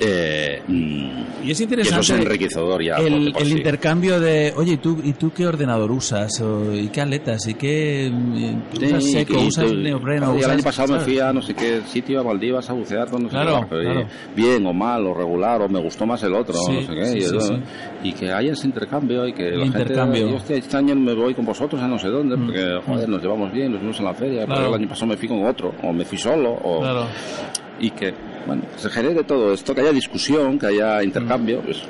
[0.01, 2.95] Eh, mm, Y es y interesante eso es enriquecedor ya.
[2.95, 3.57] por- el, por el sí.
[3.57, 6.39] intercambio de, oye, ¿y tú, ¿y tú qué ordenador usas?
[6.39, 7.45] O, ¿Y qué aletas?
[7.47, 9.33] ¿Y qué mm, usas Sí, seco?
[9.33, 10.37] y ¿Usas tú- neopreno?
[10.37, 11.03] y el año pasado me ¿sabes?
[11.05, 13.59] fui a no sé qué sitio, a Maldivas, a bucear con no sé Claro, qué
[13.59, 14.07] barco, y claro.
[14.35, 17.98] bien o mal, o regular, o me gustó más el otro, Sí, no sé qué.
[18.03, 20.15] Y, que haya ese intercambio y que El la intercambio.
[20.19, 23.09] gente, "Yo, hostia, este año me voy con vosotros a no sé dónde, porque joder,
[23.09, 24.61] nos llevamos bien, nos vimos en la feria, Claro.
[24.61, 26.79] pero el año pasado me fui con otro, o me fui solo, o...
[26.81, 27.05] Claro.
[27.79, 28.13] Y que,
[28.45, 31.83] bueno, se genere todo esto, que haya discusión, que haya intercambio, pues, Es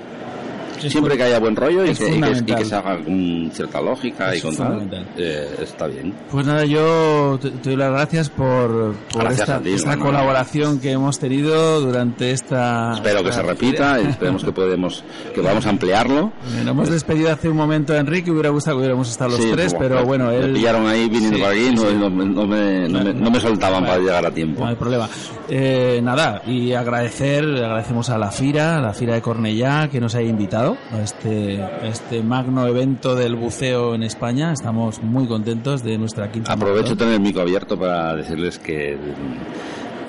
[0.88, 2.66] siempre que haya buen rollo y que, y que- y que fundamental.
[2.66, 6.14] se haga con cierta lógica y con tal, eh, está bien.
[6.32, 10.92] Pues nada, yo te, te doy las gracias por, por Gracias esta, ti, colaboración que
[10.92, 12.94] hemos tenido durante esta...
[12.96, 15.04] Espero que se repita y esperemos que podemos
[15.34, 16.32] que vamos a ampliarlo.
[16.58, 19.50] Nos hemos despedido hace un momento a Enrique, hubiera gustado que hubiéramos estado los Sí,
[19.52, 20.54] tres, pero bueno, me él...
[20.54, 21.96] pillaron ahí viniendo Sí, por aquí, no, sí.
[21.98, 24.62] no me- no me, no me- no me soltaban para llegar a tiempo.
[24.64, 25.10] No hay problema.
[25.50, 30.14] Eh, nada, y agradecer, agradecemos a la FIRA, a la FIRA de Cornellá, que nos
[30.16, 34.52] haya invitado a este, a este magno evento del buceo en España.
[34.52, 38.98] Estamos muy contentos de nuestra quinta Aprovecho tener el micro abierto para decirles que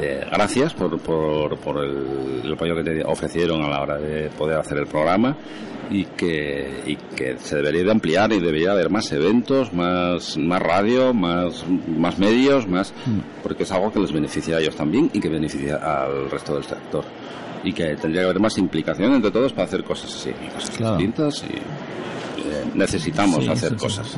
[0.01, 4.31] eh, gracias por, por, por el, el apoyo que te ofrecieron a la hora de
[4.31, 5.37] poder hacer el programa
[5.91, 10.63] y que, y que se debería de ampliar y debería haber más eventos, más, más
[10.63, 12.95] radio, más, más medios, más
[13.43, 16.65] porque es algo que les beneficia a ellos también y que beneficia al resto del
[16.65, 17.05] sector.
[17.63, 20.97] Y que tendría que haber más implicación entre todos para hacer cosas así, cosas Claro.
[20.97, 21.59] distintas y
[22.75, 24.17] necesitamos Sí, hacer cosas.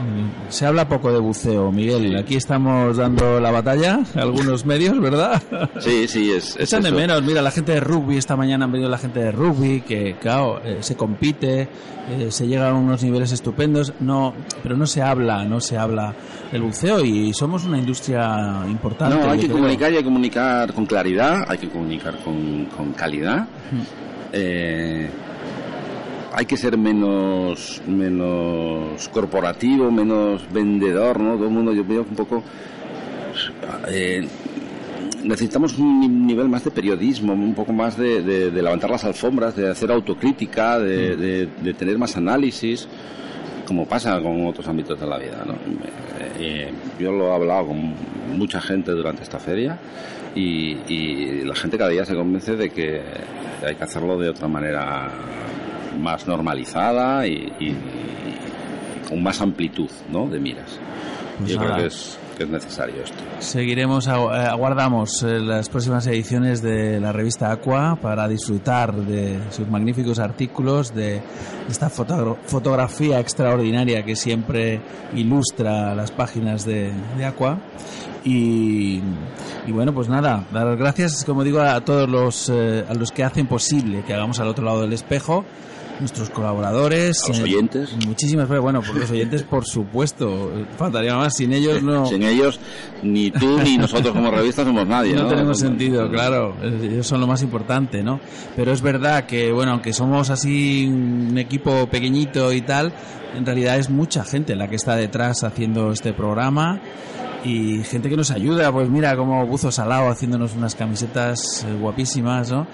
[0.48, 2.16] Se habla poco de buceo, Miguel.
[2.16, 5.42] Aquí estamos dando la batalla, algunos medios, ¿verdad?
[5.78, 8.72] Sí, sí, es, es Echan de menos, mira, la gente de rugby, esta mañana han
[8.72, 11.68] venido la gente de rugby, que claro, eh, se compite,
[12.10, 16.14] eh, se llega a unos niveles estupendos, no, pero no se habla, no se habla
[16.50, 19.16] del buceo y somos una industria importante.
[19.16, 19.56] No, hay que creo.
[19.58, 23.46] comunicar y hay que comunicar con claridad, hay que comunicar con, con calidad.
[24.32, 25.08] Eh,
[26.34, 31.34] hay que ser menos menos corporativo, menos vendedor, ¿no?
[31.36, 32.42] Todo el mundo, yo veo un poco...
[33.88, 34.26] eh,
[35.24, 39.04] necesitamos un ni- nivel más de periodismo, un poco más de, de- de levantar las
[39.04, 42.88] alfombras, de hacer autocrítica, de, de tener más análisis,
[43.66, 45.44] como pasa con otros ámbitos de la vida.
[45.46, 45.52] ¿no?
[45.52, 45.56] Eh,
[46.40, 47.94] eh, yo lo he hablado con
[48.36, 49.78] mucha gente durante esta feria
[50.34, 53.00] y, y la gente cada día se convence de que
[53.64, 55.08] hay que hacerlo de otra manera
[56.00, 60.26] más normalizada y, y- y con más amplitud ¿no?
[60.28, 60.78] de miras.
[61.38, 61.74] Pues yo nada.
[61.74, 63.16] creo que es, que es necesario esto.
[63.40, 69.66] Seguiremos, eh, aguardamos eh, las próximas ediciones de la revista Aqua para disfrutar de sus
[69.68, 71.20] magníficos artículos, de
[71.68, 74.80] esta fotogra- fotografía extraordinaria que siempre
[75.14, 77.58] ilustra las páginas de, de Aqua.
[78.24, 79.00] Y,
[79.66, 83.10] y bueno, pues nada, dar las gracias, como digo, a todos los, eh, a los
[83.10, 85.44] que hacen posible que hagamos al otro lado del espejo.
[86.02, 87.92] Nuestros colaboradores, A los eh, oyentes.
[88.06, 88.62] muchísimas gracias.
[88.62, 91.36] Bueno, por los oyentes, por supuesto, faltaría más.
[91.36, 92.58] Sin ellos no, Sin ellos,
[93.04, 95.14] ni tú ni nosotros como revista somos nadie.
[95.16, 96.56] no No, tenemos No- sentido, claro.
[96.60, 98.18] Ellos son lo más importante, ¿no?
[98.56, 102.92] Pero es verdad que, bueno, aunque somos así un equipo pequeñito y tal,
[103.36, 106.80] en realidad es mucha gente la que está detrás haciendo este programa
[107.44, 112.50] y gente que nos ayuda, pues mira, como Buzo Salao haciéndonos unas camisetas eh, guapísimas,
[112.52, 112.66] ¿no?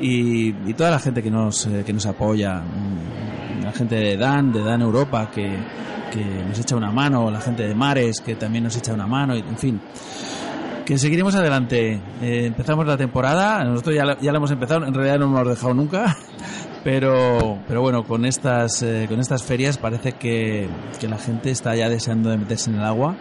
[0.00, 4.16] Y, y toda la gente que nos, eh, que nos apoya, mm, la gente de
[4.16, 5.56] Dan, de Dan Europa, que,
[6.12, 9.36] que nos echa una mano, la gente de Mares, que también nos echa una mano,
[9.36, 9.80] y- en fin
[10.84, 12.00] que seguiremos adelante.
[12.22, 15.48] Eh, empezamos la temporada, nosotros ya la, ya la hemos empezado, en realidad no hemos
[15.48, 16.16] dejado nunca,
[16.84, 20.68] pero, pero bueno, con estas, eh, con estas ferias parece que,
[21.00, 23.16] que la gente está ya deseando de meterse en el agua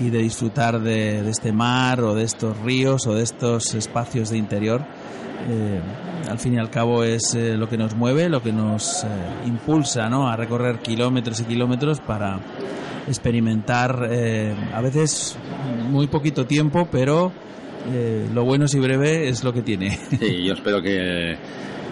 [0.00, 4.38] y de disfrutar de, este mar o de estos ríos o de estos espacios de
[4.38, 4.82] interior.
[5.48, 5.80] Eh,
[6.28, 9.06] al fin y al cabo es eh, lo que nos mueve, lo que nos eh,
[9.46, 10.28] impulsa ¿no?
[10.28, 12.40] a recorrer kilómetros y kilómetros para
[13.06, 14.10] experimentar
[14.74, 15.38] a veces
[15.88, 17.30] muy poquito tiempo, pero
[18.34, 19.96] lo bueno si breve es lo que tiene.
[20.18, 21.36] Sí, yo espero que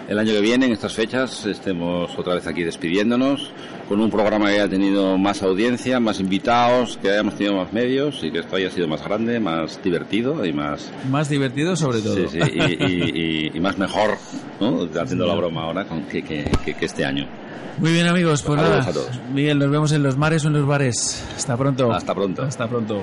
[0.09, 3.49] el año que viene, en estas fechas, estemos otra vez aquí despidiéndonos
[3.87, 8.23] con un programa que haya tenido más audiencia, más invitados, que hayamos tenido más medios
[8.23, 10.91] y que esto haya sido más grande, más divertido y más...
[11.11, 12.15] Más divertido sobre todo.
[12.15, 14.17] Sí, sí, y, y- y- y más mejor,
[14.59, 14.87] ¿no?
[14.99, 17.27] Haciendo la broma ahora con que, que- que- que este año.
[17.77, 19.19] Muy bien amigos, pues nada, a todos.
[19.33, 21.23] Miguel, nos vemos en los mares o en los bares.
[21.35, 21.91] Hasta pronto.
[21.93, 22.41] Hasta pronto.
[22.43, 23.01] Hasta pronto.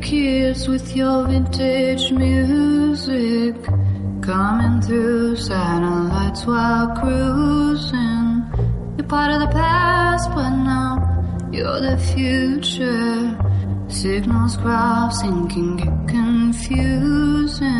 [0.00, 3.54] Kids with your vintage music
[4.22, 8.44] coming through satellites while cruising.
[8.96, 13.36] You're part of the past, but now you're the future.
[13.88, 17.70] Signals crossing can get confusing.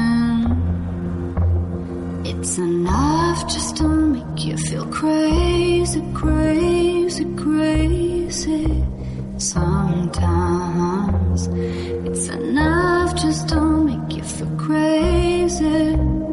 [2.24, 8.84] It's enough just to make you feel crazy, crazy, crazy.
[9.38, 11.00] Sometimes
[12.12, 16.29] it's enough just don't make you feel crazy.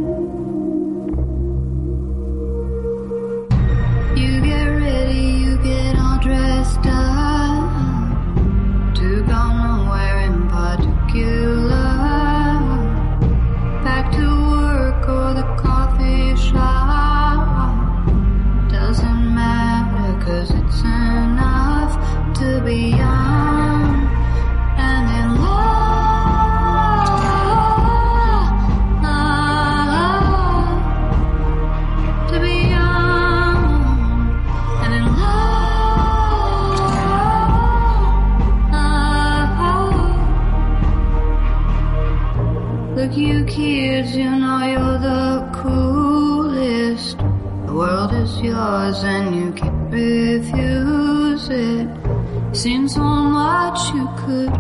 [52.57, 54.51] Seen so much you could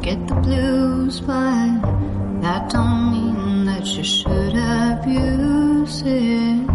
[0.00, 1.82] get the blues, but
[2.42, 6.66] that don't mean that you should abuse it.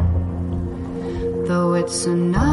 [1.48, 2.45] Though it's enough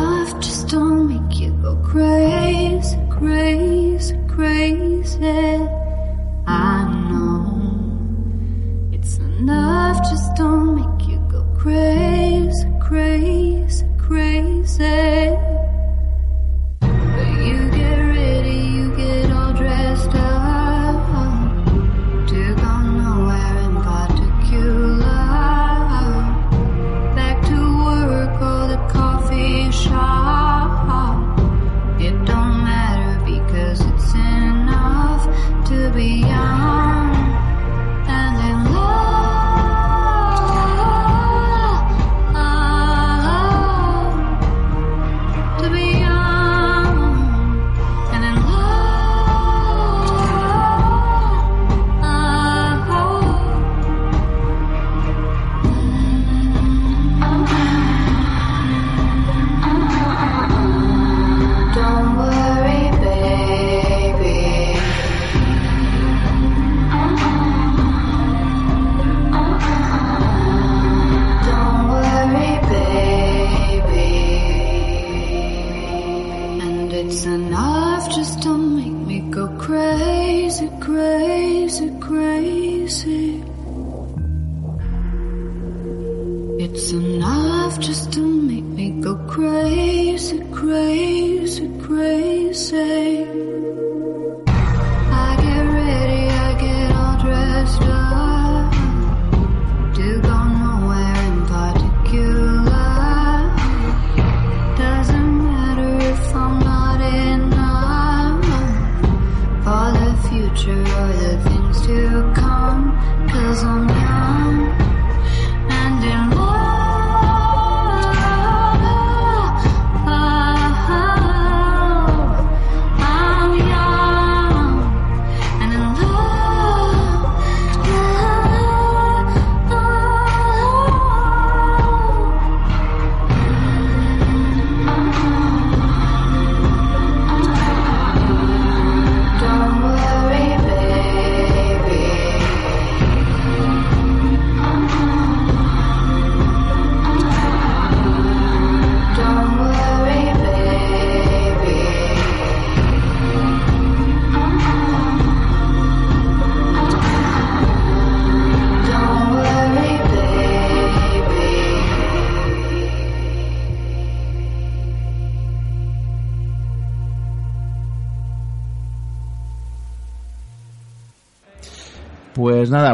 [79.62, 82.31] crazy, crazy, crazy.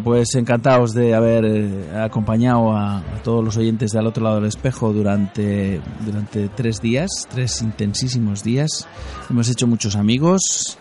[0.09, 4.37] Pues encantados de haber eh, acompañado a, a todos los oyentes de al otro lado
[4.37, 8.89] del espejo durante, durante tres días, tres intensísimos días.
[9.29, 10.79] Hemos hecho muchos amigos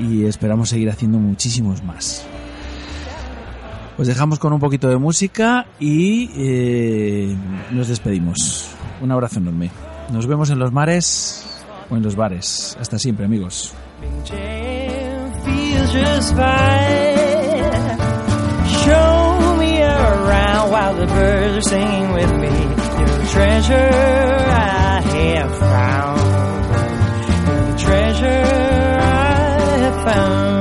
[0.00, 2.26] y esperamos seguir haciendo muchísimos más.
[3.96, 7.36] Os dejamos con un poquito de música y eh,
[7.70, 8.66] nos despedimos.
[9.00, 9.70] Un abrazo enorme.
[10.12, 11.46] Nos vemos en los mares
[11.88, 12.76] o en los bares.
[12.80, 13.72] Hasta siempre, amigos.
[15.92, 17.15] just fine.
[18.86, 22.54] Show me around while the birds are singing with me.
[22.98, 26.20] You're the treasure I have found.
[27.48, 30.55] You're the treasure I have found.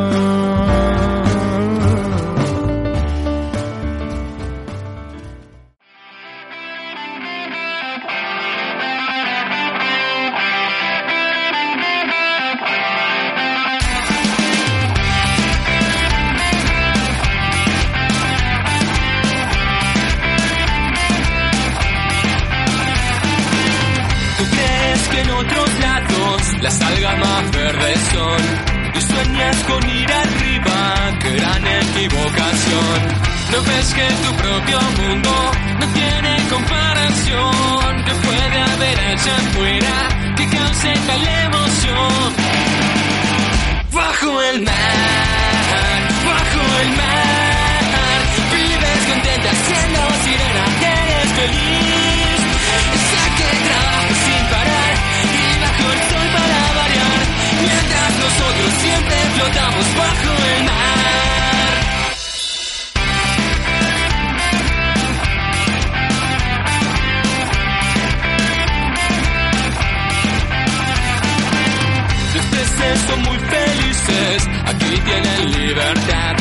[29.15, 32.97] Sueñas con ir arriba, gran equivocación.
[33.51, 35.31] No ves que tu propio mundo
[35.79, 38.03] no tiene comparación.
[38.05, 39.95] Que puede haber allá afuera
[40.37, 42.33] que cause tal emoción.
[43.93, 44.84] Bajo el mar,
[72.95, 76.35] peces son muy felices, aquí tienen libertad.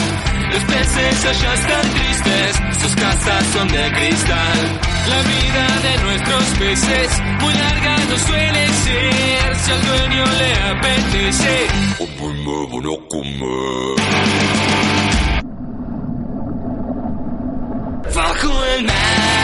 [0.53, 4.81] Los peces allá están tristes, sus casas son de cristal.
[5.09, 9.57] La vida de nuestros peces muy larga no suele ser.
[9.57, 11.67] Si al dueño le apetece,
[12.95, 13.95] a comer.
[18.15, 19.44] Bajo el mar,